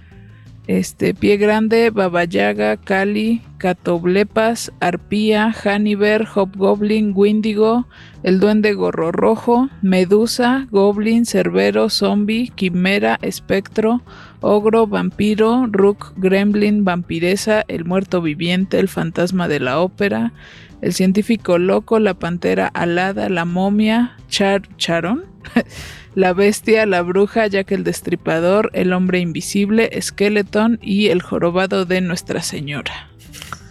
Este, 0.66 1.12
Pie 1.12 1.36
Grande, 1.36 1.90
Baba 1.90 2.24
Yaga, 2.24 2.78
Kali, 2.78 3.42
Catoblepas, 3.58 4.72
Arpía, 4.80 5.52
Hannibal, 5.52 6.26
Hobgoblin, 6.26 7.12
Windigo, 7.14 7.86
el 8.22 8.40
Duende 8.40 8.72
Gorro 8.72 9.12
Rojo, 9.12 9.68
Medusa, 9.82 10.66
Goblin, 10.70 11.26
Cerbero, 11.26 11.90
Zombie, 11.90 12.50
Quimera, 12.54 13.18
Espectro, 13.20 14.02
Ogro, 14.40 14.86
Vampiro, 14.86 15.66
Rook, 15.70 16.14
Gremlin, 16.16 16.84
Vampiresa, 16.84 17.64
el 17.68 17.84
Muerto 17.84 18.22
Viviente, 18.22 18.78
el 18.78 18.88
Fantasma 18.88 19.48
de 19.48 19.60
la 19.60 19.80
Ópera, 19.80 20.32
el 20.80 20.94
Científico 20.94 21.58
Loco, 21.58 21.98
la 21.98 22.14
Pantera 22.14 22.68
Alada, 22.68 23.28
la 23.28 23.44
Momia, 23.44 24.16
Char 24.28 24.62
Charon, 24.76 25.24
la 26.14 26.32
bestia, 26.32 26.86
la 26.86 27.02
bruja, 27.02 27.46
Jack 27.46 27.72
el 27.72 27.84
Destripador, 27.84 28.70
el 28.72 28.92
hombre 28.92 29.20
invisible, 29.20 29.90
Skeleton 30.00 30.78
y 30.82 31.08
el 31.08 31.22
jorobado 31.22 31.84
de 31.84 32.00
Nuestra 32.00 32.42
Señora. 32.42 33.08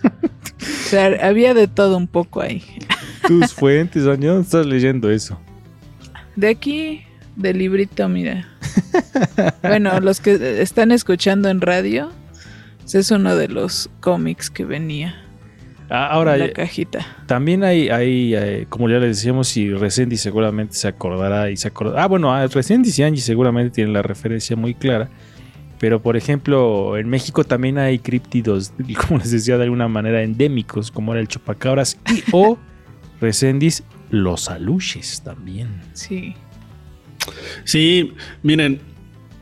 o 0.03 0.89
sea, 0.89 1.07
había 1.27 1.53
de 1.53 1.67
todo 1.67 1.97
un 1.97 2.07
poco 2.07 2.41
ahí. 2.41 2.63
Tus 3.27 3.53
fuentes, 3.53 4.03
¿dónde 4.03 4.41
estás 4.41 4.65
leyendo 4.65 5.09
eso? 5.09 5.39
De 6.35 6.49
aquí, 6.49 7.03
del 7.35 7.59
librito, 7.59 8.09
mira. 8.09 8.47
bueno, 9.61 9.99
los 10.01 10.19
que 10.19 10.61
están 10.61 10.91
escuchando 10.91 11.49
en 11.49 11.61
radio, 11.61 12.11
ese 12.85 12.99
es 12.99 13.11
uno 13.11 13.35
de 13.35 13.47
los 13.47 13.89
cómics 14.01 14.49
que 14.49 14.65
venía 14.65 15.22
ahora, 15.93 16.33
en 16.33 16.39
la 16.39 16.45
eh, 16.47 16.53
cajita. 16.53 17.05
También 17.27 17.63
hay, 17.63 17.89
hay 17.89 18.35
eh, 18.35 18.65
como 18.69 18.89
ya 18.89 18.97
les 18.99 19.17
decíamos, 19.17 19.55
y 19.57 19.69
Resendi 19.69 20.17
seguramente 20.17 20.75
se 20.75 20.87
acordará 20.87 21.49
y 21.51 21.57
se 21.57 21.67
acordará. 21.67 22.03
Ah, 22.03 22.07
bueno, 22.07 22.33
ah, 22.33 22.47
Resendi 22.47 22.91
y 22.95 23.03
Angie 23.03 23.21
seguramente 23.21 23.75
tienen 23.75 23.93
la 23.93 24.01
referencia 24.01 24.55
muy 24.55 24.73
clara. 24.73 25.09
Pero, 25.79 26.01
por 26.01 26.15
ejemplo, 26.15 26.97
en 26.97 27.09
México 27.09 27.43
también 27.43 27.77
hay 27.77 27.99
críptidos, 27.99 28.73
como 29.07 29.19
les 29.19 29.31
decía, 29.31 29.57
de 29.57 29.63
alguna 29.63 29.87
manera 29.87 30.23
endémicos, 30.23 30.91
como 30.91 31.11
era 31.11 31.21
el 31.21 31.27
chupacabras 31.27 31.97
y 32.09 32.23
o 32.31 32.57
Resendis, 33.21 33.83
los 34.09 34.49
aluches 34.49 35.21
también. 35.23 35.81
Sí. 35.93 36.35
Sí, 37.63 38.13
miren, 38.41 38.81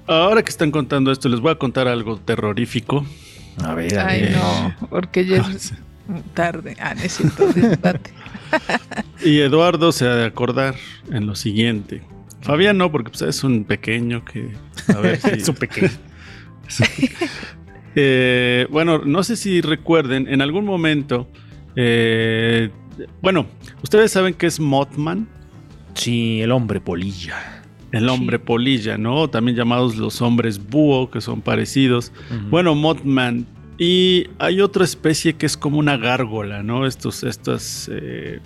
ahora 0.07 0.43
que 0.43 0.49
están 0.49 0.71
contando 0.71 1.11
esto, 1.11 1.29
les 1.29 1.39
voy 1.39 1.51
a 1.51 1.55
contar 1.55 1.87
algo 1.87 2.17
terrorífico. 2.17 3.05
A 3.63 3.73
ver, 3.73 3.97
a 3.97 4.07
Ay, 4.07 4.21
ver. 4.21 4.31
no, 4.35 4.75
porque 4.89 5.25
ya 5.25 5.43
tarde. 6.33 6.75
Ah, 6.79 6.93
no 6.95 7.01
es 7.01 7.13
cierto, 7.13 7.47
date. 7.81 8.11
Y 9.23 9.39
Eduardo 9.39 9.91
se 9.91 10.05
ha 10.07 10.15
de 10.15 10.25
acordar 10.25 10.75
en 11.11 11.25
lo 11.27 11.35
siguiente. 11.35 12.01
Fabián 12.41 12.77
no, 12.77 12.91
porque 12.91 13.09
pues, 13.11 13.21
es 13.21 13.43
un 13.43 13.63
pequeño 13.65 14.25
que... 14.25 14.49
A 14.87 14.99
ver 14.99 15.17
si... 15.21 15.29
Es 15.29 15.47
un 15.47 15.55
pequeño. 15.55 15.89
Eh, 17.95 18.67
bueno, 18.69 18.99
no 18.99 19.23
sé 19.23 19.35
si 19.35 19.61
recuerden, 19.61 20.27
en 20.27 20.41
algún 20.41 20.65
momento... 20.65 21.27
eh, 21.75 22.69
bueno, 23.21 23.47
ustedes 23.83 24.11
saben 24.11 24.33
que 24.33 24.47
es 24.47 24.59
Mothman, 24.59 25.27
Sí, 25.93 26.41
el 26.41 26.51
hombre 26.51 26.79
polilla. 26.79 27.63
el 27.91 28.07
hombre 28.09 28.39
polilla, 28.39 28.97
¿no? 28.97 29.29
También 29.29 29.57
llamados 29.57 29.97
los 29.97 30.21
hombres 30.21 30.57
búho, 30.69 31.09
que 31.11 31.19
son 31.21 31.41
parecidos. 31.41 32.11
Bueno, 32.49 32.75
Mothman. 32.75 33.45
Y 33.83 34.27
hay 34.37 34.61
otra 34.61 34.83
especie 34.85 35.33
que 35.33 35.47
es 35.47 35.57
como 35.57 35.79
una 35.79 35.97
gárgola, 35.97 36.61
¿no? 36.61 36.85
Estos, 36.85 37.23
estas 37.23 37.89
eh, 37.91 38.39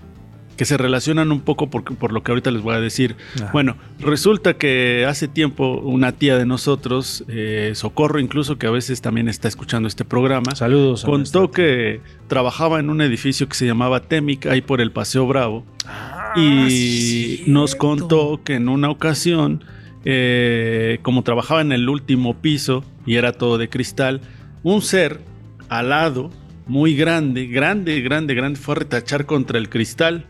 que 0.55 0.63
se 0.63 0.77
relacionan 0.77 1.33
un 1.33 1.41
poco 1.41 1.69
por, 1.69 1.83
por 1.83 2.13
lo 2.13 2.23
que 2.23 2.31
ahorita 2.31 2.51
les 2.51 2.61
voy 2.61 2.73
a 2.73 2.79
decir. 2.79 3.17
Ajá. 3.35 3.49
Bueno, 3.51 3.75
resulta 3.99 4.53
que 4.53 5.05
hace 5.05 5.27
tiempo 5.27 5.81
una 5.81 6.13
tía 6.13 6.37
de 6.37 6.45
nosotros, 6.45 7.25
eh, 7.27 7.71
Socorro 7.75 8.21
incluso, 8.21 8.57
que 8.57 8.67
a 8.67 8.71
veces 8.71 9.01
también 9.01 9.27
está 9.27 9.49
escuchando 9.49 9.89
este 9.89 10.05
programa, 10.05 10.55
Saludos. 10.55 11.03
contó 11.03 11.51
que 11.51 11.99
trabajaba 12.29 12.79
en 12.79 12.89
un 12.89 13.01
edificio 13.01 13.49
que 13.49 13.55
se 13.55 13.65
llamaba 13.65 13.99
Temic, 14.03 14.45
ahí 14.45 14.61
por 14.61 14.79
el 14.79 14.91
Paseo 14.93 15.27
Bravo, 15.27 15.65
Ah, 15.85 16.31
y 16.37 16.69
cierto. 16.69 17.51
nos 17.51 17.75
contó 17.75 18.39
que 18.41 18.53
en 18.55 18.69
una 18.69 18.89
ocasión, 18.89 19.65
eh, 20.05 20.99
como 21.01 21.23
trabajaba 21.23 21.59
en 21.59 21.73
el 21.73 21.89
último 21.89 22.35
piso 22.35 22.85
y 23.05 23.15
era 23.15 23.33
todo 23.33 23.57
de 23.57 23.67
cristal, 23.67 24.21
un 24.65 24.81
ser 24.81 25.21
alado, 25.69 26.31
muy 26.65 26.95
grande, 26.95 27.45
grande, 27.45 28.01
grande, 28.01 28.33
grande, 28.33 28.59
fue 28.59 28.73
a 28.73 28.79
retachar 28.79 29.27
contra 29.27 29.59
el 29.59 29.69
cristal. 29.69 30.25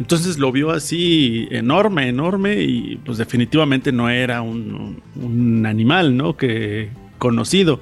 Entonces 0.00 0.36
lo 0.36 0.50
vio 0.50 0.72
así 0.72 1.46
enorme, 1.52 2.08
enorme 2.08 2.60
y 2.60 2.96
pues 3.04 3.18
definitivamente 3.18 3.92
no 3.92 4.10
era 4.10 4.42
un, 4.42 5.00
un 5.14 5.64
animal, 5.64 6.16
¿no? 6.16 6.36
Que 6.36 6.90
conocido. 7.18 7.80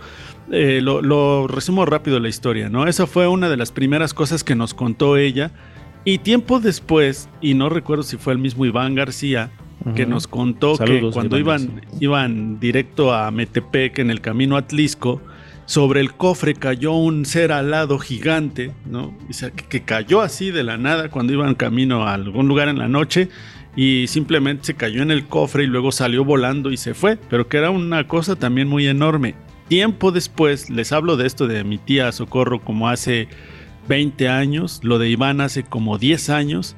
Eh, 0.52 0.80
lo, 0.82 1.00
lo 1.00 1.46
resumo 1.46 1.86
rápido 1.86 2.20
la 2.20 2.28
historia, 2.28 2.68
¿no? 2.68 2.86
Esa 2.86 3.06
fue 3.06 3.26
una 3.26 3.48
de 3.48 3.56
las 3.56 3.72
primeras 3.72 4.12
cosas 4.12 4.44
que 4.44 4.54
nos 4.54 4.74
contó 4.74 5.16
ella. 5.16 5.50
Y 6.04 6.18
tiempo 6.18 6.60
después, 6.60 7.30
y 7.40 7.54
no 7.54 7.70
recuerdo 7.70 8.02
si 8.02 8.18
fue 8.18 8.34
el 8.34 8.38
mismo 8.38 8.66
Iván 8.66 8.94
García, 8.94 9.50
que 9.94 10.04
nos 10.04 10.26
contó 10.26 10.76
Saludos, 10.76 11.14
que 11.14 11.14
cuando 11.14 11.38
Iván 11.38 11.62
iban, 11.62 11.82
iban 12.00 12.60
directo 12.60 13.14
a 13.14 13.30
Metepec 13.30 13.98
en 14.00 14.10
el 14.10 14.20
camino 14.20 14.56
a 14.56 14.60
Atlisco, 14.60 15.22
sobre 15.66 16.00
el 16.00 16.14
cofre 16.14 16.54
cayó 16.54 16.92
un 16.92 17.26
ser 17.26 17.52
alado 17.52 17.98
gigante, 17.98 18.72
¿no? 18.86 19.16
O 19.28 19.32
sea, 19.32 19.50
que, 19.50 19.82
cayó 19.82 20.22
así 20.22 20.50
de 20.50 20.62
la 20.62 20.78
nada 20.78 21.10
cuando 21.10 21.32
iban 21.32 21.54
camino 21.54 22.06
a 22.06 22.14
algún 22.14 22.48
lugar 22.48 22.68
en 22.68 22.78
la 22.78 22.88
noche 22.88 23.28
y 23.76 24.06
simplemente 24.06 24.64
se 24.64 24.74
cayó 24.74 25.02
en 25.02 25.10
el 25.10 25.26
cofre 25.26 25.64
y 25.64 25.66
luego 25.66 25.92
salió 25.92 26.24
volando 26.24 26.72
y 26.72 26.76
se 26.76 26.94
fue, 26.94 27.18
pero 27.28 27.48
que 27.48 27.58
era 27.58 27.70
una 27.70 28.08
cosa 28.08 28.36
también 28.36 28.68
muy 28.68 28.86
enorme. 28.86 29.34
tiempo 29.68 30.12
después, 30.12 30.70
les 30.70 30.92
hablo 30.92 31.16
de 31.16 31.26
esto 31.26 31.48
de 31.48 31.64
mi 31.64 31.76
tía 31.76 32.12
Socorro 32.12 32.60
como 32.60 32.88
hace 32.88 33.28
20 33.88 34.28
años, 34.28 34.80
lo 34.82 34.98
de 34.98 35.10
Iván 35.10 35.40
hace 35.40 35.62
como 35.64 35.98
10 35.98 36.30
años, 36.30 36.76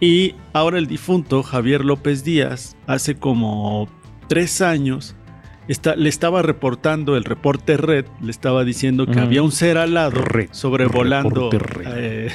y 0.00 0.34
ahora 0.52 0.78
el 0.78 0.86
difunto 0.86 1.42
Javier 1.42 1.84
López 1.84 2.24
Díaz 2.24 2.76
hace 2.86 3.16
como 3.16 3.88
3 4.28 4.60
años. 4.60 5.16
Está, 5.68 5.96
le 5.96 6.08
estaba 6.08 6.42
reportando 6.42 7.16
el 7.16 7.24
reporte 7.24 7.76
red, 7.76 8.06
le 8.20 8.30
estaba 8.30 8.64
diciendo 8.64 9.06
que 9.06 9.18
había 9.18 9.42
un 9.42 9.50
ser 9.50 9.78
alado 9.78 10.22
Red, 10.22 10.48
sobrevolando, 10.52 11.50
eh, 11.84 12.30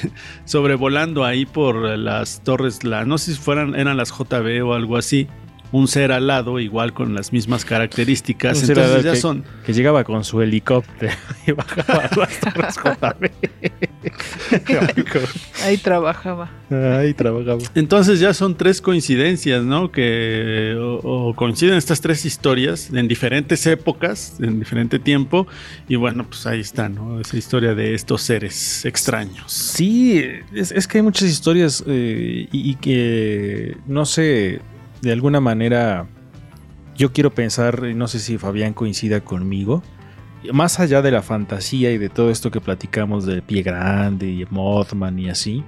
sobrevolando 0.46 1.24
ahí 1.24 1.46
por 1.46 1.98
las 1.98 2.44
torres, 2.44 2.84
la, 2.84 3.06
no 3.06 3.18
sé 3.18 3.34
si 3.34 3.40
fueran, 3.40 3.76
eran 3.76 3.96
las 3.96 4.12
JB 4.12 4.66
o 4.66 4.74
algo 4.74 4.98
así, 4.98 5.28
un 5.72 5.88
ser 5.88 6.12
alado 6.12 6.60
igual 6.60 6.94
con 6.94 7.14
las 7.16 7.32
mismas 7.32 7.64
características, 7.66 8.62
Un 8.64 8.70
entonces 8.70 9.04
ya 9.04 9.12
que- 9.14 9.18
son, 9.20 9.44
Que 9.66 9.74
llegaba 9.74 10.04
con 10.04 10.24
su 10.24 10.42
helicóptero 10.42 11.14
y 11.48 11.52
bajaba 11.52 12.04
a 12.06 12.16
las 12.18 12.78
torres. 12.78 13.32
Ahí 15.64 15.78
trabajaba. 15.78 16.50
Ahí 16.70 17.14
trabajaba. 17.14 17.60
Entonces 17.76 18.20
ya 18.20 18.34
son 18.34 18.56
tres 18.58 18.82
coincidencias, 18.82 19.64
¿no? 19.64 19.92
Que 19.92 20.76
o, 20.78 21.30
o 21.30 21.36
coinciden 21.36 21.76
estas 21.76 22.02
tres 22.02 22.26
historias 22.26 22.90
en 22.92 23.08
diferentes 23.08 23.66
épocas, 23.68 24.38
en 24.42 24.60
diferente 24.60 25.00
tiempo, 25.00 25.48
y 25.88 25.96
bueno, 25.96 26.26
pues 26.28 26.46
ahí 26.48 26.60
está, 26.62 26.90
¿no? 26.90 27.20
Esa 27.20 27.38
historia 27.38 27.76
de 27.76 27.94
estos 27.94 28.22
seres 28.22 28.86
extraños. 28.86 29.52
Sí, 29.52 30.24
es, 30.54 30.72
es 30.72 30.88
que 30.88 30.98
hay 31.00 31.04
muchas 31.04 31.30
historias 31.30 31.84
eh, 31.88 32.48
y, 32.52 32.72
y 32.72 32.76
que, 32.76 33.78
no 33.88 34.06
sé, 34.06 34.60
de 35.02 35.12
alguna 35.12 35.40
manera, 35.40 36.08
yo 36.96 37.12
quiero 37.12 37.32
pensar, 37.32 37.88
y 37.90 37.94
no 37.94 38.08
sé 38.08 38.20
si 38.20 38.38
Fabián 38.38 38.74
coincida 38.74 39.22
conmigo, 39.22 39.84
más 40.54 40.80
allá 40.80 41.02
de 41.02 41.12
la 41.12 41.22
fantasía 41.22 41.92
y 41.92 41.98
de 41.98 42.10
todo 42.10 42.32
esto 42.32 42.52
que 42.52 42.62
platicamos 42.62 43.26
del 43.26 43.42
pie 43.44 43.62
grande 43.62 44.28
y 44.28 44.46
Mothman 44.50 45.20
y 45.20 45.30
así, 45.30 45.64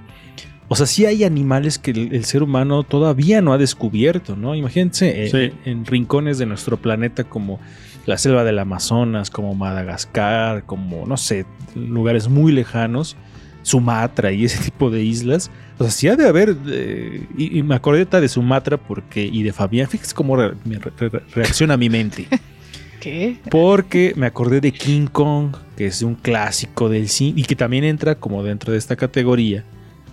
o 0.68 0.76
sea, 0.76 0.86
sí 0.86 1.04
hay 1.04 1.24
animales 1.24 1.78
que 1.78 1.90
el, 1.90 2.14
el 2.14 2.24
ser 2.24 2.42
humano 2.42 2.82
todavía 2.82 3.42
no 3.42 3.52
ha 3.52 3.58
descubierto, 3.58 4.34
¿no? 4.34 4.54
Imagínense 4.54 5.26
eh, 5.26 5.52
en 5.66 5.84
rincones 5.84 6.38
de 6.38 6.46
nuestro 6.46 6.78
planeta 6.78 7.24
como 7.24 7.60
la 8.06 8.16
selva 8.18 8.44
del 8.44 8.58
Amazonas, 8.58 9.30
como 9.30 9.54
Madagascar, 9.54 10.64
como, 10.64 11.06
no 11.06 11.16
sé, 11.16 11.44
lugares 11.74 12.28
muy 12.28 12.52
lejanos, 12.52 13.16
Sumatra 13.64 14.30
y 14.30 14.44
ese 14.44 14.62
tipo 14.70 14.90
de 14.90 15.02
islas. 15.02 15.50
O 15.78 15.82
sea, 15.82 15.90
sí 15.90 16.06
ha 16.06 16.14
de 16.14 16.28
haber, 16.28 16.56
eh, 16.68 17.26
y, 17.36 17.58
y 17.58 17.62
me 17.64 17.74
acordé 17.74 18.04
de 18.04 18.28
Sumatra 18.28 18.76
porque, 18.76 19.24
y 19.24 19.42
de 19.42 19.52
Fabián, 19.52 19.88
fíjese 19.88 20.14
cómo 20.14 20.36
re- 20.36 20.54
me 20.64 20.78
re- 20.78 20.92
re- 20.96 21.22
reacciona 21.34 21.76
mi 21.76 21.90
mente. 21.90 22.28
¿Qué? 23.00 23.38
Porque 23.50 24.14
me 24.16 24.26
acordé 24.26 24.60
de 24.60 24.72
King 24.72 25.06
Kong, 25.08 25.56
que 25.76 25.86
es 25.86 26.00
un 26.02 26.14
clásico 26.14 26.88
del 26.88 27.08
cine 27.08 27.40
y 27.40 27.42
que 27.44 27.56
también 27.56 27.82
entra 27.84 28.14
como 28.14 28.42
dentro 28.44 28.72
de 28.72 28.78
esta 28.78 28.94
categoría 28.96 29.64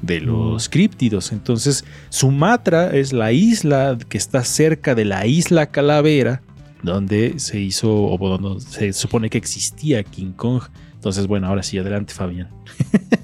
de 0.02 0.20
los 0.20 0.68
críptidos. 0.68 1.32
Entonces, 1.32 1.86
Sumatra 2.10 2.90
es 2.90 3.14
la 3.14 3.32
isla 3.32 3.98
que 4.10 4.18
está 4.18 4.44
cerca 4.44 4.96
de 4.96 5.06
la 5.06 5.26
isla 5.28 5.68
Calavera, 5.68 6.42
donde 6.84 7.40
se 7.40 7.60
hizo, 7.60 7.94
o 8.08 8.38
donde 8.38 8.60
se 8.66 8.92
supone 8.94 9.30
que 9.30 9.38
existía 9.38 10.04
King 10.04 10.32
Kong. 10.36 10.64
Entonces, 10.96 11.28
bueno, 11.28 11.48
ahora 11.48 11.64
sí, 11.64 11.78
adelante, 11.78 12.14
Fabián. 12.14 12.50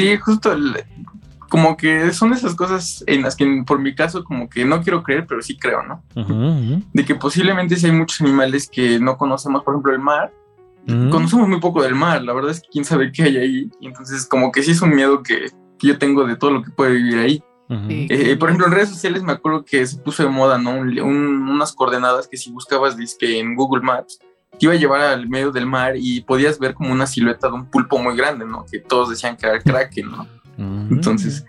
Sí, 0.00 0.16
justo 0.16 0.52
el- 0.52 0.84
como 1.48 1.76
que 1.76 2.12
son 2.12 2.32
esas 2.32 2.54
cosas 2.54 3.02
en 3.08 3.22
las 3.22 3.34
que 3.34 3.64
por 3.66 3.80
mi 3.80 3.94
caso 3.94 4.22
como 4.22 4.48
que 4.48 4.64
no 4.64 4.82
quiero 4.82 5.02
creer, 5.02 5.26
pero 5.26 5.42
sí 5.42 5.56
creo, 5.58 5.82
¿no? 5.82 6.02
Ujú, 6.14 6.32
ujú, 6.32 6.82
De 6.92 7.04
que 7.04 7.16
posiblemente 7.16 7.74
sí 7.76 7.86
hay 7.86 7.92
muchos 7.92 8.20
animales 8.20 8.68
que 8.70 9.00
no 9.00 9.16
conocemos, 9.16 9.64
por 9.64 9.74
ejemplo 9.74 9.92
el 9.92 9.98
mar. 9.98 10.32
ujú. 10.86 11.10
Conocemos 11.10 11.48
muy 11.48 11.58
poco 11.60 11.82
del 11.82 11.94
mar, 11.96 12.22
la 12.22 12.32
verdad 12.32 12.52
es 12.52 12.60
que 12.60 12.68
quién 12.70 12.84
sabe 12.84 13.10
qué 13.12 13.24
hay 13.24 13.36
ahí. 13.36 13.70
Y 13.80 13.86
entonces 13.88 14.26
como 14.26 14.52
que 14.52 14.62
sí 14.62 14.70
es 14.70 14.80
un 14.82 14.90
miedo 14.94 15.22
que, 15.24 15.50
que 15.78 15.88
yo 15.88 15.98
tengo 15.98 16.24
de 16.24 16.36
todo 16.36 16.52
lo 16.52 16.62
que 16.62 16.70
puede 16.70 16.92
vivir 16.92 17.18
ahí. 17.18 17.42
Sí. 17.88 18.06
Eh, 18.10 18.36
por 18.36 18.48
ejemplo, 18.48 18.66
en 18.66 18.72
redes 18.72 18.88
sociales 18.88 19.22
me 19.22 19.30
acuerdo 19.32 19.64
que 19.64 19.86
se 19.86 19.96
puso 19.98 20.22
de 20.24 20.28
moda, 20.28 20.56
¿no? 20.58 20.70
Un- 20.72 20.98
un- 21.00 21.48
unas 21.50 21.72
coordenadas 21.72 22.26
que 22.28 22.36
si 22.36 22.50
buscabas 22.50 22.96
dizque 22.96 23.38
en 23.38 23.54
Google 23.54 23.82
Maps, 23.82 24.18
te 24.60 24.66
iba 24.66 24.74
a 24.74 24.76
llevar 24.76 25.00
al 25.00 25.26
medio 25.28 25.50
del 25.50 25.66
mar 25.66 25.94
y 25.96 26.20
podías 26.20 26.58
ver 26.58 26.74
como 26.74 26.92
una 26.92 27.06
silueta 27.06 27.48
de 27.48 27.54
un 27.54 27.64
pulpo 27.66 27.98
muy 27.98 28.14
grande, 28.14 28.44
¿no? 28.44 28.64
Que 28.70 28.78
todos 28.78 29.08
decían 29.10 29.36
que 29.36 29.46
era 29.46 29.56
el 29.56 29.62
Kraken, 29.62 30.10
¿no? 30.10 30.22
Ujú. 30.58 30.94
Entonces, 30.94 31.44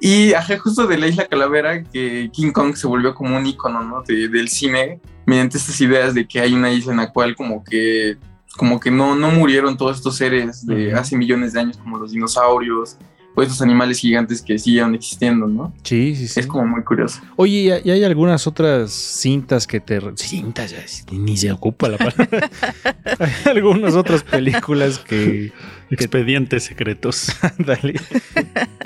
y 0.00 0.32
ajá, 0.32 0.58
justo 0.58 0.86
de 0.86 0.96
la 0.98 1.06
isla 1.06 1.26
Calavera, 1.26 1.82
que 1.84 2.30
King 2.32 2.52
Kong 2.52 2.74
se 2.74 2.86
volvió 2.86 3.14
como 3.14 3.36
un 3.36 3.46
icono, 3.46 3.82
¿no? 3.84 4.02
De- 4.02 4.28
del 4.28 4.48
cine, 4.48 5.00
mediante 5.26 5.58
estas 5.58 5.78
ideas 5.80 6.14
de 6.14 6.26
que 6.26 6.40
hay 6.40 6.54
una 6.54 6.70
isla 6.72 6.92
en 6.92 6.98
la 6.98 7.12
cual 7.12 7.36
como 7.36 7.62
que, 7.62 8.16
como 8.56 8.80
que 8.80 8.90
no, 8.90 9.14
no 9.14 9.30
murieron 9.30 9.76
todos 9.76 9.96
estos 9.98 10.16
seres 10.16 10.64
de 10.66 10.94
hace 10.94 11.16
millones 11.16 11.52
de 11.52 11.60
años, 11.60 11.76
como 11.76 11.98
los 11.98 12.12
dinosaurios, 12.12 12.96
o 13.36 13.42
estos 13.42 13.60
animales 13.62 13.98
gigantes 14.00 14.42
que 14.42 14.58
siguen 14.58 14.94
existiendo, 14.96 15.46
¿no? 15.46 15.72
Sí, 15.84 16.16
sí, 16.16 16.26
sí. 16.26 16.40
Es 16.40 16.46
como 16.48 16.66
muy 16.66 16.82
curioso. 16.82 17.20
Oye, 17.36 17.80
¿y 17.84 17.90
hay- 17.90 18.02
algunas 18.02 18.46
otras 18.46 18.90
cintas 18.90 19.66
que 19.66 19.78
te... 19.78 20.00
Cintas, 20.16 20.70
ya 20.72 20.78
ni 21.12 21.36
se 21.36 21.52
ocupa 21.52 21.88
la 21.88 21.98
palabra. 21.98 22.50
hay 23.20 23.32
algunas 23.52 23.94
otras 23.94 24.22
películas 24.24 24.98
que... 24.98 25.52
Expedientes 25.90 26.64
secretos. 26.64 27.28
Ándale. 27.58 27.94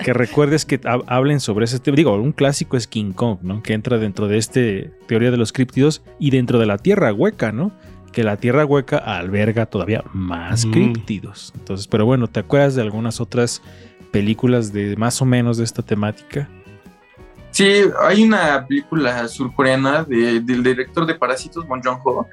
que 0.04 0.12
recuerdes 0.12 0.66
que 0.66 0.78
hab- 0.82 1.04
hablen 1.06 1.40
sobre 1.40 1.64
ese 1.64 1.78
tema. 1.78 1.96
Digo, 1.96 2.14
un 2.14 2.32
clásico 2.32 2.76
es 2.76 2.86
King 2.86 3.12
Kong, 3.12 3.38
¿no? 3.42 3.62
Que 3.62 3.72
entra 3.72 3.96
dentro 3.98 4.28
de 4.28 4.36
este 4.36 4.90
teoría 5.06 5.30
de 5.30 5.38
los 5.38 5.52
críptidos 5.52 6.02
y 6.18 6.30
dentro 6.30 6.58
de 6.58 6.66
la 6.66 6.76
Tierra 6.76 7.12
Hueca, 7.14 7.52
¿no? 7.52 7.72
Que 8.12 8.22
la 8.24 8.36
Tierra 8.36 8.66
Hueca 8.66 8.98
alberga 8.98 9.64
todavía 9.66 10.04
más 10.12 10.66
Mm. 10.66 10.70
críptidos. 10.72 11.52
Entonces, 11.56 11.86
pero 11.86 12.04
bueno, 12.04 12.26
¿te 12.26 12.40
acuerdas 12.40 12.74
de 12.74 12.82
algunas 12.82 13.20
otras 13.20 13.62
películas 14.10 14.72
de 14.72 14.96
más 14.96 15.20
o 15.22 15.24
menos 15.24 15.56
de 15.58 15.64
esta 15.64 15.82
temática? 15.82 16.48
Sí, 17.50 17.82
hay 18.00 18.22
una 18.22 18.64
película 18.66 19.26
surcoreana 19.28 20.04
de- 20.04 20.40
del 20.40 20.62
director 20.62 21.04
de 21.06 21.14
Parásitos, 21.14 21.66
Bong 21.66 21.82
Joon-ho, 21.84 22.26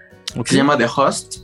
que 0.44 0.50
se 0.52 0.58
llama 0.58 0.78
The 0.78 0.86
Host, 0.96 1.38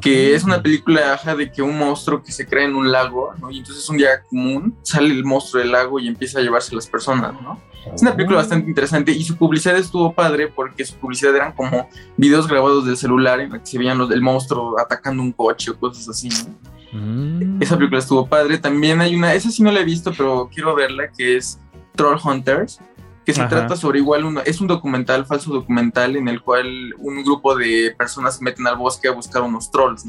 que 0.00 0.34
es 0.34 0.44
una 0.44 0.62
película 0.62 1.20
de 1.36 1.50
que 1.52 1.60
un 1.60 1.76
monstruo 1.76 2.22
que 2.22 2.32
se 2.32 2.46
crea 2.46 2.64
en 2.64 2.74
un 2.74 2.90
lago, 2.90 3.34
¿no? 3.38 3.50
Y 3.50 3.58
entonces 3.58 3.86
un 3.90 3.98
día 3.98 4.22
común 4.30 4.74
sale 4.82 5.08
el 5.08 5.24
monstruo 5.24 5.60
del 5.62 5.72
lago 5.72 6.00
y 6.00 6.08
empieza 6.08 6.38
a 6.38 6.42
llevarse 6.42 6.72
a 6.72 6.76
las 6.76 6.86
personas, 6.86 7.34
¿no? 7.42 7.60
Es 7.94 8.00
una 8.00 8.14
película 8.14 8.38
bastante 8.38 8.68
interesante 8.68 9.12
y 9.12 9.22
su 9.24 9.36
publicidad 9.36 9.76
estuvo 9.76 10.12
padre 10.14 10.48
porque 10.48 10.84
su 10.84 10.94
publicidad 10.96 11.34
eran 11.36 11.52
como 11.52 11.88
videos 12.16 12.46
grabados 12.46 12.86
del 12.86 12.96
celular 12.96 13.40
en 13.40 13.50
la 13.50 13.58
que 13.58 13.66
se 13.66 13.76
veían 13.76 13.98
los 13.98 14.08
del 14.08 14.22
monstruo 14.22 14.78
atacando 14.78 15.20
un 15.22 15.32
coche 15.32 15.72
o 15.72 15.76
cosas 15.78 16.08
así, 16.08 16.28
¿no? 16.28 16.54
Mm. 16.92 17.62
Esa 17.62 17.76
película 17.76 17.98
estuvo 18.00 18.26
padre. 18.26 18.58
También 18.58 19.00
hay 19.00 19.14
una, 19.16 19.34
esa 19.34 19.50
sí 19.50 19.62
no 19.62 19.72
la 19.72 19.80
he 19.80 19.84
visto, 19.84 20.12
pero 20.16 20.48
quiero 20.52 20.74
verla, 20.74 21.08
que 21.16 21.36
es 21.36 21.58
Troll 21.96 22.18
Hunters, 22.22 22.80
que 23.24 23.32
se 23.32 23.40
Ajá. 23.40 23.48
trata 23.50 23.76
sobre 23.76 23.98
igual, 24.00 24.24
una, 24.24 24.40
es 24.42 24.60
un 24.60 24.66
documental, 24.66 25.24
falso 25.26 25.52
documental, 25.52 26.16
en 26.16 26.28
el 26.28 26.42
cual 26.42 26.94
un 26.98 27.22
grupo 27.22 27.54
de 27.56 27.94
personas 27.96 28.36
se 28.38 28.44
meten 28.44 28.66
al 28.66 28.76
bosque 28.76 29.08
a 29.08 29.12
buscar 29.12 29.42
unos 29.42 29.70
trolls. 29.70 30.04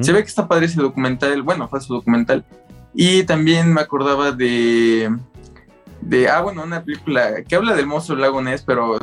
Se 0.00 0.12
ve 0.12 0.20
que 0.22 0.28
está 0.28 0.46
padre 0.48 0.66
ese 0.66 0.80
documental, 0.80 1.42
bueno, 1.42 1.68
falso 1.68 1.94
documental. 1.94 2.44
Y 2.94 3.24
también 3.24 3.74
me 3.74 3.80
acordaba 3.82 4.32
de, 4.32 5.14
de, 6.00 6.28
ah, 6.28 6.40
bueno, 6.40 6.62
una 6.62 6.82
película 6.82 7.42
que 7.46 7.56
habla 7.56 7.74
del 7.74 7.86
monstruo 7.86 8.16
lago 8.16 8.40
Ness, 8.40 8.62
pero 8.62 8.98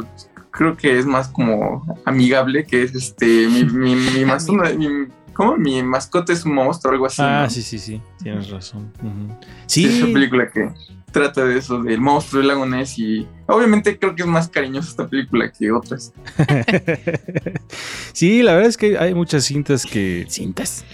creo 0.49 0.75
que 0.77 0.97
es 0.97 1.05
más 1.05 1.27
como 1.27 1.85
amigable, 2.05 2.65
que 2.65 2.83
es 2.83 2.95
este, 2.95 3.47
mi, 3.49 3.65
mi, 3.65 3.95
mi, 3.95 4.25
mi- 4.77 5.07
¿cómo? 5.33 5.57
Mi 5.57 5.81
mascota 5.83 6.33
es 6.33 6.45
un 6.45 6.53
monstruo, 6.53 6.93
algo 6.93 7.05
así. 7.05 7.21
Ah, 7.21 7.43
¿no? 7.43 7.49
sí, 7.49 7.61
sí, 7.61 7.79
sí, 7.79 8.01
tienes 8.23 8.49
razón. 8.49 8.91
Ujú. 8.99 9.35
Sí. 9.67 9.87
Sí, 9.87 9.97
Esa 9.99 10.05
película 10.07 10.49
que 10.49 10.69
trata 11.11 11.45
de 11.45 11.59
eso, 11.59 11.83
del 11.83 11.99
monstruo 12.01 12.39
del 12.39 12.47
lago 12.47 12.65
Ness 12.65 12.97
y 12.97 13.27
obviamente 13.45 13.99
creo 13.99 14.15
que 14.15 14.23
es 14.23 14.27
más 14.27 14.47
cariñosa 14.49 14.89
esta 14.89 15.07
película 15.07 15.51
que 15.51 15.71
otras. 15.71 16.11
sí, 18.13 18.41
la 18.43 18.53
verdad 18.53 18.69
es 18.69 18.77
que 18.77 18.97
hay 18.97 19.13
muchas 19.13 19.43
cintas 19.45 19.85
que. 19.85 20.25
Cintas. 20.29 20.85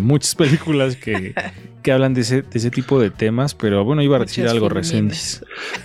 Muchas 0.00 0.34
películas 0.34 0.96
que, 0.96 1.34
que 1.82 1.92
hablan 1.92 2.14
de 2.14 2.22
ese, 2.22 2.42
de 2.42 2.48
ese 2.58 2.70
tipo 2.70 2.98
de 3.00 3.10
temas, 3.10 3.54
pero 3.54 3.84
bueno, 3.84 4.02
iba 4.02 4.16
a 4.16 4.20
decir 4.20 4.44
Muchas 4.44 4.54
algo 4.54 4.68
reciente. 4.68 5.16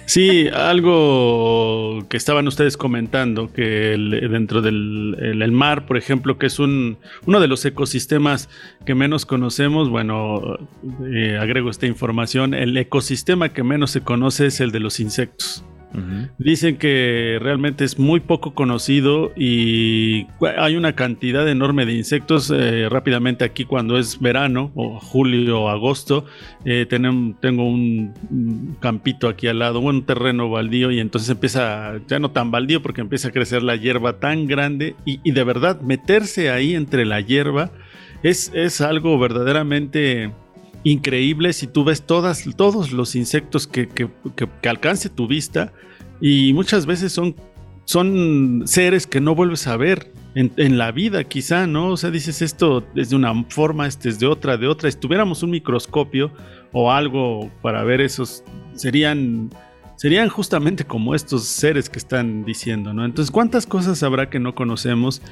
Sí, 0.05 0.47
algo 0.47 2.05
que 2.09 2.17
estaban 2.17 2.47
ustedes 2.47 2.77
comentando, 2.77 3.51
que 3.51 3.93
el- 3.93 4.29
dentro 4.31 4.61
del 4.61 5.15
el- 5.19 5.41
el 5.41 5.51
mar, 5.51 5.85
por 5.85 5.97
ejemplo, 5.97 6.37
que 6.37 6.45
es 6.47 6.59
un, 6.59 6.97
uno 7.25 7.39
de 7.39 7.47
los 7.47 7.65
ecosistemas 7.65 8.49
que 8.85 8.95
menos 8.95 9.25
conocemos, 9.25 9.89
bueno, 9.89 10.57
eh, 11.05 11.37
agrego 11.39 11.69
esta 11.69 11.87
información, 11.87 12.53
el 12.53 12.75
ecosistema 12.77 13.49
que 13.49 13.63
menos 13.63 13.91
se 13.91 14.01
conoce 14.01 14.47
es 14.47 14.59
el 14.59 14.71
de 14.71 14.79
los 14.79 14.99
insectos. 14.99 15.63
Dicen 16.37 16.77
que 16.77 17.39
realmente 17.41 17.83
es 17.83 17.97
muy 17.97 18.19
poco 18.19 18.53
conocido 18.53 19.31
y 19.35 20.27
hay 20.57 20.75
una 20.75 20.93
cantidad 20.93 21.47
enorme 21.49 21.87
de 21.87 21.93
insectos. 21.93 22.51
eh, 22.51 22.87
rápidamente 22.87 23.43
aquí 23.45 23.65
cuando 23.65 23.97
es 23.97 24.19
verano 24.19 24.71
o 24.75 24.99
julio 24.99 25.61
o 25.61 25.69
agosto, 25.69 26.25
eh, 26.65 26.85
tengo 26.87 27.67
un 27.67 28.75
campito 28.79 29.27
aquí 29.27 29.47
al 29.47 29.59
lado, 29.59 29.79
un 29.79 30.05
terreno 30.05 30.49
baldío 30.51 30.91
y 30.91 30.99
entonces 30.99 31.29
empieza, 31.29 31.99
ya 32.07 32.19
no 32.19 32.29
tan 32.29 32.51
baldío 32.51 32.83
porque 32.83 33.01
empieza 33.01 33.29
a 33.29 33.31
crecer 33.31 33.63
la 33.63 33.75
hierba 33.75 34.19
tan 34.19 34.45
grande 34.45 34.95
y, 35.03 35.19
y 35.23 35.31
de 35.31 35.43
verdad 35.43 35.81
meterse 35.81 36.51
ahí 36.51 36.75
entre 36.75 37.05
la 37.05 37.21
hierba 37.21 37.71
es, 38.21 38.51
es 38.53 38.81
algo 38.81 39.17
verdaderamente 39.17 40.31
increíble 40.91 41.53
si 41.53 41.67
tú 41.67 41.83
ves 41.83 42.01
todas, 42.03 42.43
todos 42.55 42.91
los 42.91 43.15
insectos 43.15 43.67
que, 43.67 43.87
que- 43.87 44.09
alcance 44.69 45.09
tu 45.09 45.27
vista 45.27 45.73
y 46.21 46.53
muchas 46.53 46.85
veces 46.85 47.11
son, 47.11 47.35
son 47.85 48.63
seres 48.65 49.07
que 49.07 49.21
no 49.21 49.35
vuelves 49.35 49.67
a 49.67 49.77
ver 49.77 50.11
en, 50.35 50.51
en 50.57 50.77
la 50.77 50.91
vida 50.91 51.23
quizá, 51.23 51.67
¿no? 51.67 51.89
O 51.89 51.97
sea, 51.97 52.11
dices 52.11 52.41
esto 52.41 52.85
es 52.95 53.09
de 53.09 53.15
una 53.15 53.43
forma, 53.49 53.87
este 53.87 54.09
es 54.09 54.19
de 54.19 54.27
otra, 54.27 54.57
de 54.57 54.67
otra. 54.67 54.89
Si 54.91 54.97
tuviéramos 54.97 55.41
un 55.43 55.51
microscopio 55.51 56.31
o 56.73 56.91
algo 56.91 57.49
para 57.61 57.83
ver 57.83 58.01
esos, 58.01 58.43
serían... 58.73 59.49
Serían 59.99 60.29
justamente 60.29 60.85
como 60.85 61.15
estos 61.15 61.45
seres 61.45 61.89
que 61.89 61.97
están 61.97 62.45
diciendo, 62.45 62.93
¿no? 62.93 63.03
Entonces, 63.03 63.31
¿cuántas 63.31 63.65
cosas 63.65 64.03
habrá 64.03 64.29
que 64.29 64.37
no 64.37 64.53
conocemos 64.53 65.23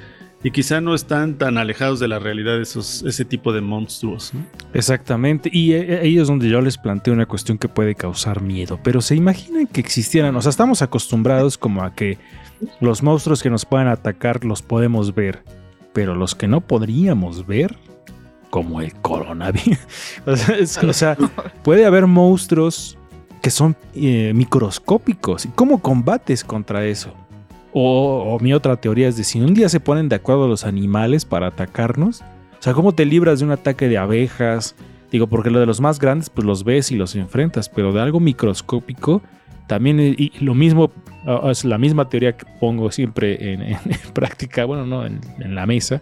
y 0.45 0.51
quizá 0.51 0.79
no 0.79 0.93
están 0.93 1.39
tan 1.39 1.57
alejados 1.57 1.99
de 1.99 2.07
la 2.07 2.19
realidad 2.19 2.61
esos, 2.61 3.01
ese 3.01 3.25
tipo 3.25 3.51
de 3.51 3.61
monstruos? 3.61 4.31
¿no? 4.31 4.45
Exactamente, 4.75 5.49
y 5.51 5.73
eh, 5.73 6.01
ahí 6.03 6.19
es 6.19 6.27
donde 6.27 6.47
yo 6.47 6.61
les 6.61 6.77
planteo 6.77 7.15
una 7.15 7.25
cuestión 7.25 7.57
que 7.57 7.67
puede 7.67 7.95
causar 7.95 8.43
miedo, 8.43 8.79
pero 8.83 9.01
se 9.01 9.15
imaginan 9.15 9.65
que 9.65 9.81
existieran, 9.81 10.35
o 10.35 10.41
sea, 10.43 10.51
estamos 10.51 10.83
acostumbrados 10.83 11.57
como 11.57 11.81
a 11.81 11.95
que 11.95 12.19
los 12.79 13.01
monstruos 13.01 13.41
que 13.41 13.49
nos 13.49 13.65
puedan 13.65 13.87
atacar 13.87 14.45
los 14.45 14.61
podemos 14.61 15.15
ver, 15.15 15.43
pero 15.93 16.13
los 16.13 16.35
que 16.35 16.47
no 16.47 16.61
podríamos 16.61 17.47
ver, 17.47 17.75
como 18.51 18.81
el 18.81 18.93
coronavirus, 18.93 19.79
o 20.87 20.93
sea, 20.93 21.17
puede 21.63 21.87
haber 21.87 22.05
monstruos 22.05 22.99
que 23.41 23.49
son 23.49 23.75
eh, 23.95 24.31
microscópicos, 24.35 25.45
¿y 25.45 25.49
cómo 25.49 25.81
combates 25.81 26.43
contra 26.43 26.85
eso? 26.85 27.15
O, 27.77 28.37
mi 28.39 28.53
otra 28.53 28.77
teoría 28.77 29.09
es 29.09 29.17
de 29.17 29.25
si 29.25 29.41
un 29.41 29.53
día 29.53 29.67
se 29.67 29.81
ponen 29.81 30.07
de 30.07 30.15
acuerdo 30.15 30.47
los 30.47 30.63
animales 30.63 31.25
para 31.25 31.47
atacarnos, 31.47 32.21
o 32.21 32.61
sea, 32.61 32.71
¿cómo 32.71 32.93
te 32.93 33.03
libras 33.03 33.39
de 33.39 33.45
un 33.45 33.51
ataque 33.51 33.89
de 33.89 33.97
abejas? 33.97 34.77
Digo, 35.11 35.27
porque 35.27 35.49
lo 35.49 35.59
de 35.59 35.65
los 35.65 35.81
más 35.81 35.99
grandes, 35.99 36.29
pues 36.29 36.47
los 36.47 36.63
ves 36.63 36.89
y 36.91 36.95
los 36.95 37.15
enfrentas, 37.15 37.67
pero 37.67 37.91
de 37.91 37.99
algo 37.99 38.21
microscópico, 38.21 39.21
también, 39.67 39.99
y 39.99 40.31
lo 40.39 40.55
mismo, 40.55 40.89
ah, 41.27 41.49
es 41.51 41.65
la 41.65 41.77
misma 41.77 42.07
teoría 42.07 42.37
que 42.37 42.45
pongo 42.61 42.91
siempre 42.91 43.51
en, 43.51 43.61
en 43.63 43.79
práctica, 44.13 44.63
bueno, 44.63 44.85
no, 44.85 45.05
en, 45.05 45.19
en 45.39 45.53
la 45.53 45.65
mesa. 45.65 46.01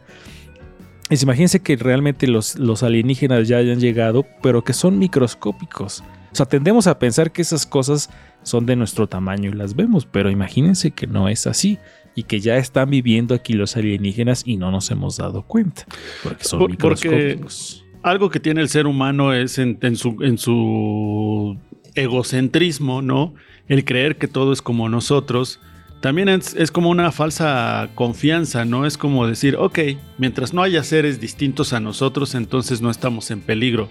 Es 1.09 1.23
imagínense 1.23 1.59
que 1.59 1.75
realmente 1.75 2.27
los, 2.27 2.55
los 2.55 2.83
alienígenas 2.83 3.47
ya 3.47 3.57
hayan 3.57 3.79
llegado, 3.79 4.27
pero 4.43 4.63
que 4.63 4.73
son 4.73 4.99
microscópicos. 4.99 6.03
O 6.33 6.35
sea, 6.35 6.45
tendemos 6.45 6.85
a 6.85 6.97
pensar 6.97 7.31
que 7.31 7.41
esas 7.41 7.65
cosas 7.65 8.11
son 8.43 8.65
de 8.65 8.75
nuestro 8.75 9.07
tamaño 9.07 9.49
y 9.49 9.53
las 9.53 9.75
vemos, 9.75 10.05
pero 10.05 10.29
imagínense 10.29 10.91
que 10.91 11.07
no 11.07 11.27
es 11.29 11.47
así 11.47 11.77
y 12.15 12.23
que 12.23 12.39
ya 12.39 12.57
están 12.57 12.89
viviendo 12.91 13.33
aquí 13.33 13.53
los 13.53 13.75
alienígenas 13.75 14.43
y 14.45 14.57
no 14.57 14.69
nos 14.71 14.91
hemos 14.91 15.17
dado 15.17 15.41
cuenta, 15.43 15.85
porque 16.23 16.43
son 16.43 16.59
Por- 16.59 16.77
porque 16.77 17.09
microscópicos. 17.09 17.85
algo 18.03 18.29
que 18.29 18.39
tiene 18.39 18.61
el 18.61 18.69
ser 18.69 18.85
humano 18.85 19.33
es 19.33 19.57
en, 19.57 19.77
en 19.81 19.95
su, 19.95 20.17
en 20.21 20.37
su 20.37 21.57
egocentrismo, 21.95 23.01
¿no? 23.01 23.33
El 23.67 23.85
creer 23.85 24.17
que 24.17 24.27
todo 24.27 24.53
es 24.53 24.61
como 24.61 24.89
nosotros. 24.89 25.59
También 26.01 26.27
es, 26.27 26.53
es 26.55 26.69
como 26.69 26.89
una 26.89 27.11
falsa 27.13 27.89
confianza, 27.95 28.65
¿no? 28.65 28.85
Es 28.85 28.97
como 28.97 29.25
decir, 29.25 29.55
ok, 29.55 29.79
mientras 30.17 30.53
no 30.53 30.61
haya 30.61 30.83
seres 30.83 31.21
distintos 31.21 31.71
a 31.71 31.79
nosotros, 31.79 32.35
entonces 32.35 32.81
no 32.81 32.89
estamos 32.91 33.31
en 33.31 33.39
peligro. 33.39 33.87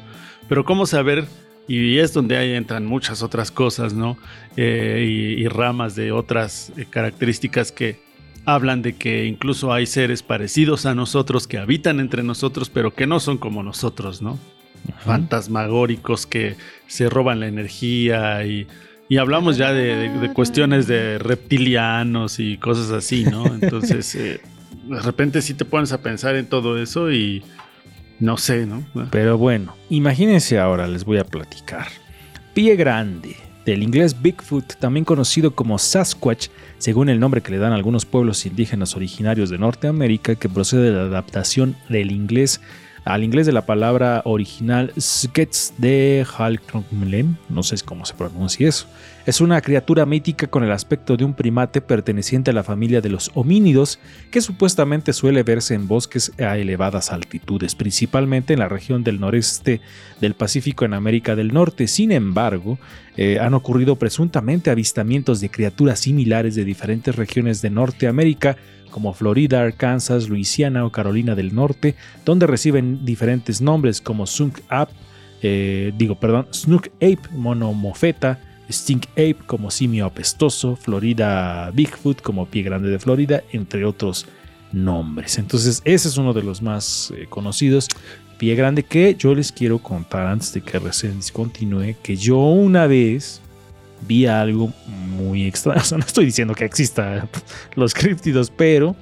Pero 0.49 0.65
¿cómo 0.65 0.85
saber? 0.85 1.25
Y 1.69 1.99
es 1.99 2.13
donde 2.13 2.37
ahí 2.37 2.53
entran 2.55 2.85
muchas 2.87 3.23
otras 3.23 3.51
cosas, 3.51 3.95
¿no? 3.95 4.19
Eh, 4.57 5.07
y, 5.39 5.43
y 5.43 5.49
ramas 5.49 5.95
de 5.95 6.13
otras 6.13 6.73
eh, 6.77 6.87
características 6.91 7.71
que 7.73 8.01
hablan 8.45 8.83
de 8.83 8.95
que 8.97 9.27
incluso 9.27 9.73
hay 9.73 9.87
seres 9.87 10.23
parecidos 10.25 10.85
a 10.87 10.95
nosotros 10.95 11.47
que 11.47 11.59
habitan 11.59 12.01
entre 12.01 12.23
nosotros, 12.25 12.69
pero 12.71 12.93
que 12.93 13.07
no 13.07 13.21
son 13.21 13.39
como 13.39 13.63
nosotros, 13.63 14.21
¿no? 14.23 14.39
Fantasmagóricos 15.05 16.27
que 16.27 16.57
se 16.87 17.09
roban 17.09 17.39
la 17.41 17.47
energía 17.47 18.45
y, 18.45 18.67
y 19.09 19.19
hablamos 19.19 19.57
ya 19.57 19.73
de, 19.73 19.95
de- 19.97 20.19
de 20.19 20.33
cuestiones 20.33 20.87
de 20.87 21.19
reptilianos 21.19 22.39
y 22.41 22.57
cosas 22.57 22.91
así, 22.91 23.25
¿no? 23.25 23.47
Entonces, 23.61 24.15
eh, 24.15 24.41
de 24.89 25.01
repente 25.01 25.43
sí 25.43 25.55
te 25.55 25.65
pones 25.65 25.93
a 25.93 26.03
pensar 26.03 26.35
en 26.35 26.47
todo 26.47 26.81
eso 26.83 27.13
y 27.13 27.43
no 28.23 28.37
sé, 28.37 28.67
¿no? 28.67 28.85
Pero 29.11 29.37
bueno, 29.37 29.75
imagínense 29.91 30.61
ahora, 30.61 30.87
les 30.87 31.05
voy 31.05 31.19
a 31.19 31.25
platicar. 31.25 31.89
Pie 32.55 32.77
grande, 32.77 33.35
del 33.67 33.83
inglés 33.83 34.23
Bigfoot, 34.23 34.75
también 34.79 35.05
conocido 35.05 35.57
como 35.57 35.77
Sasquatch, 35.77 36.47
según 36.79 37.09
el 37.09 37.19
nombre 37.19 37.41
que 37.41 37.51
le 37.51 37.59
dan 37.59 37.73
algunos 37.73 38.07
pueblos 38.07 38.47
indígenas 38.47 38.95
originarios 38.95 39.51
de 39.51 39.59
Norteamérica, 39.59 40.37
que 40.37 40.49
procede 40.49 40.93
de 40.93 40.97
la 40.99 41.03
adaptación 41.03 41.75
del 41.89 42.13
inglés 42.13 42.61
al 43.05 43.25
inglés 43.25 43.47
de 43.47 43.53
la 43.53 43.67
palabra 43.67 44.23
original 44.25 44.93
Skets 44.97 45.75
de 45.79 46.25
Halkmlen, 46.39 47.37
no 47.49 47.65
sé 47.65 47.75
cómo 47.85 48.07
se 48.07 48.15
pronuncia 48.15 48.69
eso. 48.69 48.87
Es 49.25 49.41
una 49.41 49.61
criatura 49.61 50.05
mítica 50.05 50.49
con 50.49 50.65
el 50.65 50.73
aspecto 50.73 51.17
de 51.17 51.25
un 51.25 51.35
primate 51.35 51.81
perteneciente 51.81 52.51
a 52.51 52.55
la 52.55 52.65
familia 52.65 53.01
de 53.01 53.09
los 53.09 53.31
homínidos 53.35 54.01
que 54.33 54.41
supuestamente 54.41 55.13
suele 55.13 55.45
verse 55.45 55.75
en 55.75 55.87
bosques 55.87 56.33
a 56.41 56.59
elevadas 56.59 57.13
altitudes, 57.13 57.77
principalmente 57.77 58.53
en 58.53 58.59
la 58.59 58.69
región 58.69 59.05
del 59.05 59.21
noreste 59.21 59.81
del 60.21 60.35
Pacífico 60.35 60.85
en 60.85 60.95
América 60.95 61.37
del 61.37 61.55
Norte. 61.55 61.87
Sin 61.87 62.11
embargo, 62.11 62.81
eh, 63.17 63.39
han 63.39 63.55
ocurrido 63.55 63.95
presuntamente 63.95 64.71
avistamientos 64.71 65.41
de 65.41 65.51
criaturas 65.51 66.01
similares 66.01 66.57
de 66.57 66.65
diferentes 66.65 67.15
regiones 67.15 67.63
de 67.63 67.71
Norteamérica, 67.71 68.57
como 68.91 69.15
Florida, 69.15 69.63
Arkansas, 69.63 70.29
Luisiana 70.29 70.85
o 70.85 70.91
Carolina 70.91 71.37
del 71.37 71.55
Norte, 71.55 71.95
donde 72.25 72.49
reciben 72.49 73.05
diferentes 73.05 73.61
nombres 73.61 74.01
como 74.01 74.27
Sunk 74.27 74.59
Ape, 74.69 74.93
eh, 75.43 75.93
digo, 75.97 76.19
perdón, 76.19 76.49
Snook 76.53 76.89
Ape 76.97 77.29
monomofeta, 77.31 78.41
Stink 78.73 79.07
Ape 79.13 79.39
como 79.47 79.71
simio 79.71 80.07
apestoso, 80.07 80.77
Florida 80.77 81.71
Bigfoot 81.73 82.23
como 82.23 82.47
pie 82.47 82.63
grande 82.63 82.89
de 82.91 82.99
Florida, 82.99 83.43
entre 83.53 83.85
otros 83.85 84.27
nombres. 84.73 85.39
Entonces, 85.39 85.83
ese 85.85 86.09
es 86.09 86.17
uno 86.17 86.33
de 86.33 86.43
los 86.43 86.63
más 86.63 87.13
eh, 87.17 87.27
conocidos. 87.29 87.89
Pie 88.39 88.55
grande 88.55 88.83
que 88.83 89.15
yo 89.15 89.35
les 89.35 89.53
quiero 89.53 89.79
contar 89.79 90.27
antes 90.27 90.53
de 90.53 90.63
que 90.63 90.79
recién 90.79 91.21
continúe, 91.33 91.95
que 92.03 92.17
yo 92.17 92.39
una 92.39 92.87
vez 92.87 93.41
vi 94.09 94.27
algo 94.27 94.73
muy 94.87 95.47
extraño. 95.47 95.81
O 95.83 95.85
sea, 95.85 95.99
no 95.99 96.05
estoy 96.05 96.25
diciendo 96.25 96.55
que 96.55 96.65
exista 96.65 97.29
los 97.77 97.95
críptidos, 97.95 98.51
pero 98.51 98.97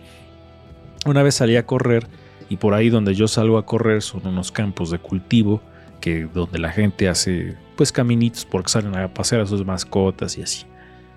una 1.07 1.23
vez 1.23 1.37
salí 1.37 1.57
a 1.57 1.65
correr 1.65 2.07
y 2.49 2.57
por 2.57 2.75
ahí 2.75 2.91
donde 2.91 3.15
yo 3.15 3.29
salgo 3.29 3.59
a 3.59 3.65
correr 3.65 4.03
son 4.03 4.27
unos 4.27 4.51
campos 4.53 4.91
de 4.91 4.99
cultivo 4.99 5.63
que 6.01 6.25
donde 6.25 6.59
la 6.59 6.71
gente 6.71 7.09
hace 7.09 7.57
pues 7.81 7.93
caminitos 7.93 8.45
porque 8.45 8.69
salen 8.69 8.95
a 8.95 9.09
pasear 9.09 9.41
a 9.41 9.47
sus 9.47 9.65
mascotas 9.65 10.37
y 10.37 10.43
así. 10.43 10.67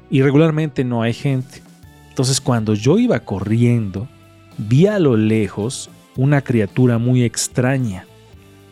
Y 0.09 0.21
regularmente 0.21 0.85
no 0.85 1.01
hay 1.01 1.11
gente. 1.11 1.61
Entonces 2.07 2.39
cuando 2.39 2.73
yo 2.73 2.97
iba 2.99 3.19
corriendo, 3.19 4.07
vi 4.57 4.87
a 4.87 4.97
lo 4.97 5.17
lejos 5.17 5.89
una 6.15 6.41
criatura 6.41 6.99
muy 6.99 7.25
extraña. 7.25 8.05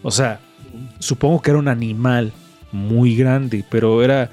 O 0.04 0.10
sea, 0.10 0.40
supongo 1.00 1.42
que 1.42 1.50
era 1.52 1.60
un 1.60 1.68
animal 1.68 2.32
muy 2.72 3.18
grande, 3.18 3.66
pero 3.70 4.02
era... 4.02 4.30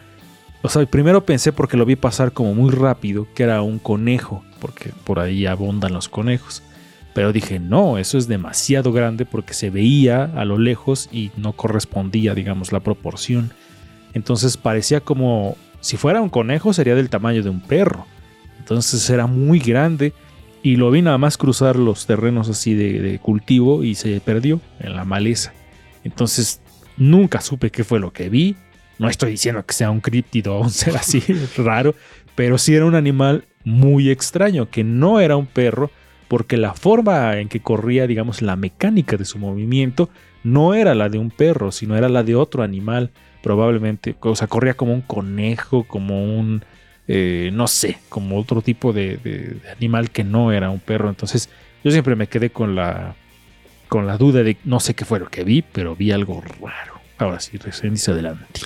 O 0.63 0.69
sea, 0.69 0.87
primero 0.87 1.27
pensé 1.27 1.51
porque 1.51 1.77
lo 1.77 1.85
vi 1.85 1.97
pasar 1.97 2.31
como 2.31 2.55
muy 2.55 2.71
rápido, 2.71 3.27
que 3.35 3.43
era 3.43 3.61
un 3.61 3.81
conejo, 3.81 4.45
porque 4.61 4.93
por 5.03 5.19
ahí 5.19 5.47
abundan 5.47 5.93
los 5.93 6.09
conejos. 6.09 6.63
Pero 7.15 7.33
dije, 7.33 7.59
no, 7.59 7.99
eso 7.99 8.19
es 8.19 8.29
demasiado 8.29 8.93
grande 8.93 9.25
porque 9.25 9.55
se 9.55 9.71
veía 9.71 10.25
a 10.25 10.45
lo 10.45 10.59
lejos 10.59 11.09
y 11.11 11.31
no 11.37 11.53
correspondía, 11.55 12.35
digamos, 12.35 12.73
la 12.73 12.81
proporción. 12.81 13.53
Entonces 14.15 14.57
parecía 14.57 15.01
como 15.01 15.57
si 15.81 15.97
fuera 15.97 16.21
un 16.21 16.29
conejo 16.29 16.73
sería 16.73 16.95
del 16.95 17.11
tamaño 17.11 17.43
de 17.43 17.51
un 17.51 17.61
perro. 17.61 18.07
Entonces 18.59 19.09
era 19.11 19.27
muy 19.27 19.59
grande 19.59 20.13
y 20.63 20.77
lo 20.77 20.91
vi 20.91 21.03
nada 21.03 21.19
más 21.19 21.37
cruzar 21.37 21.77
los 21.77 22.07
terrenos 22.07 22.49
así 22.49 22.75
de, 22.75 23.01
de 23.01 23.19
cultivo 23.19 23.85
y 23.85 23.95
se 23.95 24.21
perdió 24.21 24.61
en 24.81 24.95
la 24.95 25.05
maleza. 25.05 25.53
Entonces 26.05 26.61
nunca 26.97 27.41
supe 27.41 27.71
qué 27.71 27.85
fue 27.85 28.01
lo 28.01 28.13
que 28.13 28.29
vi. 28.29 28.57
No 28.99 29.09
estoy 29.09 29.33
diciendo 29.33 29.65
que 29.65 29.75
sea 29.75 29.91
un 29.91 30.01
críptido 30.01 30.57
o 30.57 30.63
un 30.63 30.71
ser 30.71 30.97
así 30.97 31.23
raro, 31.57 31.95
pero 32.35 32.59
sí 32.59 32.75
era 32.75 32.85
un 32.85 32.95
animal 32.95 33.47
muy 33.65 34.11
extraño, 34.11 34.69
que 34.71 34.85
no 34.85 35.21
era 35.21 35.37
un 35.37 35.47
perro, 35.47 35.91
porque 36.29 36.57
la 36.57 36.75
forma 36.75 37.39
en 37.39 37.49
que 37.49 37.61
corría, 37.61 38.07
digamos, 38.07 38.43
la 38.43 38.57
mecánica 38.57 39.17
de 39.17 39.25
su 39.25 39.39
movimiento, 39.39 40.11
no 40.45 40.75
era 40.75 40.95
la 40.95 41.09
de 41.09 41.19
un 41.19 41.31
perro, 41.31 41.73
sino 41.73 41.97
era 41.97 42.09
la 42.09 42.23
de 42.23 42.35
otro 42.35 42.63
animal, 42.63 43.11
probablemente. 43.43 44.15
O 44.21 44.37
sea, 44.37 44.47
corría 44.47 44.75
como 44.75 44.93
un 44.93 45.01
conejo, 45.01 45.85
como 45.85 46.23
un, 46.23 46.63
eh, 47.09 47.51
no 47.53 47.67
sé, 47.67 47.99
como 48.09 48.39
otro 48.39 48.63
tipo 48.63 48.93
de, 48.93 49.59
animal 49.77 50.11
que 50.11 50.25
no 50.25 50.53
era 50.53 50.71
un 50.71 50.81
perro. 50.81 51.09
Entonces 51.09 51.49
yo 51.83 51.91
siempre 51.91 52.15
me 52.15 52.27
quedé 52.27 52.51
con 52.51 52.75
la, 52.75 53.15
con 53.89 54.07
la 54.07 54.19
duda 54.19 54.43
de 54.43 54.57
no 54.65 54.81
sé 54.81 54.95
qué 54.95 55.05
fue 55.05 55.19
lo 55.19 55.29
que 55.29 55.45
vi, 55.45 55.63
pero 55.63 55.97
vi 55.97 56.13
algo 56.13 56.43
raro. 56.61 57.01
Ahora 57.19 57.41
sí, 57.41 57.59
dice 57.83 58.11
adelante. 58.11 58.61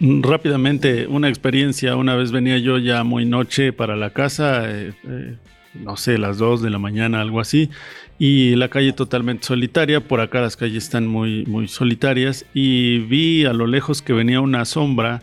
Rápidamente, 0.00 1.06
una 1.06 1.28
experiencia. 1.28 1.96
Una 1.96 2.14
vez 2.14 2.30
venía 2.30 2.58
yo 2.58 2.78
ya 2.78 3.04
muy 3.04 3.26
noche 3.26 3.72
para 3.72 3.96
la 3.96 4.10
casa, 4.10 4.70
eh, 4.70 4.92
eh, 5.06 5.36
no 5.74 5.96
sé, 5.96 6.18
las 6.18 6.38
2 6.38 6.62
de 6.62 6.70
la 6.70 6.78
mañana, 6.78 7.20
algo 7.20 7.40
así, 7.40 7.70
y 8.18 8.56
la 8.56 8.68
calle 8.68 8.92
totalmente 8.92 9.46
solitaria. 9.46 10.00
Por 10.00 10.20
acá 10.20 10.40
las 10.40 10.56
calles 10.56 10.84
están 10.84 11.06
muy, 11.06 11.44
muy 11.46 11.68
solitarias. 11.68 12.44
Y 12.54 12.98
vi 12.98 13.44
a 13.44 13.52
lo 13.52 13.66
lejos 13.66 14.02
que 14.02 14.12
venía 14.12 14.40
una 14.40 14.64
sombra, 14.64 15.22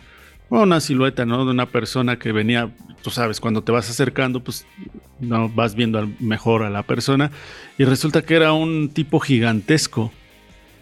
o 0.50 0.62
una 0.62 0.80
silueta, 0.80 1.26
¿no? 1.26 1.44
De 1.44 1.50
una 1.50 1.66
persona 1.66 2.18
que 2.18 2.32
venía, 2.32 2.70
tú 3.02 3.10
sabes, 3.10 3.38
cuando 3.38 3.62
te 3.62 3.70
vas 3.72 3.90
acercando, 3.90 4.42
pues 4.42 4.66
no 5.20 5.48
vas 5.50 5.74
viendo 5.74 6.08
mejor 6.20 6.62
a 6.62 6.70
la 6.70 6.82
persona. 6.82 7.30
Y 7.76 7.84
resulta 7.84 8.22
que 8.22 8.34
era 8.34 8.52
un 8.52 8.88
tipo 8.88 9.20
gigantesco, 9.20 10.10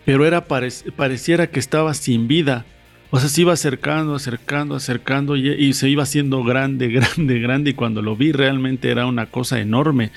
pero 0.04 0.24
era 0.24 0.46
parec- 0.46 0.92
pareciera 0.92 1.48
que 1.48 1.58
estaba 1.58 1.94
sin 1.94 2.28
vida. 2.28 2.64
O 3.10 3.20
sea, 3.20 3.28
se 3.28 3.40
iba 3.42 3.52
acercando, 3.52 4.14
acercando, 4.14 4.74
acercando 4.74 5.36
y, 5.36 5.48
y 5.50 5.72
se 5.74 5.88
iba 5.88 6.02
haciendo 6.02 6.42
grande, 6.42 6.88
grande, 6.90 7.38
grande. 7.38 7.70
Y 7.70 7.74
cuando 7.74 8.02
lo 8.02 8.16
vi 8.16 8.32
realmente 8.32 8.90
era 8.90 9.06
una 9.06 9.26
cosa 9.26 9.60
enorme. 9.60 10.10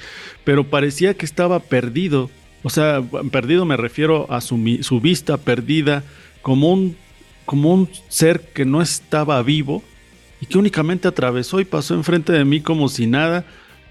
Pero 0.44 0.64
parecía 0.66 1.14
que 1.14 1.26
estaba 1.26 1.60
perdido. 1.60 2.30
O 2.64 2.70
sea, 2.70 3.02
perdido 3.32 3.66
me 3.66 3.78
refiero 3.78 4.26
a 4.32 4.42
su, 4.42 4.60
su 4.82 5.00
vista 5.00 5.38
perdida, 5.38 6.04
como 6.42 6.74
un, 6.74 6.96
como 7.46 7.74
un 7.74 7.88
ser 8.10 8.42
que 8.54 8.66
no 8.66 8.82
estaba 8.82 9.42
vivo 9.44 9.84
y 10.42 10.46
que 10.46 10.58
únicamente 10.58 11.08
atravesó 11.08 11.60
y 11.60 11.66
pasó 11.66 11.94
enfrente 11.94 12.34
de 12.34 12.44
mí 12.44 12.60
como 12.60 12.90
si 12.90 13.08
nada. 13.08 13.46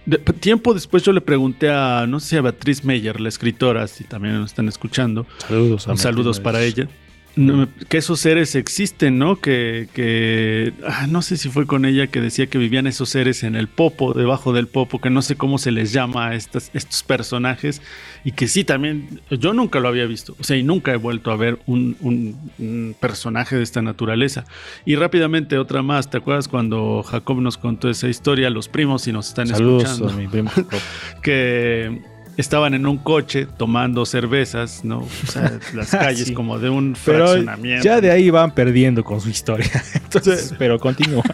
De- 0.04 0.18
tiempo 0.18 0.74
después 0.74 1.02
yo 1.02 1.12
le 1.12 1.20
pregunté 1.20 1.70
a, 1.70 2.06
no 2.08 2.20
sé 2.20 2.28
si 2.30 2.36
a 2.36 2.42
Beatriz 2.42 2.84
Meyer, 2.84 3.20
la 3.20 3.28
escritora, 3.28 3.86
si 3.86 4.04
también 4.04 4.34
nos 4.34 4.50
están 4.50 4.68
escuchando, 4.68 5.26
Saludos, 5.46 5.88
a 5.88 5.96
saludos 5.96 6.36
Martín 6.38 6.42
para 6.44 6.64
ella. 6.64 6.88
No, 7.36 7.68
que 7.88 7.98
esos 7.98 8.18
seres 8.18 8.56
existen, 8.56 9.16
¿no? 9.18 9.40
Que, 9.40 9.88
que 9.94 10.72
ah, 10.84 11.06
no 11.08 11.22
sé 11.22 11.36
si 11.36 11.48
fue 11.48 11.66
con 11.66 11.84
ella 11.84 12.08
que 12.08 12.20
decía 12.20 12.48
que 12.48 12.58
vivían 12.58 12.88
esos 12.88 13.10
seres 13.10 13.44
en 13.44 13.54
el 13.54 13.68
popo, 13.68 14.12
debajo 14.12 14.52
del 14.52 14.66
popo, 14.66 15.00
que 15.00 15.08
no 15.08 15.22
sé 15.22 15.36
cómo 15.36 15.58
se 15.58 15.70
les 15.70 15.92
llama 15.92 16.28
a 16.28 16.34
estas, 16.34 16.70
estos 16.74 17.04
personajes, 17.04 17.80
y 18.24 18.32
que 18.32 18.48
sí 18.48 18.64
también, 18.64 19.20
yo 19.30 19.52
nunca 19.52 19.78
lo 19.78 19.86
había 19.86 20.06
visto, 20.06 20.34
o 20.40 20.42
sea, 20.42 20.56
y 20.56 20.64
nunca 20.64 20.92
he 20.92 20.96
vuelto 20.96 21.30
a 21.30 21.36
ver 21.36 21.60
un, 21.66 21.96
un- 22.00 22.36
un 22.58 22.96
personaje 22.98 23.54
de 23.54 23.62
esta 23.62 23.82
naturaleza. 23.82 24.44
Y 24.84 24.96
rápidamente 24.96 25.58
otra 25.58 25.80
más, 25.82 26.10
¿te 26.10 26.16
acuerdas 26.16 26.48
cuando 26.48 27.04
Jacob 27.04 27.40
nos 27.40 27.56
contó 27.56 27.88
esa 27.88 28.08
historia? 28.08 28.50
Los 28.50 28.68
primos, 28.68 29.02
si 29.02 29.12
nos 29.12 29.28
están 29.28 29.46
Saludos 29.46 29.84
escuchando 29.84 30.12
a 30.12 30.16
mi 30.16 30.26
primo 30.26 30.50
Jacob. 30.50 30.80
que 31.22 32.00
estaban 32.38 32.72
en 32.72 32.86
un 32.86 32.96
coche 32.96 33.46
tomando 33.58 34.06
cervezas, 34.06 34.82
¿no? 34.84 35.00
O 35.00 35.26
sea, 35.30 35.58
las 35.74 35.90
calles 35.90 36.28
Sí. 36.28 36.32
como 36.34 36.58
de 36.58 36.70
un 36.70 36.96
Pero 37.04 37.26
fraccionamiento. 37.26 37.84
ya 37.84 38.00
de 38.00 38.10
ahí 38.10 38.30
van 38.30 38.52
perdiendo 38.54 39.04
con 39.04 39.20
su 39.20 39.28
historia. 39.28 39.70
Entonces, 39.94 40.54
pero 40.58 40.78
continúa. 40.78 41.22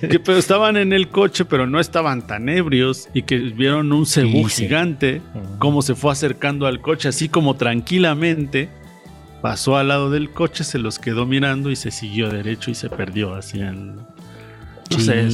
Que, 0.00 0.18
pero 0.18 0.38
estaban 0.38 0.76
en 0.76 0.92
el 0.92 1.08
coche, 1.08 1.44
pero 1.44 1.66
no 1.66 1.78
estaban 1.80 2.26
tan 2.26 2.48
ebrios 2.48 3.08
y 3.14 3.22
que 3.22 3.38
vieron 3.38 3.92
un 3.92 4.06
cebú 4.06 4.48
Sí, 4.48 4.64
gigante, 4.64 5.22
cómo 5.58 5.82
se 5.82 5.94
fue 5.94 6.12
acercando 6.12 6.66
al 6.66 6.80
coche, 6.80 7.08
así 7.08 7.28
como 7.28 7.56
tranquilamente. 7.56 8.68
Pasó 9.40 9.76
al 9.76 9.88
lado 9.88 10.10
del 10.10 10.30
coche, 10.30 10.62
se 10.64 10.78
los 10.78 10.98
quedó 10.98 11.26
mirando 11.26 11.70
y 11.70 11.76
se 11.76 11.90
siguió 11.90 12.28
derecho 12.28 12.70
y 12.70 12.74
se 12.74 12.88
perdió 12.90 13.34
así 13.34 13.60
en... 13.60 13.96
No 13.96 14.98
sé, 14.98 15.28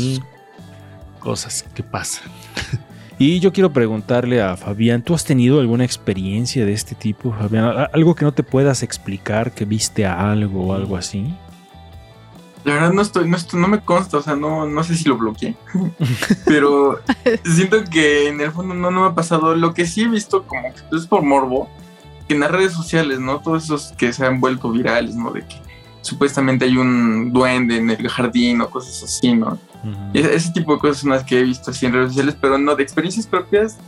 cosas 1.18 1.64
que 1.74 1.83
pasan. 1.83 2.31
Y 3.21 3.41
yo 3.41 3.53
quiero 3.53 3.73
preguntarle 3.73 4.41
a 4.41 4.57
Fabián, 4.57 5.03
¿tú 5.03 5.12
has 5.14 5.25
tenido 5.25 5.59
alguna 5.59 5.85
experiencia 5.85 6.64
de 6.64 6.73
este 6.73 6.95
tipo, 6.95 7.33
Fabián? 7.33 7.64
¿A- 7.64 7.85
¿Algo 7.93 8.14
que 8.14 8.25
no 8.25 8.33
te 8.33 8.45
puedas 8.45 8.83
explicar, 8.85 9.53
que 9.53 9.64
viste 9.64 10.07
a 10.07 10.31
algo 10.31 10.69
o 10.69 10.73
algo 10.75 10.97
así? 10.97 11.35
La 12.64 12.75
verdad 12.75 12.93
no 12.93 13.03
estoy, 13.03 13.29
no 13.29 13.37
estoy, 13.37 13.61
no 13.61 13.66
me 13.66 13.81
consta, 13.81 14.19
o 14.19 14.23
sea, 14.23 14.37
no, 14.37 14.66
no 14.66 14.85
sé 14.85 14.95
si 14.95 15.09
lo 15.09 15.16
bloqueé. 15.16 15.57
pero 16.45 17.01
siento 17.45 17.83
que 17.91 18.29
en 18.29 18.41
el 18.41 18.53
fondo 18.53 18.75
no, 18.75 18.91
no 18.91 19.01
me 19.03 19.07
ha 19.09 19.14
pasado. 19.14 19.57
Lo 19.57 19.75
que 19.75 19.87
sí 19.87 20.03
he 20.03 20.09
visto 20.09 20.45
como 20.45 20.73
que 20.73 20.97
es 20.97 21.07
por 21.07 21.23
morbo, 21.23 21.69
que 22.29 22.35
en 22.35 22.41
las 22.41 22.51
redes 22.53 22.73
sociales, 22.73 23.19
¿no? 23.19 23.41
Todos 23.41 23.64
esos 23.64 23.93
que 23.97 24.12
se 24.12 24.25
han 24.27 24.41
vuelto 24.41 24.71
virales, 24.71 25.14
¿no? 25.16 25.33
De 25.33 25.43
que 25.43 25.57
supuestamente 26.09 26.64
hay 26.64 26.76
un 26.76 27.32
duende 27.32 27.76
en 27.76 27.90
el 27.90 28.09
jardín 28.09 28.61
o 28.61 28.70
cosas 28.70 29.02
así, 29.02 29.34
¿no? 29.34 29.59
Ese, 30.12 30.34
ese 30.34 30.52
tipo 30.52 30.74
de 30.74 30.80
cosas 30.80 30.98
son 30.98 31.11
las 31.11 31.24
que 31.24 31.38
he 31.38 31.42
visto 31.42 31.70
así 31.70 31.86
en 31.86 31.92
redes 31.92 32.09
sociales, 32.09 32.36
pero 32.40 32.59
no 32.59 32.74
de 32.74 32.82
experiencias 32.82 33.26
propias. 33.26 33.78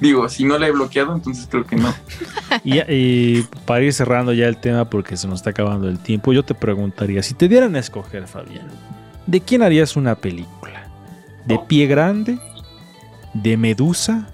Digo, 0.00 0.28
si 0.28 0.44
no 0.44 0.58
la 0.58 0.68
he 0.68 0.70
bloqueado, 0.70 1.14
entonces 1.14 1.46
creo 1.50 1.64
que 1.64 1.76
no. 1.76 1.92
Y, 2.64 2.78
y 2.92 3.46
para 3.66 3.82
ir 3.84 3.92
cerrando 3.92 4.32
ya 4.32 4.46
el 4.46 4.56
tema, 4.56 4.88
porque 4.88 5.16
se 5.16 5.28
nos 5.28 5.40
está 5.40 5.50
acabando 5.50 5.88
el 5.88 5.98
tiempo, 5.98 6.32
yo 6.32 6.44
te 6.44 6.54
preguntaría, 6.54 7.22
si 7.22 7.34
te 7.34 7.48
dieran 7.48 7.76
a 7.76 7.78
escoger, 7.78 8.26
Fabián, 8.26 8.68
¿de 9.26 9.40
quién 9.40 9.62
harías 9.62 9.96
una 9.96 10.14
película? 10.14 10.88
¿De 11.46 11.58
Pie 11.66 11.86
Grande? 11.86 12.38
¿De 13.34 13.56
Medusa? 13.56 14.28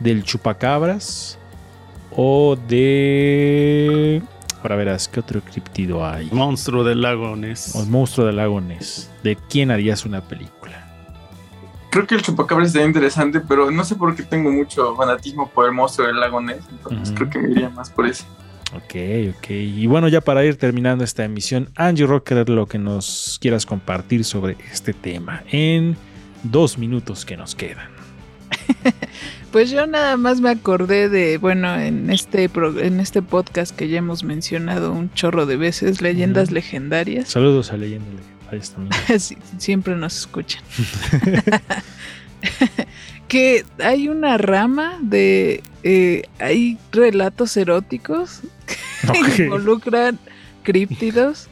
¿Del 0.00 0.22
Chupacabras? 0.24 1.38
¿O 2.10 2.56
de... 2.68 4.22
Ahora 4.62 4.76
verás, 4.76 5.08
¿qué 5.08 5.20
otro 5.20 5.40
criptido 5.40 6.06
hay? 6.06 6.28
Monstruo 6.32 6.84
del 6.84 7.00
lago 7.00 7.34
Ness. 7.36 7.74
O 7.74 7.82
el 7.82 7.88
monstruo 7.88 8.26
del 8.26 8.36
lago 8.36 8.60
Ness. 8.60 9.10
¿De 9.22 9.36
quién 9.36 9.70
harías 9.70 10.04
una 10.04 10.20
película? 10.20 10.86
Creo 11.90 12.06
que 12.06 12.14
el 12.14 12.22
chupacabra 12.22 12.66
sería 12.66 12.86
interesante, 12.86 13.40
pero 13.40 13.70
no 13.70 13.84
sé 13.84 13.96
por 13.96 14.14
qué 14.14 14.22
tengo 14.22 14.50
mucho 14.50 14.94
fanatismo 14.94 15.48
por 15.48 15.66
el 15.66 15.72
monstruo 15.72 16.06
del 16.06 16.20
lago 16.20 16.40
Ness, 16.40 16.62
entonces 16.70 17.12
creo 17.16 17.30
que 17.30 17.38
me 17.38 17.50
iría 17.50 17.68
más 17.70 17.90
por 17.90 18.06
ese. 18.06 18.24
Ok, 18.76 19.36
ok. 19.36 19.50
Y 19.50 19.86
bueno, 19.86 20.06
ya 20.06 20.20
para 20.20 20.44
ir 20.44 20.56
terminando 20.56 21.02
esta 21.02 21.24
emisión, 21.24 21.70
Angie 21.74 22.06
Rocker, 22.06 22.48
lo 22.48 22.66
que 22.66 22.78
nos 22.78 23.38
quieras 23.40 23.66
compartir 23.66 24.24
sobre 24.24 24.56
este 24.72 24.92
tema 24.92 25.42
en 25.50 25.96
dos 26.44 26.78
minutos 26.78 27.24
que 27.24 27.36
nos 27.36 27.56
quedan. 27.56 27.99
Pues 29.52 29.70
yo 29.70 29.86
nada 29.88 30.16
más 30.16 30.40
me 30.40 30.50
acordé 30.50 31.08
de, 31.08 31.36
bueno, 31.38 31.74
en 31.78 32.08
este, 32.10 32.48
pro- 32.48 32.78
en 32.78 33.00
este 33.00 33.20
podcast 33.20 33.74
que 33.74 33.88
ya 33.88 33.98
hemos 33.98 34.22
mencionado 34.22 34.92
un 34.92 35.12
chorro 35.14 35.44
de 35.44 35.56
veces, 35.56 36.00
leyendas 36.00 36.52
legendarias. 36.52 37.28
Saludos 37.30 37.72
a 37.72 37.76
Leyenda 37.76 38.06
Legendarias 38.12 38.70
también. 38.70 39.02
Sí, 39.20 39.36
siempre 39.58 39.96
nos 39.96 40.16
escuchan. 40.18 40.62
que 43.28 43.64
hay 43.82 44.08
una 44.08 44.38
rama 44.38 44.98
de... 45.02 45.62
eh, 45.82 46.22
hay 46.38 46.78
relatos 46.92 47.56
eróticos 47.56 48.40
que 49.36 49.44
involucran 49.44 50.18
críptidos. 50.62 51.48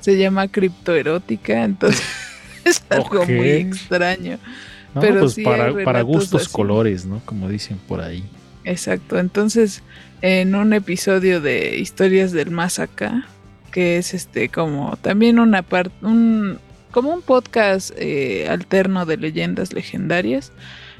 Se 0.00 0.16
llama 0.16 0.48
criptoerótica, 0.48 1.64
entonces 1.64 2.02
es 2.64 2.82
algo 2.88 3.26
muy 3.26 3.50
extraño. 3.50 4.38
No, 4.94 5.00
Pero 5.00 5.20
pues 5.20 5.34
sí 5.34 5.42
para, 5.42 5.72
para 5.84 6.02
gustos 6.02 6.42
así. 6.42 6.52
colores, 6.52 7.04
¿no? 7.06 7.20
Como 7.24 7.48
dicen 7.48 7.78
por 7.88 8.00
ahí. 8.00 8.24
Exacto, 8.64 9.18
entonces 9.18 9.82
en 10.22 10.54
un 10.54 10.72
episodio 10.72 11.40
de 11.40 11.78
Historias 11.78 12.32
del 12.32 12.50
Más 12.50 12.78
Acá, 12.78 13.26
que 13.72 13.96
es 13.98 14.12
este 14.14 14.48
como 14.48 14.96
también 15.00 15.38
una 15.38 15.62
parte, 15.62 15.94
un, 16.02 16.58
como 16.90 17.14
un 17.14 17.22
podcast 17.22 17.90
eh, 17.96 18.48
alterno 18.50 19.06
de 19.06 19.16
leyendas 19.16 19.72
legendarias, 19.72 20.50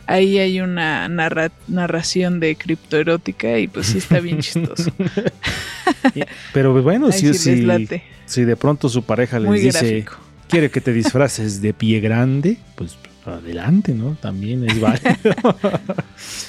ahí 0.06 0.38
hay 0.38 0.60
una 0.60 1.08
narra- 1.08 1.50
narración 1.68 2.40
de 2.40 2.54
criptoerótica 2.56 3.58
y 3.58 3.66
pues 3.68 3.86
sí 3.88 3.98
está 3.98 4.20
bien 4.20 4.38
chistoso. 4.40 4.90
Pero 6.52 6.80
bueno, 6.82 7.12
si, 7.12 7.32
sí 7.34 7.56
les 7.56 7.88
si, 8.26 8.44
de 8.44 8.56
pronto 8.56 8.88
su 8.88 9.02
pareja 9.02 9.38
les 9.38 9.48
Muy 9.48 9.60
dice, 9.60 9.78
gráfico. 10.00 10.16
quiere 10.48 10.70
que 10.70 10.80
te 10.80 10.92
disfraces 10.92 11.60
de 11.60 11.74
pie 11.74 12.00
grande, 12.00 12.56
pues 12.76 12.96
adelante, 13.26 13.92
¿no? 13.94 14.16
También 14.20 14.68
es 14.68 14.80
válido. 14.80 15.10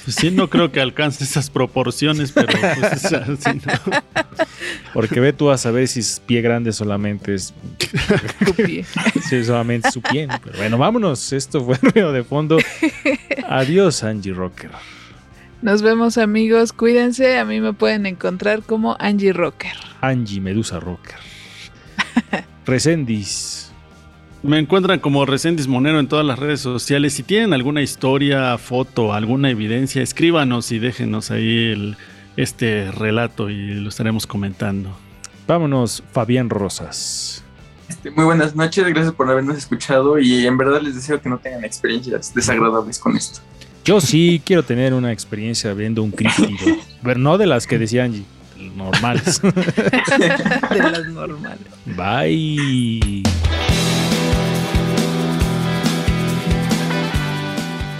Pues 0.04 0.16
sí, 0.16 0.30
no 0.30 0.50
creo 0.50 0.72
que 0.72 0.80
alcance 0.80 1.22
esas 1.24 1.48
proporciones, 1.48 2.32
pero 2.32 2.48
pues, 2.48 3.04
o 3.04 3.08
sea, 3.08 3.24
sí, 3.38 3.60
no. 3.64 3.92
Porque 4.92 5.20
ve 5.20 5.32
tú 5.32 5.50
a 5.50 5.58
saber 5.58 5.88
si 5.88 6.00
es 6.00 6.20
pie 6.20 6.42
grande 6.42 6.72
solamente 6.72 7.34
es 7.34 7.54
Tu 8.44 8.52
pie. 8.54 8.84
Sí, 9.28 9.44
solamente 9.44 9.90
su 9.90 10.02
pie. 10.02 10.28
Pero 10.44 10.58
bueno, 10.58 10.78
vámonos. 10.78 11.32
Esto 11.32 11.64
fue 11.64 11.78
el 11.80 11.92
ruido 11.92 12.12
de 12.12 12.24
fondo. 12.24 12.58
Adiós, 13.48 14.02
Angie 14.02 14.32
Rocker. 14.32 14.70
Nos 15.62 15.80
vemos 15.80 16.18
amigos, 16.18 16.72
cuídense, 16.72 17.38
a 17.38 17.44
mí 17.44 17.60
me 17.60 17.72
pueden 17.72 18.06
encontrar 18.06 18.62
como 18.62 18.96
Angie 18.98 19.32
Rocker. 19.32 19.74
Angie 20.00 20.40
Medusa 20.40 20.80
Rocker. 20.80 21.14
Resendis. 22.66 23.71
Me 24.42 24.58
encuentran 24.58 24.98
como 24.98 25.24
Recendis 25.24 25.68
Monero 25.68 26.00
en 26.00 26.08
todas 26.08 26.26
las 26.26 26.38
redes 26.38 26.60
sociales. 26.60 27.14
Si 27.14 27.22
tienen 27.22 27.52
alguna 27.52 27.80
historia, 27.80 28.58
foto, 28.58 29.12
alguna 29.12 29.50
evidencia, 29.50 30.02
escríbanos 30.02 30.72
y 30.72 30.80
déjenos 30.80 31.30
ahí 31.30 31.70
el, 31.70 31.96
este 32.36 32.90
relato 32.90 33.50
y 33.50 33.74
lo 33.74 33.88
estaremos 33.88 34.26
comentando. 34.26 34.90
Vámonos, 35.46 36.02
Fabián 36.12 36.50
Rosas. 36.50 37.44
Este, 37.88 38.10
muy 38.10 38.24
buenas 38.24 38.56
noches, 38.56 38.84
gracias 38.86 39.14
por 39.14 39.30
habernos 39.30 39.56
escuchado 39.56 40.18
y 40.18 40.44
en 40.46 40.56
verdad 40.56 40.80
les 40.80 40.96
deseo 40.96 41.20
que 41.20 41.28
no 41.28 41.38
tengan 41.38 41.64
experiencias 41.64 42.34
desagradables 42.34 42.98
con 42.98 43.16
esto. 43.16 43.40
Yo 43.84 44.00
sí 44.00 44.42
quiero 44.46 44.64
tener 44.64 44.92
una 44.92 45.12
experiencia 45.12 45.72
viendo 45.72 46.02
un 46.02 46.10
críptido, 46.10 46.76
pero 47.02 47.20
no 47.20 47.38
de 47.38 47.46
las 47.46 47.68
que 47.68 47.78
decía 47.78 48.04
Angie, 48.04 48.24
normales. 48.74 49.40
de 49.42 50.78
las 50.78 51.06
normales. 51.06 51.66
Bye. 51.86 53.22